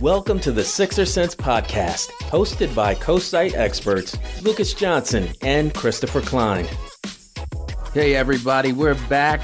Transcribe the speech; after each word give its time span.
Welcome 0.00 0.40
to 0.40 0.50
the 0.50 0.64
Sixer 0.64 1.04
Sense 1.04 1.34
podcast, 1.34 2.08
hosted 2.30 2.74
by 2.74 2.94
co-site 2.94 3.54
experts 3.54 4.16
Lucas 4.40 4.72
Johnson 4.72 5.28
and 5.42 5.74
Christopher 5.74 6.22
Klein. 6.22 6.66
Hey 7.92 8.14
everybody, 8.14 8.72
we're 8.72 8.94
back. 9.10 9.42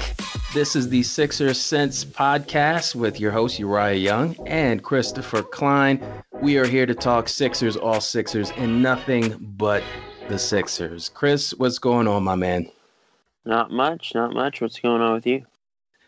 This 0.55 0.75
is 0.75 0.89
the 0.89 1.03
Sixer 1.03 1.53
Sense 1.53 2.03
podcast 2.03 2.95
with 2.95 3.19
your 3.19 3.29
host 3.29 3.59
Uriah 3.59 3.93
Young 3.97 4.35
and 4.47 4.83
Christopher 4.83 5.43
Klein. 5.43 6.03
We 6.41 6.57
are 6.57 6.65
here 6.65 6.87
to 6.87 6.95
talk 6.95 7.29
Sixers, 7.29 7.77
all 7.77 8.01
Sixers, 8.01 8.49
and 8.57 8.81
nothing 8.81 9.37
but 9.59 9.83
the 10.27 10.39
Sixers. 10.39 11.09
Chris, 11.09 11.51
what's 11.51 11.77
going 11.77 12.07
on, 12.07 12.23
my 12.23 12.33
man? 12.33 12.67
Not 13.45 13.69
much, 13.69 14.15
not 14.15 14.33
much. 14.33 14.59
What's 14.59 14.79
going 14.79 15.03
on 15.03 15.13
with 15.13 15.27
you? 15.27 15.45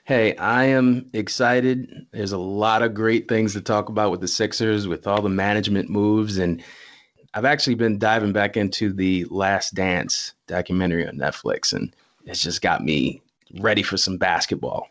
Hey, 0.09 0.35
I 0.37 0.63
am 0.63 1.07
excited. 1.13 2.07
There's 2.09 2.31
a 2.31 2.37
lot 2.39 2.81
of 2.81 2.95
great 2.95 3.27
things 3.27 3.53
to 3.53 3.61
talk 3.61 3.89
about 3.89 4.09
with 4.09 4.21
the 4.21 4.27
Sixers, 4.27 4.87
with 4.87 5.05
all 5.05 5.21
the 5.21 5.29
management 5.29 5.87
moves. 5.87 6.39
And 6.39 6.63
I've 7.35 7.45
actually 7.45 7.75
been 7.75 7.99
diving 7.99 8.33
back 8.33 8.57
into 8.57 8.91
the 8.91 9.25
Last 9.25 9.75
Dance 9.75 10.33
documentary 10.47 11.07
on 11.07 11.13
Netflix, 11.13 11.73
and 11.73 11.95
it's 12.25 12.41
just 12.41 12.63
got 12.63 12.83
me 12.83 13.21
ready 13.59 13.83
for 13.83 13.97
some 13.97 14.17
basketball. 14.17 14.87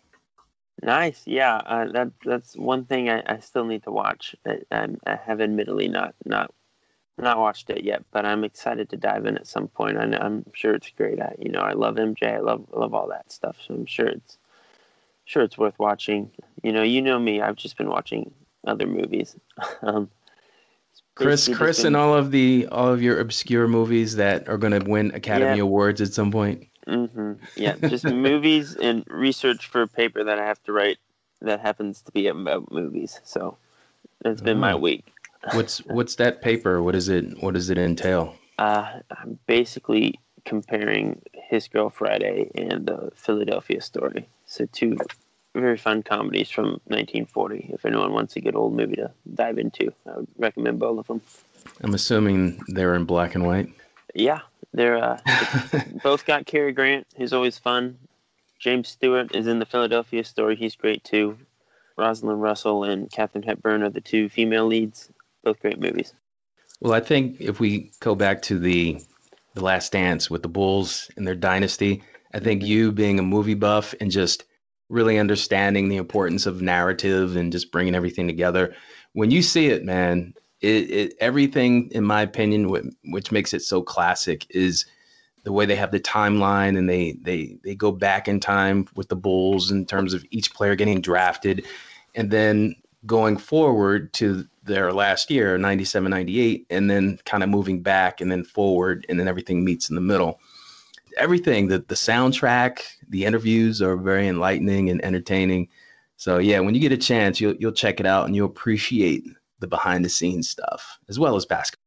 Nice. 0.85 1.25
Yeah, 1.27 1.57
uh, 1.67 1.91
that 1.91 2.13
that's 2.25 2.57
one 2.57 2.85
thing 2.85 3.11
I, 3.11 3.25
I 3.27 3.41
still 3.41 3.65
need 3.65 3.83
to 3.83 3.91
watch. 3.91 4.37
I, 4.47 4.61
I, 4.71 4.87
I 5.05 5.17
have 5.17 5.41
admittedly 5.41 5.89
not 5.89 6.15
not 6.27 6.55
not 7.19 7.39
watched 7.39 7.71
it 7.71 7.83
yet, 7.83 8.05
but 8.13 8.25
I'm 8.25 8.45
excited 8.45 8.89
to 8.91 8.97
dive 8.97 9.27
in 9.27 9.37
at 9.37 9.49
some 9.49 9.67
point. 9.67 9.99
I 9.99 10.05
am 10.05 10.45
sure 10.53 10.75
it's 10.75 10.93
great. 10.97 11.21
I, 11.21 11.35
you 11.41 11.51
know, 11.51 11.63
I 11.63 11.73
love 11.73 11.97
MJ. 11.97 12.37
I 12.37 12.39
love 12.39 12.67
love 12.73 12.95
all 12.95 13.09
that 13.09 13.33
stuff. 13.33 13.57
So 13.67 13.75
I'm 13.75 13.85
sure 13.85 14.07
it's 14.07 14.38
sure 15.29 15.43
it's 15.43 15.59
worth 15.59 15.79
watching. 15.79 16.31
You 16.63 16.73
know, 16.73 16.83
you 16.83 17.01
know 17.03 17.19
me. 17.19 17.41
I've 17.41 17.57
just 17.57 17.77
been 17.77 17.91
watching 17.91 18.33
other 18.67 18.87
movies. 18.87 19.37
um, 19.83 20.11
Chris, 21.15 21.49
Chris, 21.53 21.79
been... 21.79 21.89
and 21.89 21.97
all 21.97 22.15
of 22.15 22.31
the 22.31 22.67
all 22.73 22.89
of 22.89 23.03
your 23.03 23.21
obscure 23.21 23.69
movies 23.69 24.17
that 24.17 24.49
are 24.49 24.57
going 24.57 24.79
to 24.79 24.91
win 24.91 25.13
Academy 25.15 25.59
yeah. 25.59 25.63
Awards 25.63 26.01
at 26.01 26.13
some 26.13 26.33
point. 26.33 26.67
Mm-hmm. 26.87 27.33
Yeah, 27.57 27.77
just 27.77 28.05
movies 28.05 28.75
and 28.75 29.05
research 29.09 29.67
for 29.67 29.83
a 29.83 29.89
paper 29.89 30.25
that 30.25 30.39
I 30.39 30.47
have 30.47 30.63
to 30.65 30.73
write 30.73 30.99
that 31.43 31.61
happens 31.61 32.01
to 32.03 32.13
be 32.13 32.29
about 32.29 32.73
movies. 32.73 33.21
So 33.25 33.59
it's 34.25 34.41
been 34.41 34.57
oh. 34.57 34.61
my 34.61 34.75
week. 34.75 35.13
what's 35.53 35.79
what's 35.87 36.15
that 36.17 36.41
paper? 36.41 36.83
What 36.83 36.95
is 36.95 37.09
it? 37.09 37.43
What 37.43 37.55
does 37.55 37.69
it 37.69 37.79
entail? 37.79 38.35
Uh, 38.59 39.01
I'm 39.11 39.39
basically 39.47 40.19
comparing 40.45 41.21
His 41.35 41.69
Girl 41.69 41.91
Friday 41.91 42.51
and 42.55 42.87
the 42.87 43.11
Philadelphia 43.15 43.81
Story. 43.81 44.27
So 44.49 44.67
two 44.73 44.97
very 45.55 45.77
fun 45.77 46.03
comedies 46.03 46.51
from 46.51 46.81
1940. 46.87 47.71
If 47.75 47.85
anyone 47.85 48.13
wants 48.13 48.35
a 48.37 48.41
good 48.41 48.57
old 48.57 48.75
movie 48.75 48.97
to 48.97 49.11
dive 49.35 49.59
into, 49.59 49.93
I 50.07 50.17
would 50.17 50.29
recommend 50.39 50.79
both 50.79 50.99
of 51.01 51.07
them. 51.07 51.21
I'm 51.83 51.95
assuming 51.95 52.61
they're 52.69 52.95
in 52.95 53.05
black 53.05 53.35
and 53.35 53.47
white. 53.47 53.69
Yeah, 54.15 54.41
they're 54.73 54.97
uh, 54.97 55.19
both 56.03 56.25
got 56.25 56.47
Cary 56.47 56.73
Grant, 56.73 57.07
who's 57.17 57.35
always 57.35 57.59
fun. 57.59 57.99
James 58.59 58.89
Stewart 58.89 59.35
is 59.37 59.47
in 59.47 59.59
the 59.59 59.67
Philadelphia 59.67 60.25
Story. 60.25 60.57
He's 60.57 60.75
great 60.75 61.05
too. 61.05 61.37
Rosalind 61.99 62.41
Russell 62.41 62.85
and 62.85 63.11
Katharine 63.11 63.45
Hepburn 63.45 63.83
are 63.83 63.91
the 63.91 64.01
two 64.01 64.29
female 64.29 64.67
leads. 64.67 65.11
Both 65.45 65.61
great 65.61 65.79
movies. 65.79 66.15
Well, 66.81 66.95
I 66.95 67.01
think 67.01 67.41
if 67.41 67.61
we 67.61 67.93
go 68.01 68.15
back 68.15 68.43
to 68.43 68.59
the 68.59 69.01
the 69.55 69.65
Last 69.65 69.93
Dance 69.93 70.31
with 70.31 70.43
the 70.43 70.49
Bulls 70.49 71.11
and 71.17 71.27
their 71.27 71.35
dynasty, 71.35 72.03
I 72.35 72.41
think 72.41 72.63
you 72.63 72.93
being 72.93 73.19
a 73.19 73.23
movie 73.23 73.55
buff 73.55 73.95
and 74.01 74.11
just 74.11 74.45
really 74.89 75.19
understanding 75.19 75.89
the 75.89 75.97
importance 75.97 76.47
of 76.47 76.63
narrative 76.63 77.37
and 77.37 77.53
just 77.53 77.73
bringing 77.73 77.95
everything 77.95 78.27
together. 78.27 78.75
When 79.13 79.31
you 79.31 79.43
see 79.43 79.69
it, 79.69 79.85
man, 79.85 80.35
it, 80.61 80.91
it 80.91 81.15
everything, 81.21 81.91
in 81.93 82.05
my 82.05 82.23
opinion, 82.23 82.69
which, 82.69 82.87
which 83.05 83.33
makes 83.33 83.53
it 83.53 83.63
so 83.63 83.83
classic 83.83 84.47
is 84.51 84.87
the 85.45 85.53
way 85.53 85.67
they 85.67 85.77
have 85.77 85.93
the 85.93 86.01
timeline 86.01 86.77
and 86.77 86.89
they 86.89 87.17
they 87.23 87.57
they 87.65 87.75
go 87.75 87.93
back 87.93 88.29
in 88.29 88.41
time 88.41 88.87
with 88.97 89.09
the 89.09 89.17
Bulls 89.17 89.71
in 89.71 89.87
terms 89.87 90.13
of 90.13 90.25
each 90.31 90.53
player 90.53 90.75
getting 90.75 91.01
drafted, 91.01 91.65
and 92.15 92.31
then 92.31 92.75
going 93.07 93.37
forward 93.37 94.13
to 94.13 94.47
their 94.65 94.93
last 94.93 95.31
year, 95.31 95.57
97, 95.57 96.11
98, 96.11 96.67
and 96.69 96.91
then 96.91 97.19
kind 97.25 97.43
of 97.43 97.49
moving 97.49 97.81
back 97.81 98.21
and 98.21 98.31
then 98.31 98.45
forward, 98.45 99.07
and 99.09 99.19
then 99.19 99.29
everything 99.29 99.65
meets 99.65 99.89
in 99.89 99.95
the 99.95 100.01
middle 100.01 100.41
everything 101.19 101.69
the 101.69 101.79
the 101.89 101.95
soundtrack, 101.95 102.83
the 103.09 103.25
interviews 103.25 103.83
are 103.83 103.97
very 103.97 104.29
enlightening 104.29 104.91
and 104.91 105.05
entertaining. 105.05 105.69
So 106.17 106.39
yeah, 106.39 106.61
when 106.61 106.75
you 106.75 106.81
get 106.81 106.93
a 106.93 106.97
chance, 106.97 107.41
you'll 107.41 107.55
you'll 107.57 107.73
check 107.73 108.01
it 108.01 108.07
out 108.07 108.27
and 108.27 108.35
you'll 108.35 108.47
appreciate 108.47 109.25
the 109.61 109.67
behind 109.67 110.05
the 110.05 110.09
scenes 110.09 110.49
stuff 110.49 110.99
as 111.09 111.19
well 111.19 111.37
as 111.37 111.45
basketball. 111.45 111.85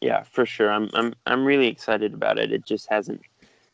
Yeah, 0.00 0.22
for 0.22 0.46
sure. 0.46 0.70
I'm 0.70 0.90
I'm 0.94 1.14
I'm 1.26 1.44
really 1.44 1.68
excited 1.68 2.14
about 2.14 2.38
it. 2.38 2.52
It 2.52 2.64
just 2.64 2.88
hasn't 2.90 3.20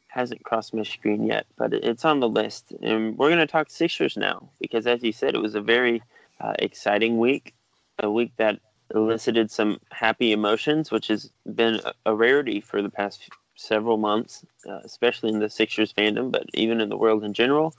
hasn't 0.09 0.43
crossed 0.45 0.75
my 0.75 0.83
screen 0.83 1.27
yet, 1.27 1.47
but 1.56 1.75
it's 1.75 2.05
on 2.05 2.21
the 2.21 2.29
list. 2.29 2.73
And 2.83 3.17
we're 3.19 3.29
going 3.29 3.39
to 3.39 3.47
talk 3.47 3.71
Sixers 3.71 4.17
now 4.17 4.49
because, 4.61 4.87
as 4.87 5.03
you 5.03 5.12
said, 5.12 5.35
it 5.35 5.43
was 5.43 5.55
a 5.55 5.61
very 5.61 6.03
uh, 6.41 6.55
exciting 6.59 7.19
week, 7.19 7.55
a 7.99 8.11
week 8.11 8.33
that 8.39 8.59
elicited 8.95 9.51
some 9.51 9.79
happy 9.91 10.33
emotions, 10.33 10.91
which 10.91 11.09
has 11.09 11.31
been 11.55 11.81
a, 12.06 12.15
rarity 12.15 12.61
for 12.61 12.83
the 12.83 12.89
past 12.89 13.29
several 13.56 13.97
months, 13.97 14.44
uh, 14.69 14.81
especially 14.84 15.31
in 15.31 15.41
the 15.41 15.50
Sixers 15.50 15.93
fandom, 15.93 16.31
but 16.31 16.47
even 16.55 16.81
in 16.81 16.89
the 16.89 16.97
world 16.97 17.25
in 17.25 17.34
general. 17.34 17.75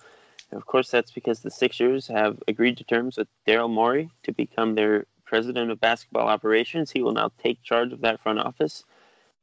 And 0.51 0.59
of 0.59 0.65
course, 0.65 0.89
that's 0.89 1.11
because 1.11 1.39
the 1.39 1.51
Sixers 1.51 2.07
have 2.07 2.41
agreed 2.47 2.77
to 2.77 2.83
terms 2.83 3.17
with 3.17 3.27
Daryl 3.47 3.69
Morey 3.69 4.09
to 4.23 4.31
become 4.31 4.75
their 4.75 5.05
president 5.25 5.71
of 5.71 5.79
basketball 5.79 6.27
operations. 6.27 6.91
He 6.91 7.01
will 7.01 7.13
now 7.13 7.31
take 7.37 7.61
charge 7.63 7.93
of 7.93 8.01
that 8.01 8.21
front 8.21 8.39
office. 8.39 8.83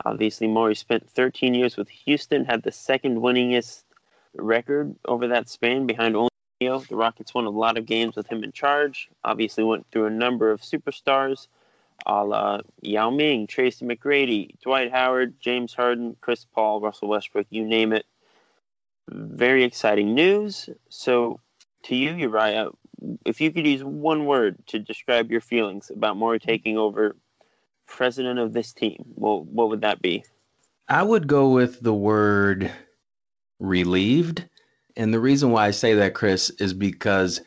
Obviously, 0.05 0.49
Morey 0.49 0.75
spent 0.75 1.09
13 1.09 1.55
years 1.55 1.77
with 1.77 1.89
Houston, 1.89 2.45
had 2.45 2.63
the 2.63 2.73
second 2.73 3.19
winningest 3.19 3.85
record 4.35 4.95
over 5.07 5.29
that 5.29 5.49
span 5.49 5.87
behind 5.87 6.17
only 6.17 6.31
the 6.61 6.87
Rockets 6.91 7.35
won 7.35 7.45
a 7.45 7.51
lot 7.51 7.77
of 7.77 7.85
games 7.85 8.17
with 8.17 8.27
him 8.29 8.43
in 8.43 8.53
charge. 8.53 9.09
Obviously, 9.23 9.65
went 9.65 9.87
through 9.91 10.07
a 10.07 10.11
number 10.11 10.51
of 10.51 10.63
superstars 10.63 11.49
a 12.07 12.25
la 12.25 12.61
Yao 12.83 13.11
Ming, 13.11 13.47
Tracy 13.47 13.85
McGrady, 13.85 14.59
Dwight 14.63 14.91
Howard, 14.91 15.41
James 15.41 15.75
Harden, 15.75 16.17
Chris 16.21 16.45
Paul, 16.45 16.81
Russell 16.81 17.09
Westbrook, 17.09 17.47
you 17.51 17.65
name 17.65 17.93
it. 17.93 18.07
Very 19.09 19.65
exciting 19.65 20.15
news. 20.15 20.69
So, 20.89 21.41
to 21.85 21.95
you, 21.95 22.15
Uriah, 22.15 22.69
if 23.27 23.41
you 23.41 23.53
could 23.53 23.67
use 23.67 23.85
one 23.85 24.27
word 24.27 24.57
to 24.69 24.79
describe 24.79 25.31
your 25.31 25.41
feelings 25.41 25.91
about 25.91 26.17
Morey 26.17 26.39
taking 26.39 26.79
over 26.79 27.17
president 27.87 28.39
of 28.39 28.53
this 28.53 28.73
team, 28.73 29.05
well, 29.15 29.45
what 29.45 29.69
would 29.69 29.83
that 29.83 30.01
be? 30.01 30.25
I 30.89 31.03
would 31.03 31.27
go 31.27 31.51
with 31.51 31.81
the 31.81 31.95
word 31.95 32.71
relieved. 33.59 34.49
And 34.97 35.13
the 35.13 35.21
reason 35.21 35.51
why 35.51 35.67
I 35.67 35.71
say 35.71 35.95
that, 35.95 36.15
Chris, 36.15 36.51
is 36.59 36.73
because 36.73 37.41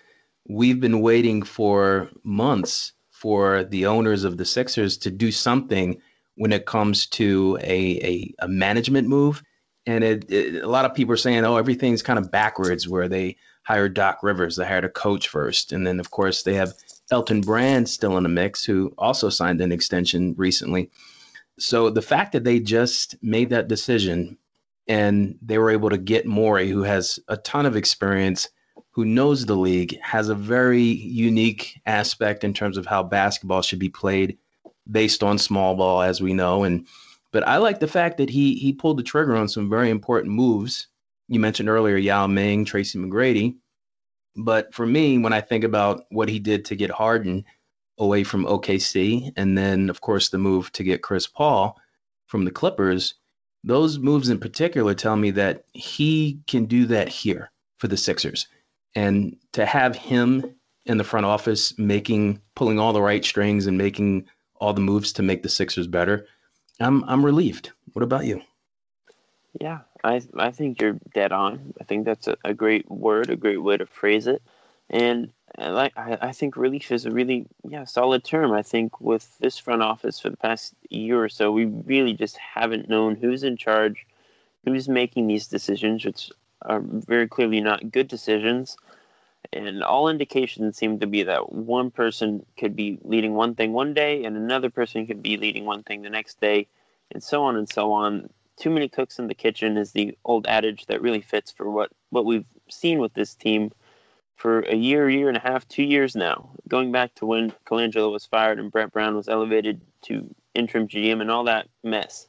we've 0.47 0.79
been 0.79 1.01
waiting 1.01 1.43
for 1.43 2.09
months 2.23 2.93
for 3.19 3.63
the 3.63 3.87
owners 3.87 4.23
of 4.23 4.37
the 4.37 4.45
Sixers 4.45 4.95
to 4.99 5.09
do 5.09 5.31
something 5.31 5.99
when 6.35 6.53
it 6.53 6.67
comes 6.67 7.07
to 7.07 7.57
a, 7.61 7.97
a, 8.03 8.33
a 8.39 8.47
management 8.47 9.07
move. 9.07 9.41
And 9.87 10.03
it, 10.03 10.29
it, 10.29 10.63
a 10.63 10.67
lot 10.67 10.85
of 10.85 10.93
people 10.93 11.13
are 11.13 11.17
saying, 11.17 11.43
oh, 11.43 11.57
everything's 11.57 12.03
kind 12.03 12.19
of 12.19 12.29
backwards 12.29 12.87
where 12.87 13.07
they 13.07 13.37
hired 13.63 13.95
Doc 13.95 14.19
Rivers, 14.21 14.55
they 14.55 14.65
hired 14.65 14.85
a 14.85 14.89
coach 14.89 15.29
first. 15.29 15.71
And 15.71 15.87
then, 15.87 15.99
of 15.99 16.11
course, 16.11 16.43
they 16.43 16.53
have 16.53 16.73
Elton 17.09 17.41
Brand 17.41 17.89
still 17.89 18.17
in 18.17 18.23
the 18.23 18.29
mix, 18.29 18.63
who 18.63 18.93
also 18.99 19.29
signed 19.29 19.61
an 19.61 19.71
extension 19.71 20.35
recently. 20.37 20.91
So 21.57 21.89
the 21.89 22.03
fact 22.03 22.33
that 22.33 22.43
they 22.43 22.59
just 22.59 23.15
made 23.23 23.49
that 23.49 23.67
decision 23.67 24.37
and 24.87 25.39
they 25.41 25.57
were 25.57 25.71
able 25.71 25.89
to 25.89 25.97
get 25.97 26.27
Morey, 26.27 26.69
who 26.69 26.83
has 26.83 27.19
a 27.27 27.37
ton 27.37 27.65
of 27.65 27.75
experience, 27.75 28.47
who 28.97 29.05
knows 29.05 29.45
the 29.45 29.55
league, 29.55 29.95
has 30.01 30.27
a 30.27 30.33
very 30.33 30.81
unique 30.81 31.79
aspect 31.85 32.43
in 32.43 32.51
terms 32.51 32.77
of 32.77 32.87
how 32.87 33.03
basketball 33.03 33.61
should 33.61 33.77
be 33.77 33.89
played 33.89 34.35
based 34.89 35.21
on 35.21 35.37
small 35.37 35.75
ball, 35.75 36.01
as 36.01 36.19
we 36.19 36.33
know. 36.33 36.63
And 36.63 36.87
but 37.31 37.47
I 37.47 37.57
like 37.57 37.79
the 37.79 37.87
fact 37.87 38.17
that 38.17 38.31
he 38.31 38.55
he 38.55 38.73
pulled 38.73 38.97
the 38.97 39.03
trigger 39.03 39.35
on 39.35 39.49
some 39.49 39.69
very 39.69 39.91
important 39.91 40.33
moves. 40.33 40.87
You 41.27 41.39
mentioned 41.39 41.69
earlier 41.69 41.97
Yao 41.97 42.25
Ming, 42.25 42.65
Tracy 42.65 42.97
McGrady. 42.97 43.57
But 44.35 44.73
for 44.73 44.87
me, 44.87 45.19
when 45.19 45.31
I 45.31 45.41
think 45.41 45.63
about 45.63 46.05
what 46.09 46.27
he 46.27 46.39
did 46.39 46.65
to 46.65 46.75
get 46.75 46.89
Harden 46.89 47.45
away 47.99 48.23
from 48.23 48.45
OKC, 48.45 49.31
and 49.37 49.55
then 49.55 49.91
of 49.91 50.01
course 50.01 50.29
the 50.29 50.39
move 50.39 50.71
to 50.71 50.83
get 50.83 51.03
Chris 51.03 51.27
Paul 51.27 51.79
from 52.25 52.45
the 52.45 52.51
Clippers, 52.51 53.13
those 53.63 53.99
moves 53.99 54.29
in 54.29 54.39
particular 54.39 54.95
tell 54.95 55.17
me 55.17 55.29
that 55.31 55.65
he 55.73 56.39
can 56.47 56.65
do 56.65 56.87
that 56.87 57.09
here 57.09 57.51
for 57.77 57.87
the 57.87 57.97
Sixers. 57.97 58.47
And 58.97 59.37
to 59.51 59.63
have 59.63 59.95
him 59.95 60.55
in 60.87 60.97
the 60.97 61.03
front 61.03 61.27
office 61.27 61.77
making 61.77 62.41
pulling 62.55 62.79
all 62.79 62.93
the 62.93 63.01
right 63.01 63.23
strings 63.23 63.67
and 63.67 63.77
making 63.77 64.25
all 64.55 64.73
the 64.73 64.81
moves 64.81 65.13
to 65.13 65.21
make 65.21 65.43
the 65.43 65.49
Sixers 65.49 65.85
better, 65.85 66.25
I'm 66.79 67.03
I'm 67.03 67.23
relieved. 67.23 67.69
What 67.93 68.01
about 68.01 68.25
you? 68.25 68.41
Yeah, 69.61 69.81
I 70.03 70.23
I 70.39 70.49
think 70.49 70.81
you're 70.81 70.99
dead 71.13 71.31
on. 71.31 71.75
I 71.79 71.83
think 71.83 72.05
that's 72.05 72.27
a, 72.27 72.37
a 72.43 72.55
great 72.55 72.89
word, 72.89 73.29
a 73.29 73.35
great 73.35 73.61
way 73.61 73.77
to 73.77 73.85
phrase 73.85 74.25
it. 74.25 74.41
And 74.89 75.31
like 75.59 75.95
I, 75.95 76.17
I 76.19 76.31
think 76.31 76.57
relief 76.57 76.91
is 76.91 77.05
a 77.05 77.11
really 77.11 77.45
yeah 77.69 77.83
solid 77.83 78.23
term. 78.23 78.51
I 78.51 78.63
think 78.63 78.99
with 78.99 79.37
this 79.37 79.59
front 79.59 79.83
office 79.83 80.19
for 80.19 80.31
the 80.31 80.37
past 80.37 80.73
year 80.89 81.23
or 81.23 81.29
so, 81.29 81.51
we 81.51 81.65
really 81.65 82.15
just 82.15 82.37
haven't 82.37 82.89
known 82.89 83.15
who's 83.15 83.43
in 83.43 83.57
charge, 83.57 84.07
who's 84.65 84.89
making 84.89 85.27
these 85.27 85.45
decisions, 85.45 86.03
which 86.03 86.31
are 86.61 86.81
very 86.81 87.27
clearly 87.27 87.61
not 87.61 87.91
good 87.91 88.07
decisions. 88.07 88.77
And 89.53 89.83
all 89.83 90.09
indications 90.09 90.77
seem 90.77 90.99
to 90.99 91.07
be 91.07 91.23
that 91.23 91.53
one 91.53 91.89
person 91.91 92.45
could 92.57 92.75
be 92.75 92.99
leading 93.03 93.33
one 93.33 93.55
thing 93.55 93.71
one 93.73 93.93
day, 93.93 94.25
and 94.25 94.35
another 94.35 94.69
person 94.69 95.07
could 95.07 95.21
be 95.21 95.37
leading 95.37 95.65
one 95.65 95.83
thing 95.83 96.01
the 96.01 96.09
next 96.09 96.41
day, 96.41 96.67
and 97.11 97.23
so 97.23 97.43
on 97.43 97.55
and 97.55 97.69
so 97.69 97.91
on. 97.91 98.29
Too 98.57 98.69
many 98.69 98.89
cooks 98.89 99.19
in 99.19 99.27
the 99.27 99.35
kitchen 99.35 99.77
is 99.77 99.91
the 99.91 100.17
old 100.25 100.47
adage 100.47 100.87
that 100.87 101.01
really 101.01 101.21
fits 101.21 101.51
for 101.51 101.69
what, 101.69 101.91
what 102.09 102.25
we've 102.25 102.45
seen 102.69 102.99
with 102.99 103.13
this 103.13 103.35
team 103.35 103.71
for 104.37 104.61
a 104.61 104.75
year, 104.75 105.09
year 105.09 105.27
and 105.27 105.37
a 105.37 105.41
half, 105.41 105.67
two 105.67 105.83
years 105.83 106.15
now, 106.15 106.49
going 106.67 106.91
back 106.91 107.13
to 107.15 107.25
when 107.25 107.51
Colangelo 107.65 108.11
was 108.11 108.25
fired 108.25 108.59
and 108.59 108.71
Brett 108.71 108.91
Brown 108.91 109.15
was 109.15 109.27
elevated 109.27 109.81
to 110.03 110.33
interim 110.53 110.87
GM 110.87 111.21
and 111.21 111.31
all 111.31 111.43
that 111.45 111.67
mess. 111.83 112.27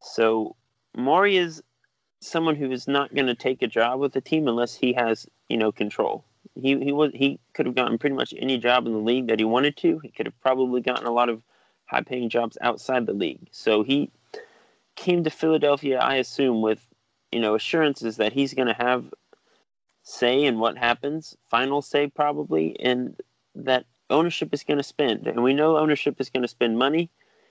So 0.00 0.56
Morey 0.96 1.36
is 1.36 1.62
someone 2.20 2.56
who 2.56 2.70
is 2.70 2.88
not 2.88 3.14
going 3.14 3.26
to 3.26 3.34
take 3.34 3.62
a 3.62 3.66
job 3.66 4.00
with 4.00 4.12
the 4.12 4.20
team 4.20 4.48
unless 4.48 4.74
he 4.74 4.92
has, 4.92 5.26
you 5.48 5.56
know, 5.56 5.72
control. 5.72 6.24
He 6.54 6.78
he 6.78 6.92
was 6.92 7.12
he 7.14 7.38
could 7.52 7.66
have 7.66 7.74
gotten 7.74 7.98
pretty 7.98 8.16
much 8.16 8.34
any 8.36 8.58
job 8.58 8.86
in 8.86 8.92
the 8.92 8.98
league 8.98 9.28
that 9.28 9.38
he 9.38 9.44
wanted 9.44 9.76
to. 9.78 9.98
He 10.00 10.10
could 10.10 10.26
have 10.26 10.40
probably 10.40 10.80
gotten 10.80 11.06
a 11.06 11.12
lot 11.12 11.28
of 11.28 11.42
high 11.86 12.02
paying 12.02 12.28
jobs 12.28 12.58
outside 12.60 13.06
the 13.06 13.12
league. 13.12 13.48
So 13.50 13.82
he 13.82 14.10
came 14.96 15.24
to 15.24 15.30
Philadelphia, 15.30 15.98
I 15.98 16.16
assume, 16.16 16.62
with 16.62 16.84
you 17.30 17.40
know 17.40 17.54
assurances 17.54 18.16
that 18.16 18.32
he's 18.32 18.54
going 18.54 18.68
to 18.68 18.74
have 18.74 19.12
say 20.02 20.44
in 20.44 20.58
what 20.58 20.78
happens, 20.78 21.36
final 21.50 21.82
say 21.82 22.08
probably, 22.08 22.78
and 22.80 23.20
that 23.54 23.84
ownership 24.10 24.54
is 24.54 24.64
going 24.64 24.78
to 24.78 24.82
spend. 24.84 25.26
And 25.26 25.42
we 25.42 25.52
know 25.52 25.76
ownership 25.76 26.20
is 26.20 26.30
going 26.30 26.42
to 26.42 26.48
spend 26.48 26.78
money. 26.78 27.10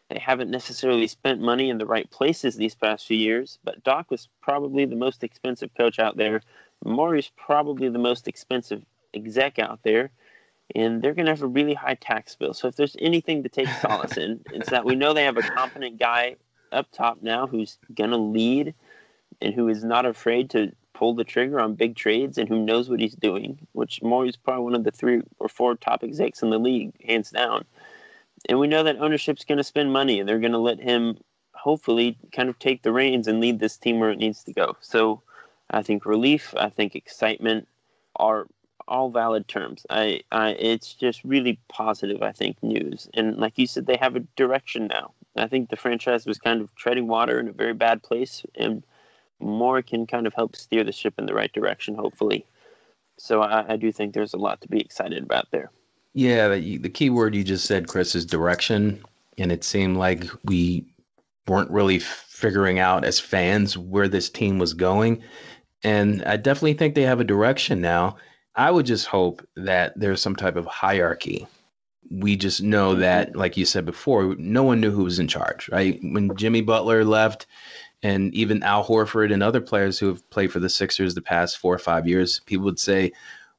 They 0.09 0.19
haven't 0.19 0.51
necessarily 0.51 1.07
spent 1.07 1.41
money 1.41 1.69
in 1.69 1.77
the 1.77 1.85
right 1.85 2.09
places 2.09 2.55
these 2.55 2.75
past 2.75 3.05
few 3.05 3.17
years, 3.17 3.59
but 3.63 3.83
Doc 3.83 4.09
was 4.09 4.29
probably 4.41 4.85
the 4.85 4.95
most 4.95 5.23
expensive 5.23 5.73
coach 5.75 5.99
out 5.99 6.15
there. 6.15 6.41
Morey's 6.85 7.31
probably 7.35 7.89
the 7.89 7.99
most 7.99 8.27
expensive 8.27 8.85
exec 9.13 9.59
out 9.59 9.79
there, 9.83 10.11
and 10.75 11.01
they're 11.01 11.13
going 11.13 11.25
to 11.25 11.31
have 11.31 11.41
a 11.41 11.47
really 11.47 11.73
high 11.73 11.95
tax 11.95 12.35
bill. 12.35 12.53
So 12.53 12.67
if 12.69 12.75
there's 12.75 12.95
anything 12.99 13.43
to 13.43 13.49
take 13.49 13.67
solace 13.81 14.15
in, 14.15 14.39
it's 14.53 14.69
that 14.69 14.85
we 14.85 14.95
know 14.95 15.13
they 15.13 15.25
have 15.25 15.37
a 15.37 15.41
competent 15.41 15.99
guy 15.99 16.37
up 16.71 16.87
top 16.91 17.21
now 17.21 17.47
who's 17.47 17.77
going 17.93 18.11
to 18.11 18.17
lead 18.17 18.73
and 19.41 19.53
who 19.53 19.67
is 19.67 19.83
not 19.83 20.05
afraid 20.05 20.49
to 20.51 20.71
pull 20.93 21.13
the 21.13 21.23
trigger 21.23 21.59
on 21.59 21.75
big 21.75 21.95
trades 21.95 22.37
and 22.37 22.49
who 22.49 22.63
knows 22.63 22.89
what 22.89 22.99
he's 22.99 23.15
doing, 23.15 23.59
which 23.73 24.01
Morey's 24.01 24.35
probably 24.35 24.63
one 24.63 24.75
of 24.75 24.83
the 24.83 24.91
three 24.91 25.21
or 25.39 25.47
four 25.47 25.75
top 25.75 26.03
execs 26.03 26.41
in 26.41 26.49
the 26.49 26.57
league, 26.57 26.93
hands 27.05 27.29
down. 27.29 27.65
And 28.47 28.59
we 28.59 28.67
know 28.67 28.83
that 28.83 28.97
ownership's 28.97 29.45
going 29.45 29.57
to 29.57 29.63
spend 29.63 29.91
money 29.91 30.19
and 30.19 30.27
they're 30.27 30.39
going 30.39 30.53
to 30.53 30.57
let 30.57 30.79
him 30.79 31.17
hopefully 31.53 32.17
kind 32.31 32.49
of 32.49 32.57
take 32.59 32.83
the 32.83 32.91
reins 32.91 33.27
and 33.27 33.39
lead 33.39 33.59
this 33.59 33.77
team 33.77 33.99
where 33.99 34.11
it 34.11 34.19
needs 34.19 34.43
to 34.45 34.53
go. 34.53 34.77
So 34.79 35.21
I 35.69 35.81
think 35.81 36.05
relief, 36.05 36.53
I 36.57 36.69
think 36.69 36.95
excitement 36.95 37.67
are 38.15 38.47
all 38.87 39.09
valid 39.09 39.47
terms. 39.47 39.85
I, 39.89 40.21
I 40.31 40.51
it's 40.51 40.93
just 40.93 41.23
really 41.23 41.59
positive, 41.67 42.21
I 42.21 42.31
think, 42.31 42.61
news. 42.63 43.09
And 43.13 43.37
like 43.37 43.57
you 43.57 43.67
said, 43.67 43.85
they 43.85 43.97
have 43.97 44.15
a 44.15 44.21
direction 44.37 44.87
now. 44.87 45.11
I 45.35 45.47
think 45.47 45.69
the 45.69 45.75
franchise 45.75 46.25
was 46.25 46.39
kind 46.39 46.61
of 46.61 46.73
treading 46.75 47.07
water 47.07 47.39
in 47.39 47.47
a 47.47 47.51
very 47.53 47.73
bad 47.73 48.01
place 48.01 48.43
and 48.55 48.83
more 49.39 49.81
can 49.81 50.07
kind 50.07 50.25
of 50.25 50.33
help 50.33 50.55
steer 50.55 50.83
the 50.83 50.91
ship 50.91 51.15
in 51.17 51.25
the 51.25 51.33
right 51.33 51.51
direction, 51.51 51.95
hopefully. 51.95 52.45
So 53.17 53.41
I, 53.41 53.73
I 53.73 53.75
do 53.75 53.91
think 53.91 54.13
there's 54.13 54.33
a 54.33 54.37
lot 54.37 54.61
to 54.61 54.67
be 54.67 54.79
excited 54.79 55.23
about 55.23 55.51
there. 55.51 55.69
Yeah, 56.17 56.47
the, 56.47 56.77
the 56.79 56.89
key 56.89 57.11
word 57.11 57.35
you 57.35 57.43
just 57.43 57.65
said, 57.65 57.87
Chris, 57.87 58.15
is 58.15 58.25
direction. 58.25 59.03
And 59.37 59.51
it 59.51 59.63
seemed 59.63 59.97
like 59.97 60.25
we 60.45 60.83
weren't 61.47 61.69
really 61.69 61.99
figuring 61.99 62.79
out 62.79 63.05
as 63.05 63.19
fans 63.19 63.77
where 63.77 64.07
this 64.07 64.27
team 64.27 64.57
was 64.57 64.73
going. 64.73 65.21
And 65.83 66.23
I 66.23 66.37
definitely 66.37 66.73
think 66.73 66.95
they 66.95 67.03
have 67.03 67.19
a 67.19 67.23
direction 67.23 67.81
now. 67.81 68.17
I 68.55 68.71
would 68.71 68.87
just 68.87 69.05
hope 69.05 69.47
that 69.57 69.93
there's 69.95 70.19
some 70.19 70.35
type 70.35 70.55
of 70.55 70.65
hierarchy. 70.65 71.45
We 72.09 72.35
just 72.35 72.63
know 72.63 72.93
mm-hmm. 72.93 73.01
that, 73.01 73.35
like 73.35 73.55
you 73.55 73.65
said 73.65 73.85
before, 73.85 74.33
no 74.39 74.63
one 74.63 74.81
knew 74.81 74.89
who 74.89 75.03
was 75.03 75.19
in 75.19 75.27
charge, 75.27 75.69
right? 75.69 75.99
When 76.01 76.35
Jimmy 76.35 76.61
Butler 76.61 77.05
left, 77.05 77.45
and 78.01 78.33
even 78.33 78.63
Al 78.63 78.83
Horford 78.83 79.31
and 79.31 79.43
other 79.43 79.61
players 79.61 79.99
who 79.99 80.07
have 80.07 80.27
played 80.31 80.51
for 80.51 80.59
the 80.59 80.69
Sixers 80.69 81.13
the 81.13 81.21
past 81.21 81.59
four 81.59 81.75
or 81.75 81.79
five 81.79 82.07
years, 82.07 82.39
people 82.47 82.65
would 82.65 82.79
say, 82.79 83.11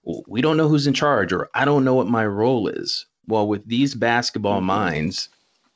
well, 0.02 0.22
we 0.26 0.40
don't 0.40 0.56
know 0.56 0.68
who's 0.68 0.86
in 0.86 0.94
charge, 0.94 1.32
or 1.32 1.48
I 1.54 1.64
don't 1.64 1.84
know 1.84 1.94
what 1.94 2.08
my 2.08 2.26
role 2.26 2.68
is. 2.68 3.06
Well, 3.26 3.46
with 3.46 3.66
these 3.66 3.94
basketball 3.94 4.58
mm-hmm. 4.58 4.66
minds 4.66 5.28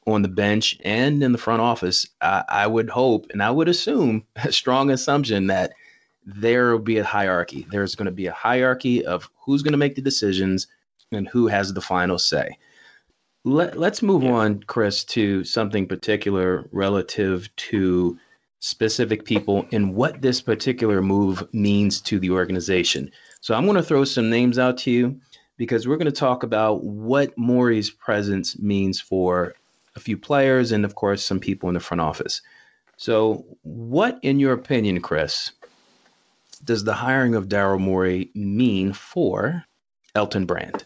on 0.07 0.23
the 0.23 0.29
bench 0.29 0.79
and 0.85 1.23
in 1.23 1.33
the 1.33 1.39
front 1.39 1.61
office, 1.61 2.07
I, 2.21 2.45
I 2.49 2.67
would 2.67 2.91
hope 2.91 3.27
and 3.31 3.43
I 3.43 3.51
would 3.51 3.69
assume 3.69 4.25
a 4.37 4.53
strong 4.53 4.91
assumption 4.91 5.47
that 5.49 5.73
there 6.25 6.73
will 6.73 6.79
be 6.79 6.99
a 6.99 7.05
hierarchy. 7.05 7.67
There's 7.71 7.95
going 7.95 8.07
to 8.07 8.13
be 8.13 8.27
a 8.27 8.33
hierarchy 8.33 9.05
of 9.05 9.29
who's 9.45 9.63
going 9.63 9.73
to 9.73 9.79
make 9.79 9.97
the 9.97 10.03
decisions 10.03 10.67
and 11.11 11.29
who 11.29 11.47
has 11.49 11.73
the 11.73 11.81
final 11.81 12.19
say. 12.19 12.59
Let, 13.45 13.77
us 13.77 14.03
move 14.03 14.23
yeah. 14.23 14.33
on, 14.33 14.63
Chris, 14.63 15.03
to 15.05 15.43
something 15.43 15.87
particular 15.87 16.69
relative 16.71 17.55
to 17.57 18.17
specific 18.61 19.25
people 19.25 19.67
and 19.73 19.95
what 19.95 20.23
this 20.23 20.41
particular 20.41 21.03
move 21.03 21.43
means 21.53 22.01
to 22.03 22.21
the 22.21 22.31
organization. 22.31 23.11
So 23.43 23.55
I'm 23.55 23.65
going 23.67 23.77
to 23.77 23.83
throw 23.83 24.05
some 24.05 24.31
names 24.31 24.57
out 24.57 24.79
to 24.79 24.91
you 24.93 25.21
because 25.57 25.87
we're 25.87 25.97
going 25.97 26.07
to 26.07 26.13
talk 26.13 26.45
about 26.45 26.85
what 26.85 27.37
Morey's 27.37 27.91
presence 27.91 28.57
means 28.61 29.01
for 29.01 29.55
a 29.97 30.01
few 30.01 30.17
players 30.17 30.71
and, 30.71 30.85
of 30.85 30.95
course, 30.95 31.25
some 31.25 31.41
people 31.41 31.69
in 31.69 31.75
the 31.75 31.81
front 31.81 32.01
office. 32.01 32.41
So, 32.97 33.45
what, 33.63 34.21
in 34.23 34.39
your 34.39 34.53
opinion, 34.53 35.01
Chris, 35.01 35.51
does 36.65 36.85
the 36.85 36.95
hiring 36.95 37.35
of 37.35 37.49
Daryl 37.49 37.81
Morey 37.81 38.31
mean 38.37 38.93
for 38.93 39.65
Elton 40.15 40.47
Brand? 40.47 40.85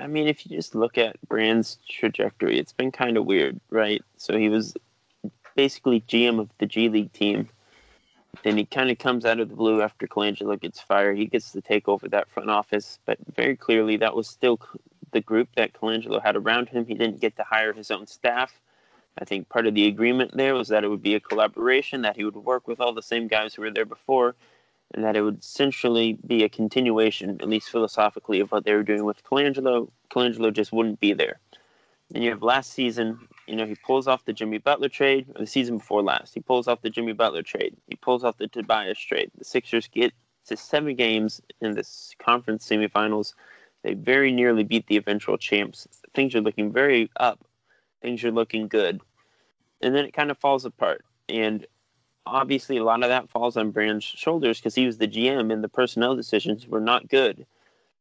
I 0.00 0.06
mean, 0.06 0.26
if 0.26 0.46
you 0.46 0.56
just 0.56 0.74
look 0.74 0.96
at 0.96 1.16
Brand's 1.28 1.76
trajectory, 1.86 2.58
it's 2.58 2.72
been 2.72 2.90
kind 2.90 3.18
of 3.18 3.26
weird, 3.26 3.60
right? 3.68 4.02
So 4.16 4.38
he 4.38 4.48
was 4.48 4.74
basically 5.54 6.00
GM 6.00 6.40
of 6.40 6.48
the 6.58 6.66
G 6.66 6.88
League 6.88 7.12
team. 7.12 7.50
Then 8.44 8.56
he 8.56 8.64
kind 8.64 8.90
of 8.90 8.98
comes 8.98 9.24
out 9.24 9.40
of 9.40 9.48
the 9.48 9.56
blue 9.56 9.82
after 9.82 10.06
Colangelo 10.06 10.60
gets 10.60 10.80
fired. 10.80 11.18
He 11.18 11.26
gets 11.26 11.52
to 11.52 11.60
take 11.60 11.88
over 11.88 12.08
that 12.08 12.28
front 12.28 12.50
office, 12.50 12.98
but 13.04 13.18
very 13.34 13.56
clearly 13.56 13.96
that 13.96 14.14
was 14.14 14.28
still 14.28 14.60
the 15.10 15.20
group 15.20 15.48
that 15.56 15.72
Colangelo 15.72 16.22
had 16.22 16.36
around 16.36 16.68
him. 16.68 16.86
He 16.86 16.94
didn't 16.94 17.20
get 17.20 17.36
to 17.36 17.44
hire 17.44 17.72
his 17.72 17.90
own 17.90 18.06
staff. 18.06 18.60
I 19.20 19.24
think 19.24 19.48
part 19.48 19.66
of 19.66 19.74
the 19.74 19.88
agreement 19.88 20.36
there 20.36 20.54
was 20.54 20.68
that 20.68 20.84
it 20.84 20.88
would 20.88 21.02
be 21.02 21.16
a 21.16 21.20
collaboration, 21.20 22.02
that 22.02 22.16
he 22.16 22.24
would 22.24 22.36
work 22.36 22.68
with 22.68 22.80
all 22.80 22.92
the 22.92 23.02
same 23.02 23.26
guys 23.26 23.54
who 23.54 23.62
were 23.62 23.70
there 23.70 23.84
before, 23.84 24.36
and 24.94 25.02
that 25.02 25.16
it 25.16 25.22
would 25.22 25.40
essentially 25.40 26.18
be 26.26 26.44
a 26.44 26.48
continuation, 26.48 27.30
at 27.30 27.48
least 27.48 27.70
philosophically, 27.70 28.40
of 28.40 28.52
what 28.52 28.64
they 28.64 28.74
were 28.74 28.84
doing 28.84 29.04
with 29.04 29.24
Colangelo. 29.24 29.88
Colangelo 30.10 30.52
just 30.52 30.72
wouldn't 30.72 31.00
be 31.00 31.12
there. 31.12 31.40
And 32.14 32.22
you 32.22 32.30
have 32.30 32.42
last 32.42 32.72
season, 32.72 33.18
you 33.48 33.56
know, 33.56 33.66
he 33.66 33.74
pulls 33.76 34.06
off 34.06 34.24
the 34.24 34.32
Jimmy 34.32 34.58
Butler 34.58 34.88
trade, 34.90 35.26
the 35.38 35.46
season 35.46 35.78
before 35.78 36.02
last. 36.02 36.34
He 36.34 36.40
pulls 36.40 36.68
off 36.68 36.82
the 36.82 36.90
Jimmy 36.90 37.14
Butler 37.14 37.42
trade. 37.42 37.76
He 37.88 37.96
pulls 37.96 38.24
off 38.24 38.36
the 38.36 38.48
Tobias 38.48 38.98
trade. 38.98 39.30
The 39.38 39.44
Sixers 39.44 39.88
get 39.88 40.12
to 40.46 40.56
seven 40.56 40.94
games 40.94 41.40
in 41.60 41.74
this 41.74 42.14
conference 42.18 42.68
semifinals. 42.68 43.34
They 43.82 43.94
very 43.94 44.32
nearly 44.32 44.64
beat 44.64 44.86
the 44.86 44.96
eventual 44.96 45.38
champs. 45.38 45.88
Things 46.14 46.34
are 46.34 46.40
looking 46.42 46.72
very 46.72 47.10
up. 47.18 47.44
Things 48.02 48.24
are 48.24 48.32
looking 48.32 48.68
good. 48.68 49.00
and 49.80 49.94
then 49.94 50.04
it 50.04 50.12
kind 50.12 50.30
of 50.30 50.38
falls 50.38 50.64
apart. 50.64 51.04
And 51.28 51.66
obviously, 52.26 52.76
a 52.78 52.84
lot 52.84 53.02
of 53.02 53.08
that 53.08 53.30
falls 53.30 53.56
on 53.56 53.70
Brand's 53.70 54.04
shoulders 54.04 54.58
because 54.58 54.74
he 54.74 54.86
was 54.86 54.98
the 54.98 55.08
GM 55.08 55.52
and 55.52 55.62
the 55.62 55.68
personnel 55.68 56.16
decisions 56.16 56.66
were 56.66 56.80
not 56.80 57.08
good. 57.08 57.46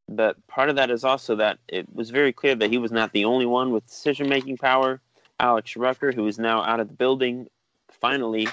But 0.10 0.46
part 0.48 0.70
of 0.70 0.78
that 0.78 0.90
is 0.90 1.04
also 1.04 1.36
that 1.36 1.60
it 1.68 1.94
was 1.94 2.10
very 2.10 2.34
clear 2.34 2.56
that 2.56 2.72
he 2.72 2.78
was 2.78 2.92
not 2.92 3.12
the 3.12 3.26
only 3.26 3.46
one 3.46 3.72
with 3.72 3.88
decision 3.88 4.30
making 4.30 4.58
power. 4.58 5.02
Alex 5.40 5.76
Rucker, 5.76 6.12
who 6.12 6.28
is 6.28 6.40
now 6.40 6.64
out 6.64 6.80
of 6.80 6.88
the 6.88 6.94
building, 6.94 7.48
finally 7.90 8.48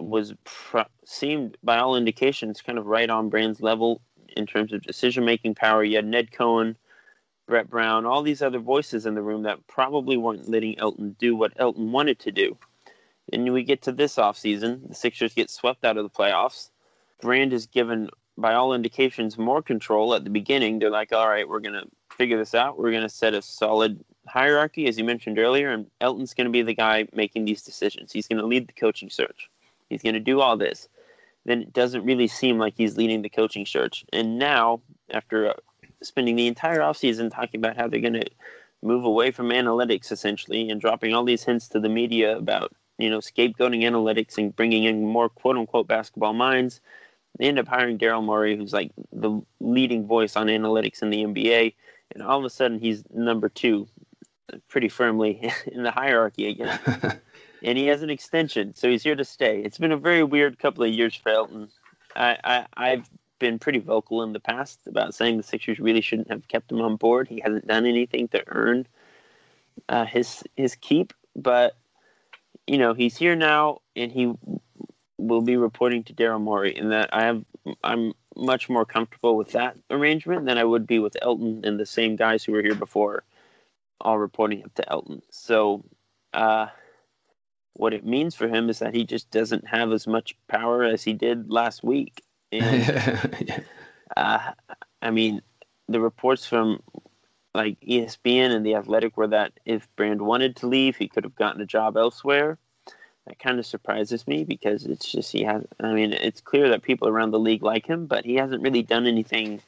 was 0.00 0.32
seemed 1.04 1.56
by 1.62 1.78
all 1.78 1.96
indications 1.96 2.62
kind 2.62 2.78
of 2.78 2.86
right 2.86 3.10
on 3.10 3.28
Brand's 3.28 3.60
level 3.60 4.00
in 4.36 4.46
terms 4.46 4.72
of 4.72 4.82
decision 4.82 5.24
making 5.24 5.54
power. 5.54 5.82
You 5.82 5.96
had 5.96 6.06
Ned 6.06 6.30
Cohen, 6.30 6.76
Brett 7.46 7.68
Brown, 7.68 8.06
all 8.06 8.22
these 8.22 8.42
other 8.42 8.58
voices 8.58 9.06
in 9.06 9.14
the 9.14 9.22
room 9.22 9.42
that 9.42 9.66
probably 9.66 10.16
weren't 10.16 10.48
letting 10.48 10.78
Elton 10.78 11.16
do 11.18 11.34
what 11.34 11.52
Elton 11.56 11.90
wanted 11.90 12.18
to 12.20 12.30
do. 12.30 12.56
And 13.32 13.52
we 13.52 13.64
get 13.64 13.82
to 13.82 13.92
this 13.92 14.16
offseason, 14.16 14.88
the 14.88 14.94
Sixers 14.94 15.34
get 15.34 15.50
swept 15.50 15.84
out 15.84 15.96
of 15.96 16.04
the 16.04 16.10
playoffs. 16.10 16.70
Brand 17.20 17.52
is 17.52 17.66
given, 17.66 18.08
by 18.36 18.54
all 18.54 18.72
indications, 18.72 19.36
more 19.36 19.62
control 19.62 20.14
at 20.14 20.24
the 20.24 20.30
beginning. 20.30 20.78
They're 20.78 20.90
like, 20.90 21.12
all 21.12 21.28
right, 21.28 21.48
we're 21.48 21.60
going 21.60 21.74
to 21.74 21.88
figure 22.16 22.38
this 22.38 22.54
out. 22.54 22.78
We're 22.78 22.92
going 22.92 23.02
to 23.02 23.08
set 23.08 23.34
a 23.34 23.42
solid 23.42 24.02
hierarchy, 24.28 24.86
as 24.86 24.98
you 24.98 25.04
mentioned 25.04 25.38
earlier, 25.38 25.70
and 25.70 25.90
Elton's 26.00 26.34
going 26.34 26.46
to 26.46 26.52
be 26.52 26.62
the 26.62 26.74
guy 26.74 27.06
making 27.12 27.44
these 27.44 27.62
decisions. 27.62 28.12
He's 28.12 28.28
going 28.28 28.40
to 28.40 28.46
lead 28.46 28.68
the 28.68 28.72
coaching 28.72 29.10
search. 29.10 29.50
He's 29.88 30.02
going 30.02 30.14
to 30.14 30.20
do 30.20 30.40
all 30.40 30.56
this. 30.56 30.88
Then 31.44 31.62
it 31.62 31.72
doesn't 31.72 32.04
really 32.04 32.26
seem 32.28 32.58
like 32.58 32.74
he's 32.76 32.96
leading 32.96 33.22
the 33.22 33.28
coaching 33.28 33.64
search. 33.64 34.04
And 34.12 34.38
now, 34.38 34.80
after 35.10 35.50
uh, 35.50 35.54
spending 36.02 36.36
the 36.36 36.46
entire 36.46 36.80
offseason 36.80 37.32
talking 37.32 37.58
about 37.60 37.76
how 37.76 37.88
they're 37.88 38.00
going 38.00 38.12
to 38.14 38.30
move 38.82 39.04
away 39.04 39.30
from 39.30 39.48
analytics 39.48 40.12
essentially 40.12 40.70
and 40.70 40.80
dropping 40.80 41.14
all 41.14 41.24
these 41.24 41.44
hints 41.44 41.68
to 41.68 41.80
the 41.80 41.88
media 41.88 42.36
about 42.36 42.72
you 42.98 43.10
know 43.10 43.18
scapegoating 43.18 43.82
analytics 43.82 44.38
and 44.38 44.54
bringing 44.54 44.84
in 44.84 45.04
more 45.04 45.28
quote 45.28 45.56
unquote 45.56 45.88
basketball 45.88 46.32
minds 46.32 46.80
they 47.38 47.46
end 47.46 47.58
up 47.58 47.66
hiring 47.66 47.98
daryl 47.98 48.22
morey 48.22 48.56
who's 48.56 48.72
like 48.72 48.92
the 49.12 49.40
leading 49.60 50.06
voice 50.06 50.36
on 50.36 50.46
analytics 50.46 51.02
in 51.02 51.10
the 51.10 51.24
nba 51.24 51.74
and 52.12 52.22
all 52.22 52.38
of 52.38 52.44
a 52.44 52.50
sudden 52.50 52.78
he's 52.78 53.02
number 53.12 53.48
two 53.48 53.86
pretty 54.68 54.88
firmly 54.88 55.52
in 55.66 55.82
the 55.82 55.90
hierarchy 55.90 56.48
again. 56.48 56.78
And 57.60 57.76
he 57.76 57.88
has 57.88 58.02
an 58.02 58.10
extension 58.10 58.72
so 58.76 58.88
he's 58.88 59.02
here 59.02 59.16
to 59.16 59.24
stay. 59.24 59.62
It's 59.62 59.78
been 59.78 59.90
a 59.90 59.96
very 59.96 60.22
weird 60.22 60.60
couple 60.60 60.84
of 60.84 60.90
years 60.90 61.16
for 61.16 61.30
elton 61.30 61.68
I, 62.14 62.36
I 62.44 62.66
i've 62.76 63.10
been 63.38 63.58
pretty 63.58 63.78
vocal 63.78 64.22
in 64.22 64.32
the 64.32 64.40
past 64.40 64.80
about 64.86 65.14
saying 65.14 65.36
the 65.36 65.42
Sixers 65.42 65.78
really 65.78 66.00
shouldn't 66.00 66.30
have 66.30 66.48
kept 66.48 66.70
him 66.70 66.80
on 66.80 66.96
board. 66.96 67.28
He 67.28 67.40
hasn't 67.40 67.66
done 67.66 67.86
anything 67.86 68.28
to 68.28 68.42
earn 68.48 68.86
uh, 69.88 70.04
his 70.04 70.42
his 70.56 70.74
keep, 70.74 71.12
but 71.36 71.76
you 72.66 72.78
know 72.78 72.94
he's 72.94 73.16
here 73.16 73.36
now, 73.36 73.80
and 73.96 74.10
he 74.10 74.32
will 75.18 75.42
be 75.42 75.56
reporting 75.56 76.04
to 76.04 76.14
Daryl 76.14 76.40
Morey, 76.40 76.76
and 76.76 76.92
that 76.92 77.10
I 77.12 77.22
have 77.22 77.44
I'm 77.84 78.12
much 78.36 78.68
more 78.68 78.84
comfortable 78.84 79.36
with 79.36 79.52
that 79.52 79.76
arrangement 79.90 80.46
than 80.46 80.58
I 80.58 80.64
would 80.64 80.86
be 80.86 80.98
with 80.98 81.16
Elton 81.22 81.62
and 81.64 81.78
the 81.78 81.86
same 81.86 82.16
guys 82.16 82.44
who 82.44 82.52
were 82.52 82.62
here 82.62 82.74
before, 82.74 83.24
all 84.00 84.18
reporting 84.18 84.64
up 84.64 84.74
to 84.74 84.90
Elton. 84.90 85.22
So. 85.30 85.84
Uh, 86.34 86.66
what 87.74 87.94
it 87.94 88.04
means 88.04 88.34
for 88.34 88.48
him 88.48 88.68
is 88.68 88.80
that 88.80 88.92
he 88.92 89.04
just 89.04 89.30
doesn't 89.30 89.66
have 89.68 89.92
as 89.92 90.04
much 90.04 90.34
power 90.48 90.82
as 90.82 91.04
he 91.04 91.12
did 91.12 91.48
last 91.48 91.84
week 91.84 92.22
and, 92.52 93.64
uh, 94.16 94.52
I 95.02 95.10
mean, 95.10 95.42
the 95.88 96.00
reports 96.00 96.46
from 96.46 96.82
like 97.54 97.78
ESPN 97.80 98.54
and 98.54 98.64
The 98.64 98.74
Athletic 98.74 99.16
were 99.16 99.28
that 99.28 99.52
if 99.64 99.88
Brand 99.96 100.22
wanted 100.22 100.56
to 100.56 100.66
leave, 100.66 100.96
he 100.96 101.08
could 101.08 101.24
have 101.24 101.34
gotten 101.34 101.60
a 101.60 101.66
job 101.66 101.96
elsewhere. 101.96 102.58
That 103.26 103.38
kind 103.38 103.58
of 103.58 103.66
surprises 103.66 104.26
me 104.26 104.44
because 104.44 104.86
it's 104.86 105.10
just 105.10 105.32
he 105.32 105.42
has. 105.42 105.64
I 105.80 105.92
mean, 105.92 106.14
it's 106.14 106.40
clear 106.40 106.70
that 106.70 106.82
people 106.82 107.08
around 107.08 107.32
the 107.32 107.38
league 107.38 107.62
like 107.62 107.86
him, 107.86 108.06
but 108.06 108.24
he 108.24 108.36
hasn't 108.36 108.62
really 108.62 108.82
done 108.82 109.06
anything 109.06 109.60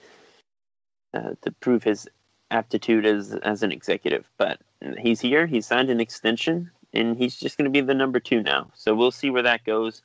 uh, 1.12 1.32
to 1.42 1.52
prove 1.60 1.82
his 1.82 2.08
aptitude 2.50 3.06
as 3.06 3.34
as 3.42 3.62
an 3.62 3.72
executive. 3.72 4.28
But 4.36 4.60
he's 4.98 5.20
here. 5.20 5.46
He 5.46 5.60
signed 5.60 5.90
an 5.90 6.00
extension, 6.00 6.70
and 6.92 7.16
he's 7.16 7.36
just 7.36 7.56
going 7.56 7.64
to 7.64 7.70
be 7.70 7.80
the 7.80 7.94
number 7.94 8.20
two 8.20 8.42
now. 8.42 8.70
So 8.74 8.94
we'll 8.94 9.10
see 9.10 9.30
where 9.30 9.42
that 9.42 9.64
goes. 9.64 10.02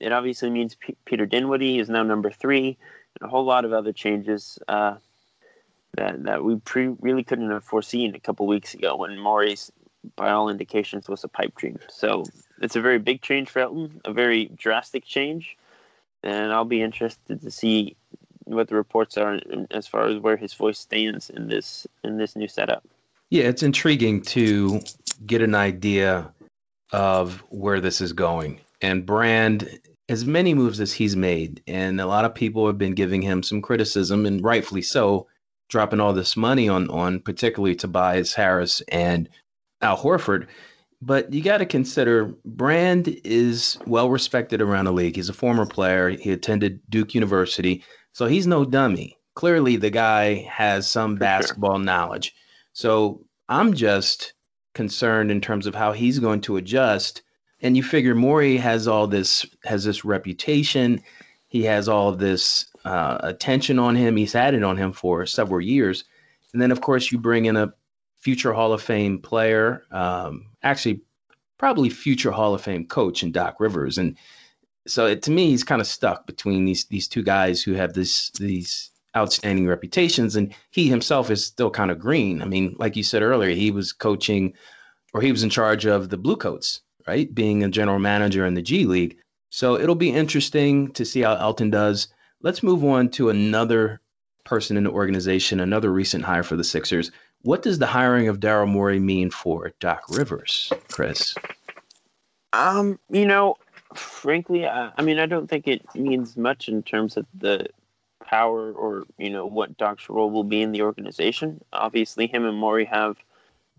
It 0.00 0.12
obviously 0.12 0.50
means 0.50 0.76
P- 0.76 0.96
Peter 1.04 1.26
Dinwiddie 1.26 1.78
is 1.78 1.88
now 1.88 2.02
number 2.02 2.30
three, 2.30 2.76
and 3.20 3.28
a 3.28 3.30
whole 3.30 3.44
lot 3.44 3.64
of 3.64 3.72
other 3.72 3.92
changes 3.92 4.58
uh, 4.68 4.96
that 5.96 6.22
that 6.24 6.44
we 6.44 6.56
pre- 6.56 6.94
really 7.00 7.24
couldn't 7.24 7.50
have 7.50 7.64
foreseen 7.64 8.14
a 8.14 8.20
couple 8.20 8.46
weeks 8.46 8.74
ago 8.74 8.96
when 8.96 9.18
Morey's, 9.18 9.72
by 10.14 10.30
all 10.30 10.48
indications, 10.48 11.08
was 11.08 11.24
a 11.24 11.28
pipe 11.28 11.54
dream. 11.56 11.78
So 11.88 12.24
it's 12.62 12.76
a 12.76 12.80
very 12.80 12.98
big 12.98 13.22
change 13.22 13.50
for 13.50 13.60
Elton, 13.60 14.00
a 14.04 14.12
very 14.12 14.46
drastic 14.56 15.04
change, 15.04 15.56
and 16.22 16.52
I'll 16.52 16.64
be 16.64 16.82
interested 16.82 17.40
to 17.42 17.50
see 17.50 17.96
what 18.54 18.68
the 18.68 18.74
reports 18.74 19.16
are 19.16 19.40
as 19.70 19.86
far 19.86 20.08
as 20.08 20.18
where 20.18 20.36
his 20.36 20.54
voice 20.54 20.78
stands 20.78 21.30
in 21.30 21.48
this 21.48 21.86
in 22.04 22.16
this 22.16 22.36
new 22.36 22.48
setup. 22.48 22.84
Yeah, 23.30 23.44
it's 23.44 23.62
intriguing 23.62 24.22
to 24.22 24.80
get 25.26 25.42
an 25.42 25.54
idea 25.54 26.32
of 26.92 27.42
where 27.50 27.80
this 27.80 28.00
is 28.00 28.12
going. 28.12 28.60
And 28.80 29.04
Brand 29.04 29.78
as 30.08 30.24
many 30.24 30.54
moves 30.54 30.80
as 30.80 30.92
he's 30.92 31.16
made, 31.16 31.62
and 31.66 32.00
a 32.00 32.06
lot 32.06 32.24
of 32.24 32.34
people 32.34 32.66
have 32.66 32.78
been 32.78 32.94
giving 32.94 33.20
him 33.20 33.42
some 33.42 33.60
criticism, 33.60 34.24
and 34.24 34.42
rightfully 34.42 34.80
so, 34.82 35.26
dropping 35.68 36.00
all 36.00 36.14
this 36.14 36.36
money 36.36 36.68
on 36.68 36.88
on 36.88 37.20
particularly 37.20 37.74
Tobias 37.74 38.32
Harris 38.32 38.80
and 38.90 39.28
Al 39.82 39.98
Horford. 39.98 40.46
But 41.00 41.32
you 41.32 41.42
got 41.42 41.58
to 41.58 41.66
consider 41.66 42.34
Brand 42.44 43.08
is 43.22 43.78
well 43.86 44.10
respected 44.10 44.60
around 44.60 44.86
the 44.86 44.92
league. 44.92 45.16
He's 45.16 45.28
a 45.28 45.34
former 45.34 45.66
player. 45.66 46.10
He 46.10 46.32
attended 46.32 46.80
Duke 46.88 47.14
University, 47.14 47.84
so 48.12 48.26
he's 48.26 48.46
no 48.46 48.64
dummy. 48.64 49.16
Clearly, 49.34 49.76
the 49.76 49.90
guy 49.90 50.48
has 50.50 50.88
some 50.88 51.16
For 51.16 51.20
basketball 51.20 51.76
sure. 51.76 51.84
knowledge. 51.84 52.34
So 52.72 53.24
I'm 53.48 53.74
just 53.74 54.34
concerned 54.74 55.30
in 55.30 55.40
terms 55.40 55.66
of 55.66 55.74
how 55.74 55.92
he's 55.92 56.18
going 56.18 56.40
to 56.42 56.56
adjust 56.56 57.22
and 57.60 57.76
you 57.76 57.82
figure 57.82 58.14
Morey 58.14 58.56
has 58.56 58.86
all 58.86 59.06
this 59.06 59.44
has 59.64 59.84
this 59.84 60.04
reputation, 60.04 61.02
he 61.48 61.62
has 61.64 61.88
all 61.88 62.12
this 62.12 62.66
uh, 62.84 63.18
attention 63.20 63.78
on 63.78 63.96
him. 63.96 64.16
He's 64.16 64.32
had 64.32 64.54
it 64.54 64.62
on 64.62 64.76
him 64.76 64.92
for 64.92 65.26
several 65.26 65.60
years, 65.60 66.04
and 66.52 66.62
then 66.62 66.70
of 66.70 66.80
course 66.80 67.10
you 67.10 67.18
bring 67.18 67.46
in 67.46 67.56
a 67.56 67.72
future 68.18 68.52
Hall 68.52 68.72
of 68.72 68.82
Fame 68.82 69.18
player, 69.18 69.82
um, 69.90 70.46
actually 70.62 71.00
probably 71.58 71.90
future 71.90 72.30
Hall 72.30 72.54
of 72.54 72.62
Fame 72.62 72.86
coach 72.86 73.22
in 73.22 73.32
Doc 73.32 73.56
Rivers, 73.58 73.98
and 73.98 74.16
so 74.88 75.06
it, 75.06 75.22
to 75.22 75.30
me 75.30 75.50
he's 75.50 75.64
kind 75.64 75.80
of 75.80 75.86
stuck 75.86 76.26
between 76.26 76.64
these 76.64 76.84
these 76.86 77.08
two 77.08 77.22
guys 77.22 77.62
who 77.62 77.74
have 77.74 77.92
this 77.92 78.30
these 78.30 78.90
outstanding 79.16 79.66
reputations, 79.66 80.36
and 80.36 80.54
he 80.70 80.88
himself 80.88 81.30
is 81.30 81.44
still 81.44 81.70
kind 81.70 81.90
of 81.90 81.98
green. 81.98 82.42
I 82.42 82.44
mean, 82.44 82.76
like 82.78 82.96
you 82.96 83.02
said 83.02 83.22
earlier, 83.22 83.54
he 83.54 83.70
was 83.70 83.92
coaching 83.92 84.54
or 85.14 85.20
he 85.20 85.32
was 85.32 85.42
in 85.42 85.50
charge 85.50 85.86
of 85.86 86.10
the 86.10 86.18
Bluecoats 86.18 86.82
right? 87.08 87.34
Being 87.34 87.64
a 87.64 87.68
general 87.68 87.98
manager 87.98 88.46
in 88.46 88.54
the 88.54 88.62
G 88.62 88.84
League. 88.84 89.16
So 89.50 89.80
it'll 89.80 89.94
be 89.94 90.10
interesting 90.10 90.92
to 90.92 91.04
see 91.04 91.22
how 91.22 91.34
Elton 91.36 91.70
does. 91.70 92.08
Let's 92.42 92.62
move 92.62 92.84
on 92.84 93.08
to 93.12 93.30
another 93.30 94.00
person 94.44 94.76
in 94.76 94.84
the 94.84 94.90
organization, 94.90 95.58
another 95.58 95.90
recent 95.90 96.24
hire 96.24 96.42
for 96.42 96.56
the 96.56 96.64
Sixers. 96.64 97.10
What 97.42 97.62
does 97.62 97.78
the 97.78 97.86
hiring 97.86 98.28
of 98.28 98.40
Daryl 98.40 98.68
Morey 98.68 99.00
mean 99.00 99.30
for 99.30 99.72
Doc 99.80 100.02
Rivers, 100.10 100.70
Chris? 100.90 101.34
Um, 102.52 102.98
you 103.10 103.26
know, 103.26 103.56
frankly, 103.94 104.66
I, 104.66 104.92
I 104.96 105.02
mean, 105.02 105.18
I 105.18 105.26
don't 105.26 105.48
think 105.48 105.66
it 105.66 105.82
means 105.94 106.36
much 106.36 106.68
in 106.68 106.82
terms 106.82 107.16
of 107.16 107.26
the 107.34 107.66
power 108.24 108.72
or 108.72 109.04
you 109.16 109.30
know 109.30 109.46
what 109.46 109.78
Doc's 109.78 110.10
role 110.10 110.30
will 110.30 110.44
be 110.44 110.62
in 110.62 110.72
the 110.72 110.82
organization. 110.82 111.62
Obviously, 111.72 112.26
him 112.26 112.44
and 112.44 112.56
Morey 112.56 112.84
have 112.84 113.16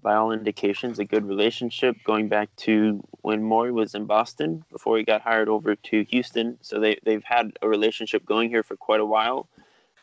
by 0.02 0.16
all 0.16 0.32
indications, 0.32 1.00
a 1.00 1.06
good 1.06 1.28
relationship 1.28 1.98
going 2.04 2.28
back 2.28 2.50
to 2.56 3.04
when 3.22 3.44
Morey 3.44 3.72
was 3.72 3.96
in 3.96 4.06
Boston 4.06 4.64
before 4.72 4.98
he 4.98 5.04
got 5.04 5.22
hired 5.22 5.50
over 5.50 5.76
to 5.76 6.04
Houston. 6.06 6.58
So 6.62 6.80
they, 6.80 7.00
they've 7.04 7.24
had 7.24 7.58
a 7.62 7.68
relationship 7.68 8.26
going 8.26 8.50
here 8.50 8.64
for 8.64 8.78
quite 8.78 9.02
a 9.02 9.06
while. 9.06 9.50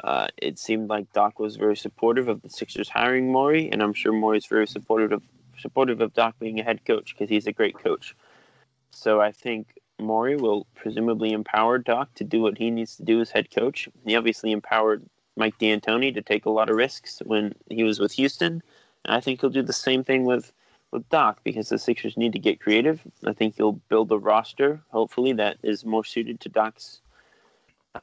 Uh, 0.05 0.27
it 0.37 0.59
seemed 0.59 0.91
like 0.91 1.11
Doc 1.13 1.39
was 1.39 1.57
very 1.57 1.77
supportive 1.77 2.29
of 2.29 2.43
the 2.43 2.51
Sixers 2.51 2.89
hiring 2.89 3.33
Morey, 3.33 3.71
and 3.73 3.83
I'm 3.83 3.95
sure 3.95 4.13
Morey's 4.13 4.47
very 4.47 4.67
supportive 4.67 5.13
of 5.13 5.23
supportive 5.59 6.03
of 6.03 6.13
Doc 6.13 6.35
being 6.39 6.61
a 6.61 6.63
head 6.63 6.85
coach 6.85 7.15
because 7.15 7.31
he's 7.31 7.47
a 7.47 7.53
great 7.53 7.79
coach. 7.79 8.15
So 8.91 9.23
I 9.23 9.33
think 9.33 9.75
Morey 9.99 10.37
will 10.37 10.67
presumably 10.75 11.33
empower 11.33 11.79
Doc 11.79 12.15
to 12.15 12.25
do 12.25 12.43
what 12.43 12.59
he 12.59 12.71
needs 12.71 12.97
to 12.97 13.03
do 13.03 13.21
as 13.21 13.31
head 13.31 13.50
coach. 13.50 13.88
He 14.05 14.17
obviously 14.17 14.53
empowered 14.53 15.05
Mike 15.37 15.59
D'Antoni 15.59 16.12
to 16.15 16.23
take 16.23 16.47
a 16.47 16.50
lot 16.50 16.71
of 16.71 16.76
risks 16.76 17.23
when 17.25 17.55
he 17.71 17.83
was 17.83 17.99
with 17.99 18.12
Houston 18.12 18.62
and 19.07 19.15
I 19.15 19.21
think 19.21 19.41
he'll 19.41 19.50
do 19.50 19.62
the 19.62 19.73
same 19.73 20.05
thing 20.05 20.25
with 20.25 20.53
with 20.93 21.09
Doc 21.09 21.41
because 21.43 21.69
the 21.69 21.79
Sixers 21.79 22.17
need 22.17 22.33
to 22.33 22.38
get 22.38 22.61
creative. 22.61 23.00
I 23.25 23.33
think 23.33 23.57
he'll 23.57 23.73
build 23.73 24.12
a 24.12 24.19
roster, 24.19 24.81
hopefully, 24.91 25.33
that 25.33 25.59
is 25.62 25.85
more 25.85 26.05
suited 26.05 26.41
to 26.41 26.49
Doc's 26.49 27.00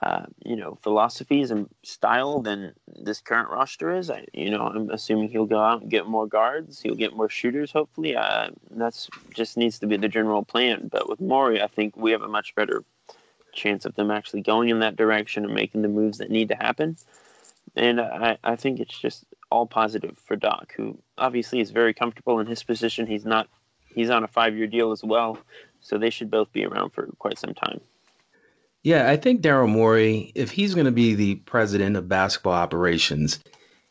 uh, 0.02 0.26
you 0.44 0.56
know, 0.56 0.78
philosophies 0.82 1.52
and 1.52 1.70
style 1.84 2.42
than 2.42 2.74
this 2.88 3.22
current 3.22 3.50
roster 3.50 3.96
is. 3.96 4.10
I, 4.10 4.26
you 4.34 4.50
know, 4.50 4.68
I'm 4.68 4.90
assuming 4.90 5.30
he'll 5.30 5.46
go 5.46 5.60
out 5.60 5.82
and 5.82 5.92
get 5.92 6.08
more 6.08 6.28
guards. 6.28 6.82
He'll 6.82 6.96
get 6.96 7.16
more 7.16 7.30
shooters. 7.30 7.72
Hopefully, 7.72 8.16
uh, 8.16 8.50
that's 8.72 9.10
just 9.34 9.58
needs 9.58 9.80
to 9.80 9.88
be 9.88 9.98
the 9.98 10.08
general 10.08 10.44
plan. 10.44 10.90
But 10.92 11.10
with 11.10 11.22
Morey, 11.22 11.62
I 11.62 11.68
think 11.68 11.96
we 11.96 12.12
have 12.12 12.22
a 12.22 12.28
much 12.28 12.56
better 12.56 12.84
chance 13.54 13.86
of 13.86 13.96
them 13.96 14.12
actually 14.12 14.42
going 14.42 14.70
in 14.70 14.80
that 14.80 14.96
direction 14.96 15.46
and 15.46 15.54
making 15.54 15.84
the 15.84 15.88
moves 15.88 16.18
that 16.18 16.32
need 16.32 16.50
to 16.50 16.56
happen. 16.56 16.98
And 17.76 18.02
I, 18.02 18.38
I 18.44 18.56
think 18.56 18.80
it's 18.80 18.98
just 18.98 19.26
all 19.52 19.66
positive 19.66 20.18
for 20.18 20.36
Doc, 20.36 20.74
who 20.76 20.98
obviously 21.18 21.60
is 21.60 21.72
very 21.72 21.94
comfortable 21.94 22.40
in 22.40 22.48
his 22.48 22.64
position. 22.64 23.08
He's 23.08 23.26
not 23.26 23.48
he's 23.94 24.10
on 24.10 24.24
a 24.24 24.28
five 24.28 24.56
year 24.56 24.68
deal 24.68 24.92
as 24.92 25.04
well, 25.04 25.38
so 25.80 25.98
they 25.98 26.10
should 26.10 26.32
both 26.32 26.52
be 26.52 26.66
around 26.66 26.92
for 26.92 27.08
quite 27.20 27.38
some 27.38 27.54
time. 27.54 27.80
Yeah, 28.84 29.10
I 29.10 29.16
think 29.16 29.42
Daryl 29.42 29.70
Morey, 29.70 30.34
if 30.36 30.52
he's 30.52 30.74
going 30.76 30.86
to 30.86 30.92
be 30.92 31.16
the 31.16 31.36
president 31.36 31.96
of 31.96 32.10
basketball 32.10 32.54
operations, 32.54 33.40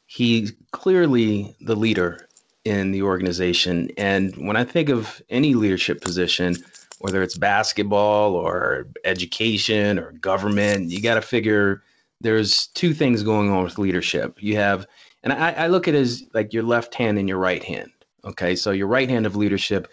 he's 0.04 0.52
clearly 0.72 1.56
the 1.62 1.74
leader 1.74 2.28
in 2.66 2.92
the 2.92 3.02
organization. 3.02 3.90
And 3.96 4.34
when 4.46 4.56
I 4.56 4.64
think 4.64 4.90
of 4.90 5.22
any 5.30 5.54
leadership 5.54 6.02
position, 6.02 6.56
whether 6.98 7.22
it's 7.22 7.38
basketball 7.38 8.34
or 8.34 8.86
education 9.04 9.98
or 9.98 10.12
government, 10.12 10.90
you 10.90 11.00
got 11.00 11.14
to 11.14 11.22
figure 11.22 11.82
there's 12.20 12.68
two 12.68 12.92
things 12.92 13.22
going 13.22 13.50
on 13.50 13.64
with 13.64 13.78
leadership. 13.78 14.36
You 14.40 14.56
have, 14.56 14.86
and 15.24 15.32
I, 15.32 15.52
I 15.52 15.66
look 15.68 15.88
at 15.88 15.94
it 15.94 16.00
as 16.00 16.22
like 16.34 16.52
your 16.52 16.62
left 16.62 16.94
hand 16.94 17.18
and 17.18 17.28
your 17.28 17.38
right 17.38 17.64
hand. 17.64 17.90
Okay, 18.24 18.54
so 18.54 18.70
your 18.70 18.86
right 18.86 19.08
hand 19.08 19.26
of 19.26 19.34
leadership 19.36 19.88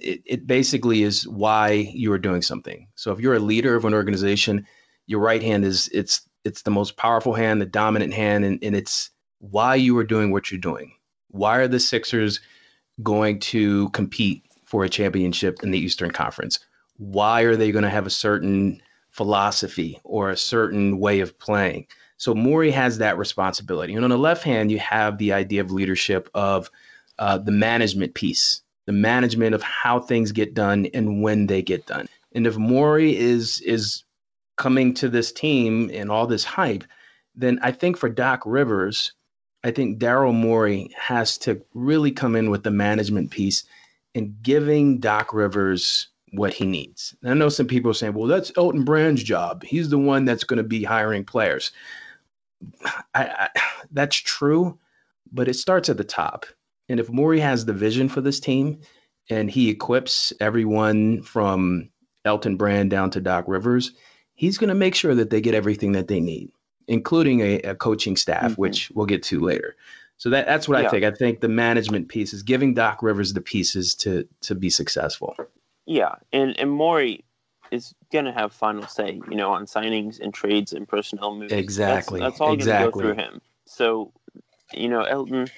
it, 0.00 0.22
it 0.24 0.46
basically 0.46 1.02
is 1.02 1.26
why 1.28 1.70
you 1.92 2.12
are 2.12 2.18
doing 2.18 2.42
something. 2.42 2.88
So 2.94 3.12
if 3.12 3.20
you're 3.20 3.34
a 3.34 3.40
leader 3.40 3.74
of 3.74 3.84
an 3.84 3.94
organization, 3.94 4.66
your 5.06 5.20
right 5.20 5.42
hand 5.42 5.64
is 5.64 5.88
it's 5.92 6.28
it's 6.44 6.62
the 6.62 6.70
most 6.70 6.96
powerful 6.96 7.34
hand, 7.34 7.60
the 7.60 7.66
dominant 7.66 8.14
hand, 8.14 8.44
and, 8.44 8.62
and 8.62 8.76
it's 8.76 9.10
why 9.38 9.74
you 9.74 9.98
are 9.98 10.04
doing 10.04 10.30
what 10.30 10.50
you're 10.50 10.60
doing. 10.60 10.92
Why 11.28 11.56
are 11.56 11.68
the 11.68 11.80
Sixers 11.80 12.40
going 13.02 13.40
to 13.40 13.90
compete 13.90 14.44
for 14.64 14.84
a 14.84 14.88
championship 14.88 15.62
in 15.62 15.72
the 15.72 15.78
Eastern 15.78 16.12
Conference? 16.12 16.60
Why 16.98 17.42
are 17.42 17.56
they 17.56 17.72
going 17.72 17.84
to 17.84 17.90
have 17.90 18.06
a 18.06 18.10
certain 18.10 18.80
philosophy 19.10 20.00
or 20.04 20.30
a 20.30 20.36
certain 20.36 20.98
way 20.98 21.20
of 21.20 21.38
playing? 21.38 21.86
So 22.16 22.34
Morey 22.34 22.70
has 22.70 22.98
that 22.98 23.18
responsibility. 23.18 23.94
And 23.94 24.04
on 24.04 24.10
the 24.10 24.18
left 24.18 24.42
hand, 24.42 24.70
you 24.70 24.78
have 24.78 25.18
the 25.18 25.32
idea 25.32 25.60
of 25.60 25.70
leadership 25.70 26.30
of 26.32 26.70
uh, 27.18 27.38
the 27.38 27.52
management 27.52 28.14
piece 28.14 28.62
the 28.86 28.92
management 28.92 29.54
of 29.54 29.62
how 29.62 30.00
things 30.00 30.32
get 30.32 30.54
done 30.54 30.86
and 30.94 31.22
when 31.22 31.46
they 31.46 31.62
get 31.62 31.86
done. 31.86 32.08
And 32.32 32.46
if 32.46 32.56
Morey 32.56 33.16
is 33.16 33.60
is 33.62 34.04
coming 34.56 34.94
to 34.94 35.08
this 35.08 35.32
team 35.32 35.90
and 35.92 36.10
all 36.10 36.26
this 36.26 36.44
hype, 36.44 36.84
then 37.34 37.58
I 37.62 37.72
think 37.72 37.98
for 37.98 38.08
Doc 38.08 38.42
Rivers, 38.46 39.12
I 39.64 39.70
think 39.70 39.98
Daryl 39.98 40.34
Morey 40.34 40.90
has 40.96 41.36
to 41.38 41.60
really 41.74 42.10
come 42.10 42.36
in 42.36 42.50
with 42.50 42.62
the 42.62 42.70
management 42.70 43.30
piece 43.30 43.64
and 44.14 44.34
giving 44.42 44.98
Doc 44.98 45.34
Rivers 45.34 46.08
what 46.32 46.52
he 46.52 46.64
needs. 46.64 47.14
And 47.22 47.30
I 47.30 47.34
know 47.34 47.48
some 47.48 47.66
people 47.66 47.90
are 47.90 47.94
saying, 47.94 48.14
well, 48.14 48.26
that's 48.26 48.52
Elton 48.56 48.84
Brand's 48.84 49.22
job. 49.22 49.62
He's 49.62 49.90
the 49.90 49.98
one 49.98 50.24
that's 50.24 50.44
going 50.44 50.58
to 50.58 50.62
be 50.62 50.84
hiring 50.84 51.24
players. 51.24 51.72
I, 53.14 53.24
I, 53.24 53.48
that's 53.90 54.16
true, 54.16 54.78
but 55.32 55.48
it 55.48 55.54
starts 55.54 55.88
at 55.88 55.96
the 55.96 56.04
top. 56.04 56.46
And 56.88 57.00
if 57.00 57.10
Morey 57.10 57.40
has 57.40 57.64
the 57.64 57.72
vision 57.72 58.08
for 58.08 58.20
this 58.20 58.40
team 58.40 58.80
and 59.28 59.50
he 59.50 59.68
equips 59.70 60.32
everyone 60.40 61.22
from 61.22 61.90
Elton 62.24 62.56
Brand 62.56 62.90
down 62.90 63.10
to 63.10 63.20
Doc 63.20 63.44
Rivers, 63.46 63.92
he's 64.34 64.58
going 64.58 64.68
to 64.68 64.74
make 64.74 64.94
sure 64.94 65.14
that 65.14 65.30
they 65.30 65.40
get 65.40 65.54
everything 65.54 65.92
that 65.92 66.08
they 66.08 66.20
need, 66.20 66.50
including 66.88 67.40
a, 67.40 67.60
a 67.60 67.74
coaching 67.74 68.16
staff, 68.16 68.52
mm-hmm. 68.52 68.60
which 68.60 68.90
we'll 68.94 69.06
get 69.06 69.22
to 69.24 69.40
later. 69.40 69.76
So 70.18 70.30
that, 70.30 70.46
that's 70.46 70.68
what 70.68 70.80
yeah. 70.80 70.88
I 70.88 70.90
think. 70.90 71.04
I 71.04 71.10
think 71.10 71.40
the 71.40 71.48
management 71.48 72.08
piece 72.08 72.32
is 72.32 72.42
giving 72.42 72.72
Doc 72.72 73.02
Rivers 73.02 73.34
the 73.34 73.42
pieces 73.42 73.94
to 73.96 74.26
to 74.42 74.54
be 74.54 74.70
successful. 74.70 75.36
Yeah, 75.84 76.14
and 76.32 76.58
and 76.58 76.70
Morey 76.70 77.22
is 77.70 77.94
going 78.12 78.24
to 78.24 78.32
have 78.32 78.52
final 78.52 78.86
say, 78.86 79.20
you 79.28 79.36
know, 79.36 79.50
on 79.52 79.66
signings 79.66 80.20
and 80.20 80.32
trades 80.32 80.72
and 80.72 80.88
personnel 80.88 81.34
moves. 81.36 81.52
Exactly. 81.52 82.20
That's, 82.20 82.34
that's 82.34 82.40
all 82.40 82.54
exactly. 82.54 83.02
going 83.02 83.16
to 83.16 83.22
go 83.22 83.24
through 83.26 83.34
him. 83.34 83.40
So, 83.66 84.12
you 84.72 84.88
know, 84.88 85.02
Elton 85.02 85.48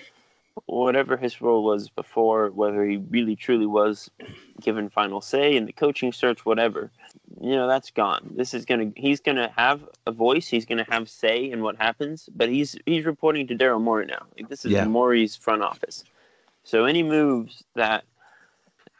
whatever 0.66 1.16
his 1.16 1.40
role 1.40 1.64
was 1.64 1.88
before, 1.88 2.50
whether 2.50 2.84
he 2.84 2.96
really 2.96 3.36
truly 3.36 3.66
was 3.66 4.10
given 4.60 4.88
final 4.88 5.20
say 5.20 5.56
in 5.56 5.66
the 5.66 5.72
coaching 5.72 6.12
search, 6.12 6.44
whatever, 6.44 6.90
you 7.40 7.50
know, 7.56 7.68
that's 7.68 7.90
gone. 7.90 8.32
This 8.36 8.54
is 8.54 8.64
gonna 8.64 8.92
he's 8.96 9.20
gonna 9.20 9.52
have 9.56 9.82
a 10.06 10.12
voice, 10.12 10.48
he's 10.48 10.66
gonna 10.66 10.86
have 10.88 11.08
say 11.08 11.50
in 11.50 11.62
what 11.62 11.76
happens, 11.76 12.28
but 12.34 12.48
he's 12.48 12.76
he's 12.86 13.04
reporting 13.04 13.46
to 13.48 13.56
Daryl 13.56 13.80
Morey 13.80 14.06
now. 14.06 14.26
Like 14.36 14.48
this 14.48 14.64
is 14.64 14.72
yeah. 14.72 14.84
Morey's 14.84 15.36
front 15.36 15.62
office. 15.62 16.04
So 16.64 16.84
any 16.84 17.02
moves 17.02 17.64
that 17.74 18.04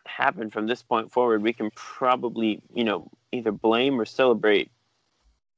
happen 0.06 0.50
from 0.50 0.66
this 0.66 0.82
point 0.82 1.12
forward, 1.12 1.42
we 1.42 1.52
can 1.52 1.70
probably, 1.74 2.62
you 2.74 2.84
know, 2.84 3.10
either 3.32 3.52
blame 3.52 4.00
or 4.00 4.04
celebrate, 4.04 4.70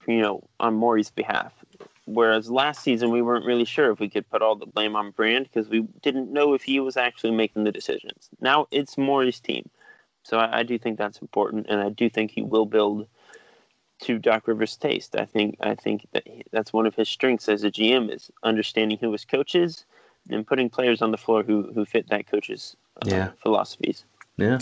you 0.06 0.20
know, 0.20 0.42
on 0.58 0.74
Morey's 0.74 1.10
behalf. 1.10 1.52
Whereas 2.14 2.50
last 2.50 2.82
season, 2.82 3.10
we 3.10 3.22
weren't 3.22 3.44
really 3.44 3.64
sure 3.64 3.90
if 3.90 4.00
we 4.00 4.08
could 4.08 4.28
put 4.28 4.42
all 4.42 4.56
the 4.56 4.66
blame 4.66 4.96
on 4.96 5.12
Brand 5.12 5.44
because 5.44 5.68
we 5.68 5.82
didn't 6.02 6.32
know 6.32 6.54
if 6.54 6.62
he 6.62 6.80
was 6.80 6.96
actually 6.96 7.30
making 7.30 7.64
the 7.64 7.72
decisions. 7.72 8.28
Now 8.40 8.66
it's 8.70 8.98
Morey's 8.98 9.40
team. 9.40 9.68
So 10.22 10.38
I, 10.38 10.58
I, 10.58 10.62
do 10.62 10.78
think 10.78 10.98
that's 10.98 11.18
important, 11.18 11.66
and 11.68 11.80
I 11.80 11.88
do 11.88 12.10
think 12.10 12.30
he 12.30 12.42
will 12.42 12.66
build 12.66 13.06
to 14.02 14.18
Doc 14.18 14.48
Rivers' 14.48 14.76
taste. 14.76 15.16
I 15.16 15.24
think 15.24 15.56
I 15.60 15.74
think 15.74 16.06
that 16.12 16.26
he, 16.26 16.42
that's 16.50 16.72
one 16.72 16.86
of 16.86 16.94
his 16.94 17.08
strengths 17.08 17.48
as 17.48 17.64
a 17.64 17.70
GM 17.70 18.14
is 18.14 18.30
understanding 18.42 18.98
who 19.00 19.12
his 19.12 19.24
coaches 19.24 19.84
and 20.28 20.46
putting 20.46 20.68
players 20.68 21.00
on 21.00 21.10
the 21.10 21.16
floor 21.16 21.42
who 21.42 21.72
who 21.74 21.84
fit 21.84 22.08
that 22.10 22.26
coach's 22.26 22.76
uh, 23.02 23.08
yeah. 23.08 23.30
philosophies. 23.42 24.04
Yeah. 24.36 24.58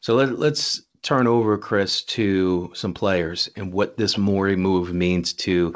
So 0.00 0.14
let, 0.14 0.38
let's 0.38 0.82
turn 1.02 1.26
over, 1.26 1.56
Chris, 1.58 2.02
to 2.02 2.70
some 2.74 2.94
players 2.94 3.48
and 3.56 3.72
what 3.72 3.96
this 3.96 4.18
Morey 4.18 4.56
move 4.56 4.92
means 4.92 5.32
to 5.32 5.74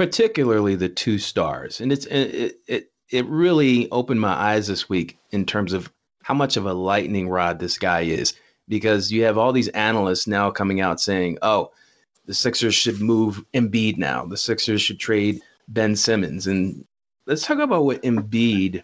particularly 0.00 0.74
the 0.74 0.88
two 0.88 1.18
stars. 1.18 1.78
And 1.78 1.92
it's 1.92 2.06
it 2.06 2.58
it 2.66 2.90
it 3.10 3.26
really 3.26 3.86
opened 3.90 4.18
my 4.18 4.32
eyes 4.32 4.66
this 4.66 4.88
week 4.88 5.18
in 5.30 5.44
terms 5.44 5.74
of 5.74 5.92
how 6.22 6.32
much 6.32 6.56
of 6.56 6.64
a 6.64 6.72
lightning 6.72 7.28
rod 7.28 7.58
this 7.58 7.76
guy 7.76 8.00
is 8.00 8.32
because 8.66 9.12
you 9.12 9.24
have 9.24 9.36
all 9.36 9.52
these 9.52 9.68
analysts 9.68 10.26
now 10.26 10.50
coming 10.50 10.80
out 10.80 11.02
saying, 11.02 11.36
"Oh, 11.42 11.70
the 12.24 12.32
Sixers 12.32 12.74
should 12.74 13.02
move 13.02 13.44
Embiid 13.52 13.98
now. 13.98 14.24
The 14.24 14.38
Sixers 14.38 14.80
should 14.80 14.98
trade 14.98 15.42
Ben 15.68 15.94
Simmons." 15.94 16.46
And 16.46 16.86
let's 17.26 17.44
talk 17.44 17.58
about 17.58 17.84
what 17.84 18.02
Embiid 18.02 18.82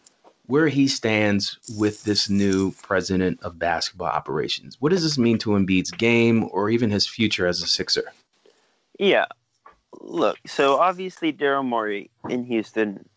where 0.48 0.68
he 0.68 0.86
stands 0.86 1.58
with 1.78 2.04
this 2.04 2.28
new 2.28 2.72
president 2.82 3.42
of 3.42 3.58
basketball 3.58 4.08
operations. 4.08 4.76
What 4.80 4.92
does 4.92 5.02
this 5.02 5.16
mean 5.16 5.38
to 5.38 5.52
Embiid's 5.52 5.92
game 5.92 6.46
or 6.52 6.68
even 6.68 6.90
his 6.90 7.06
future 7.06 7.46
as 7.46 7.62
a 7.62 7.66
Sixer? 7.66 8.04
Yeah, 8.98 9.24
look, 10.00 10.38
so 10.46 10.78
obviously 10.78 11.32
Daryl 11.32 11.64
Morey 11.64 12.10
in 12.28 12.44
Houston 12.44 13.08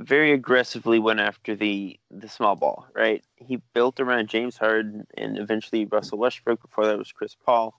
very 0.00 0.32
aggressively 0.32 0.98
went 0.98 1.20
after 1.20 1.54
the 1.54 1.98
the 2.10 2.28
small 2.28 2.56
ball, 2.56 2.86
right? 2.94 3.22
He 3.36 3.60
built 3.74 4.00
around 4.00 4.28
James 4.28 4.56
Harden 4.56 5.06
and 5.16 5.38
eventually 5.38 5.84
Russell 5.84 6.18
Westbrook. 6.18 6.60
Before 6.62 6.86
that 6.86 6.98
was 6.98 7.12
Chris 7.12 7.36
Paul, 7.44 7.74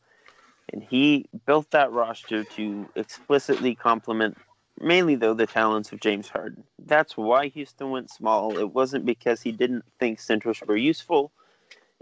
and 0.71 0.83
he 0.83 1.25
built 1.45 1.71
that 1.71 1.91
roster 1.91 2.43
to 2.43 2.87
explicitly 2.95 3.75
complement, 3.75 4.37
mainly 4.79 5.15
though, 5.15 5.33
the 5.33 5.47
talents 5.47 5.91
of 5.91 5.99
James 5.99 6.29
Harden. 6.29 6.63
That's 6.85 7.17
why 7.17 7.47
Houston 7.47 7.91
went 7.91 8.09
small. 8.09 8.57
It 8.57 8.73
wasn't 8.73 9.05
because 9.05 9.41
he 9.41 9.51
didn't 9.51 9.85
think 9.99 10.19
centers 10.19 10.61
were 10.65 10.77
useful. 10.77 11.31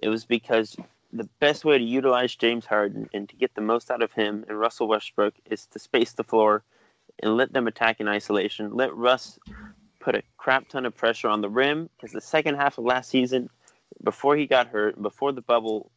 It 0.02 0.10
was 0.10 0.26
because 0.26 0.76
the 1.13 1.30
best 1.39 1.65
way 1.65 1.78
to 1.78 1.84
utilize 1.84 2.36
James 2.36 2.65
Harden 2.65 3.10
and 3.13 3.28
to 3.30 3.36
get 3.36 3.54
the 3.56 3.62
most 3.62 3.91
out 3.91 4.02
of 4.02 4.12
him 4.13 4.45
and 4.47 4.60
Russell 4.60 4.88
Westbrook 4.88 5.34
is 5.50 5.65
to 5.67 5.80
space 5.80 6.13
the 6.13 6.24
floor 6.24 6.63
and 7.21 7.36
let 7.36 7.54
them 7.54 7.67
attack 7.67 8.00
in 8.00 8.08
isolation. 8.08 8.74
Let 8.74 8.95
Russ 8.95 9.38
put 10.00 10.15
a 10.15 10.24
crap 10.38 10.67
ton 10.69 10.86
of 10.86 10.95
pressure 10.95 11.28
on 11.28 11.41
the 11.41 11.50
rim 11.50 11.89
because 11.95 12.12
the 12.12 12.21
second 12.21 12.56
half 12.56 12.78
of 12.78 12.86
last 12.86 13.10
season, 13.10 13.50
before 14.04 14.36
he 14.36 14.47
got 14.47 14.67
hurt, 14.67 15.02
before 15.02 15.32
the 15.32 15.41
bubble, 15.41 15.91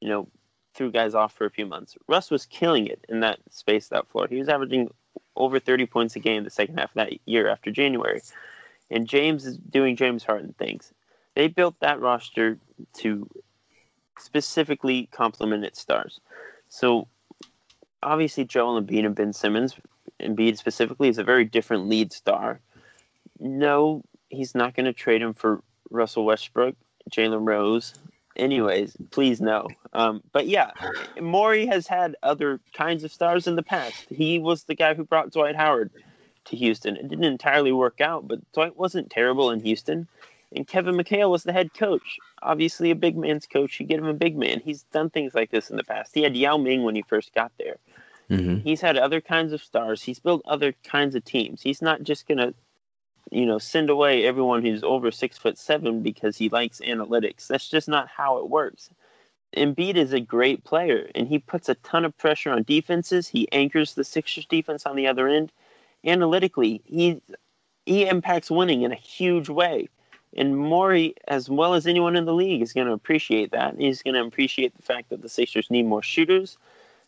you 0.00 0.08
know, 0.08 0.28
threw 0.74 0.90
guys 0.90 1.14
off 1.14 1.32
for 1.32 1.46
a 1.46 1.50
few 1.50 1.66
months, 1.66 1.96
Russ 2.08 2.30
was 2.30 2.46
killing 2.46 2.86
it 2.86 3.04
in 3.08 3.20
that 3.20 3.40
space, 3.50 3.88
that 3.88 4.08
floor. 4.08 4.28
He 4.28 4.36
was 4.36 4.48
averaging 4.48 4.88
over 5.36 5.58
30 5.58 5.86
points 5.86 6.16
a 6.16 6.20
game 6.20 6.44
the 6.44 6.50
second 6.50 6.78
half 6.78 6.90
of 6.90 6.94
that 6.94 7.12
year 7.26 7.48
after 7.48 7.70
January. 7.70 8.20
And 8.90 9.08
James 9.08 9.46
is 9.46 9.56
doing 9.56 9.96
James 9.96 10.24
Harden 10.24 10.54
things. 10.58 10.92
They 11.34 11.48
built 11.48 11.76
that 11.80 12.00
roster 12.00 12.58
to 12.98 13.28
specifically 14.20 15.08
complement 15.12 15.64
its 15.64 15.80
stars. 15.80 16.20
So 16.68 17.08
obviously 18.02 18.44
Joel 18.44 18.80
Embiid 18.80 19.06
and 19.06 19.14
Ben 19.14 19.32
Simmons, 19.32 19.76
Embiid 20.20 20.56
specifically, 20.56 21.08
is 21.08 21.18
a 21.18 21.24
very 21.24 21.44
different 21.44 21.88
lead 21.88 22.12
star. 22.12 22.60
No, 23.38 24.02
he's 24.28 24.54
not 24.54 24.74
going 24.74 24.86
to 24.86 24.92
trade 24.92 25.22
him 25.22 25.34
for 25.34 25.62
Russell 25.90 26.24
Westbrook, 26.24 26.76
Jalen 27.10 27.46
Rose, 27.46 27.94
anyways, 28.36 28.96
please 29.10 29.40
no. 29.40 29.68
Um, 29.92 30.22
but 30.32 30.46
yeah, 30.46 30.70
Morey 31.20 31.66
has 31.66 31.86
had 31.86 32.16
other 32.22 32.60
kinds 32.72 33.04
of 33.04 33.12
stars 33.12 33.46
in 33.46 33.56
the 33.56 33.62
past. 33.62 34.06
He 34.08 34.38
was 34.38 34.64
the 34.64 34.74
guy 34.74 34.94
who 34.94 35.04
brought 35.04 35.32
Dwight 35.32 35.56
Howard 35.56 35.90
to 36.46 36.56
Houston. 36.56 36.96
It 36.96 37.08
didn't 37.08 37.24
entirely 37.24 37.72
work 37.72 38.00
out, 38.00 38.26
but 38.26 38.40
Dwight 38.52 38.76
wasn't 38.76 39.10
terrible 39.10 39.50
in 39.50 39.60
Houston. 39.60 40.08
And 40.54 40.66
Kevin 40.66 40.96
McHale 40.96 41.30
was 41.30 41.44
the 41.44 41.52
head 41.52 41.74
coach. 41.74 42.18
Obviously, 42.42 42.90
a 42.90 42.96
big 42.96 43.16
man's 43.16 43.46
coach. 43.46 43.78
You 43.78 43.86
get 43.86 44.00
him 44.00 44.06
a 44.06 44.14
big 44.14 44.36
man. 44.36 44.60
He's 44.64 44.82
done 44.84 45.10
things 45.10 45.34
like 45.34 45.50
this 45.50 45.70
in 45.70 45.76
the 45.76 45.84
past. 45.84 46.14
He 46.14 46.22
had 46.22 46.36
Yao 46.36 46.56
Ming 46.56 46.82
when 46.82 46.96
he 46.96 47.02
first 47.02 47.34
got 47.34 47.52
there. 47.58 47.76
Mm-hmm. 48.28 48.58
He's 48.58 48.80
had 48.80 48.96
other 48.96 49.20
kinds 49.20 49.52
of 49.52 49.62
stars. 49.62 50.02
He's 50.02 50.18
built 50.18 50.42
other 50.44 50.72
kinds 50.84 51.14
of 51.14 51.24
teams. 51.24 51.62
He's 51.62 51.82
not 51.82 52.02
just 52.02 52.26
gonna, 52.26 52.54
you 53.30 53.46
know, 53.46 53.58
send 53.58 53.90
away 53.90 54.24
everyone 54.24 54.64
who's 54.64 54.82
over 54.82 55.10
six 55.10 55.38
foot 55.38 55.58
seven 55.58 56.02
because 56.02 56.36
he 56.36 56.48
likes 56.48 56.80
analytics. 56.80 57.46
That's 57.46 57.68
just 57.68 57.88
not 57.88 58.08
how 58.08 58.38
it 58.38 58.48
works. 58.48 58.90
Embiid 59.56 59.96
is 59.96 60.12
a 60.12 60.20
great 60.20 60.62
player, 60.62 61.10
and 61.14 61.26
he 61.26 61.38
puts 61.38 61.68
a 61.68 61.74
ton 61.76 62.04
of 62.04 62.16
pressure 62.18 62.50
on 62.50 62.62
defenses. 62.62 63.26
He 63.26 63.50
anchors 63.50 63.94
the 63.94 64.04
Sixers 64.04 64.46
defense 64.46 64.86
on 64.86 64.94
the 64.94 65.08
other 65.08 65.26
end. 65.26 65.50
Analytically, 66.04 66.82
he 66.84 67.20
he 67.84 68.06
impacts 68.06 68.50
winning 68.50 68.82
in 68.82 68.92
a 68.92 68.96
huge 68.96 69.48
way. 69.48 69.88
And 70.36 70.56
Morey, 70.56 71.14
as 71.28 71.50
well 71.50 71.74
as 71.74 71.86
anyone 71.86 72.16
in 72.16 72.24
the 72.24 72.34
league, 72.34 72.62
is 72.62 72.72
going 72.72 72.86
to 72.86 72.92
appreciate 72.92 73.50
that. 73.50 73.74
He's 73.76 74.02
going 74.02 74.14
to 74.14 74.24
appreciate 74.24 74.76
the 74.76 74.82
fact 74.82 75.10
that 75.10 75.22
the 75.22 75.28
Sixers 75.28 75.70
need 75.70 75.86
more 75.86 76.02
shooters, 76.02 76.56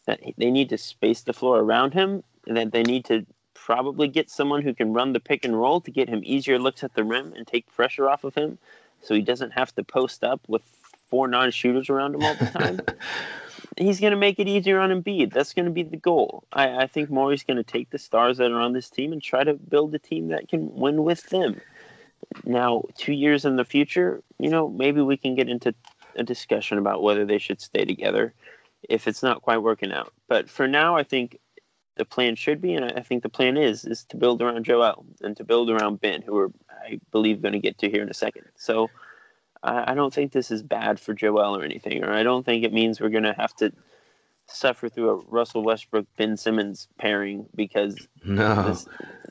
that 0.07 0.21
they 0.37 0.51
need 0.51 0.69
to 0.71 0.79
space 0.79 1.23
the 1.23 1.33
floor 1.33 1.61
around 1.61 1.95
him, 1.95 2.25
and 2.47 2.57
that 2.57 2.73
they 2.73 2.83
need 2.83 3.05
to 3.07 3.25
probably 3.55 4.09
get 4.09 4.29
someone 4.29 4.63
who 4.63 4.75
can 4.75 4.93
run 4.93 5.13
the 5.13 5.21
pick 5.21 5.45
and 5.45 5.59
roll 5.59 5.81
to 5.81 5.91
get 5.91 6.09
him 6.09 6.21
easier 6.25 6.59
looks 6.59 6.83
at 6.83 6.95
the 6.95 7.05
rim 7.05 7.33
and 7.37 7.47
take 7.47 7.73
pressure 7.73 8.09
off 8.11 8.25
of 8.25 8.35
him 8.35 8.59
so 9.03 9.15
he 9.15 9.21
doesn't 9.21 9.53
have 9.53 9.73
to 9.77 9.85
post 9.85 10.25
up 10.25 10.41
with 10.49 10.63
four 11.09 11.29
non 11.29 11.51
shooters 11.51 11.89
around 11.89 12.15
him 12.15 12.25
all 12.25 12.35
the 12.35 12.47
time. 12.47 12.81
He's 13.79 14.01
going 14.01 14.11
to 14.11 14.17
make 14.17 14.39
it 14.39 14.49
easier 14.49 14.79
on 14.81 14.91
Embiid. 14.91 15.33
That's 15.33 15.55
going 15.55 15.65
to 15.65 15.71
be 15.71 15.83
the 15.83 15.97
goal. 15.97 16.45
I, 16.53 16.83
I 16.83 16.87
think 16.87 17.11
Morey's 17.11 17.43
going 17.43 17.57
to 17.57 17.63
take 17.63 17.91
the 17.91 17.99
stars 17.99 18.37
that 18.39 18.51
are 18.51 18.61
on 18.61 18.73
this 18.73 18.91
team 18.91 19.13
and 19.13 19.23
try 19.23 19.45
to 19.45 19.55
build 19.55 19.95
a 19.95 19.99
team 19.99 20.29
that 20.29 20.49
can 20.49 20.75
win 20.75 21.05
with 21.05 21.29
them. 21.31 21.61
Now, 22.45 22.85
two 22.97 23.13
years 23.13 23.45
in 23.45 23.57
the 23.57 23.65
future, 23.65 24.23
you 24.39 24.51
know, 24.51 24.69
maybe 24.69 25.01
we 25.01 25.17
can 25.17 25.35
get 25.35 25.49
into 25.49 25.75
a 26.17 26.23
discussion 26.23 26.79
about 26.79 27.03
whether 27.03 27.25
they 27.25 27.39
should 27.39 27.61
stay 27.61 27.85
together 27.85 28.35
if 28.89 29.07
it's 29.07 29.23
not 29.23 29.43
quite 29.43 29.63
working 29.63 29.93
out. 29.93 30.13
But 30.29 30.51
for 30.51 30.67
now, 30.67 30.97
I 30.97 31.05
think 31.05 31.39
the 31.97 32.05
plan 32.05 32.35
should 32.37 32.61
be, 32.61 32.75
and 32.75 32.85
I 32.85 33.01
think 33.01 33.23
the 33.23 33.29
plan 33.29 33.57
is, 33.57 33.85
is 33.85 34.05
to 34.07 34.17
build 34.17 34.43
around 34.43 34.65
Joel 34.65 35.05
and 35.21 35.37
to 35.37 35.45
build 35.45 35.71
around 35.71 36.01
Ben, 36.01 36.23
who 36.23 36.39
are, 36.39 36.53
I 36.85 37.01
believe, 37.11 37.43
going 37.43 37.53
to 37.53 37.59
get 37.59 37.79
to 37.79 37.91
here 37.91 38.03
in 38.03 38.09
a 38.09 38.15
second. 38.15 38.45
So 38.57 38.91
I, 39.63 39.93
I 39.93 39.95
don't 39.95 40.13
think 40.13 40.33
this 40.33 40.51
is 40.51 40.63
bad 40.63 40.99
for 40.99 41.15
Joel 41.15 41.57
or 41.57 41.63
anything, 41.63 42.03
or 42.03 42.13
I 42.13 42.23
don't 42.23 42.45
think 42.45 42.65
it 42.65 42.73
means 42.73 43.01
we're 43.01 43.11
going 43.11 43.23
to 43.25 43.35
have 43.35 43.55
to 43.57 43.73
suffer 44.47 44.89
through 44.89 45.11
a 45.11 45.17
Russell 45.29 45.63
Westbrook 45.63 46.07
Ben 46.17 46.37
Simmons 46.37 46.89
pairing 46.99 47.47
because 47.55 48.09
no. 48.25 48.69
this, 48.69 48.87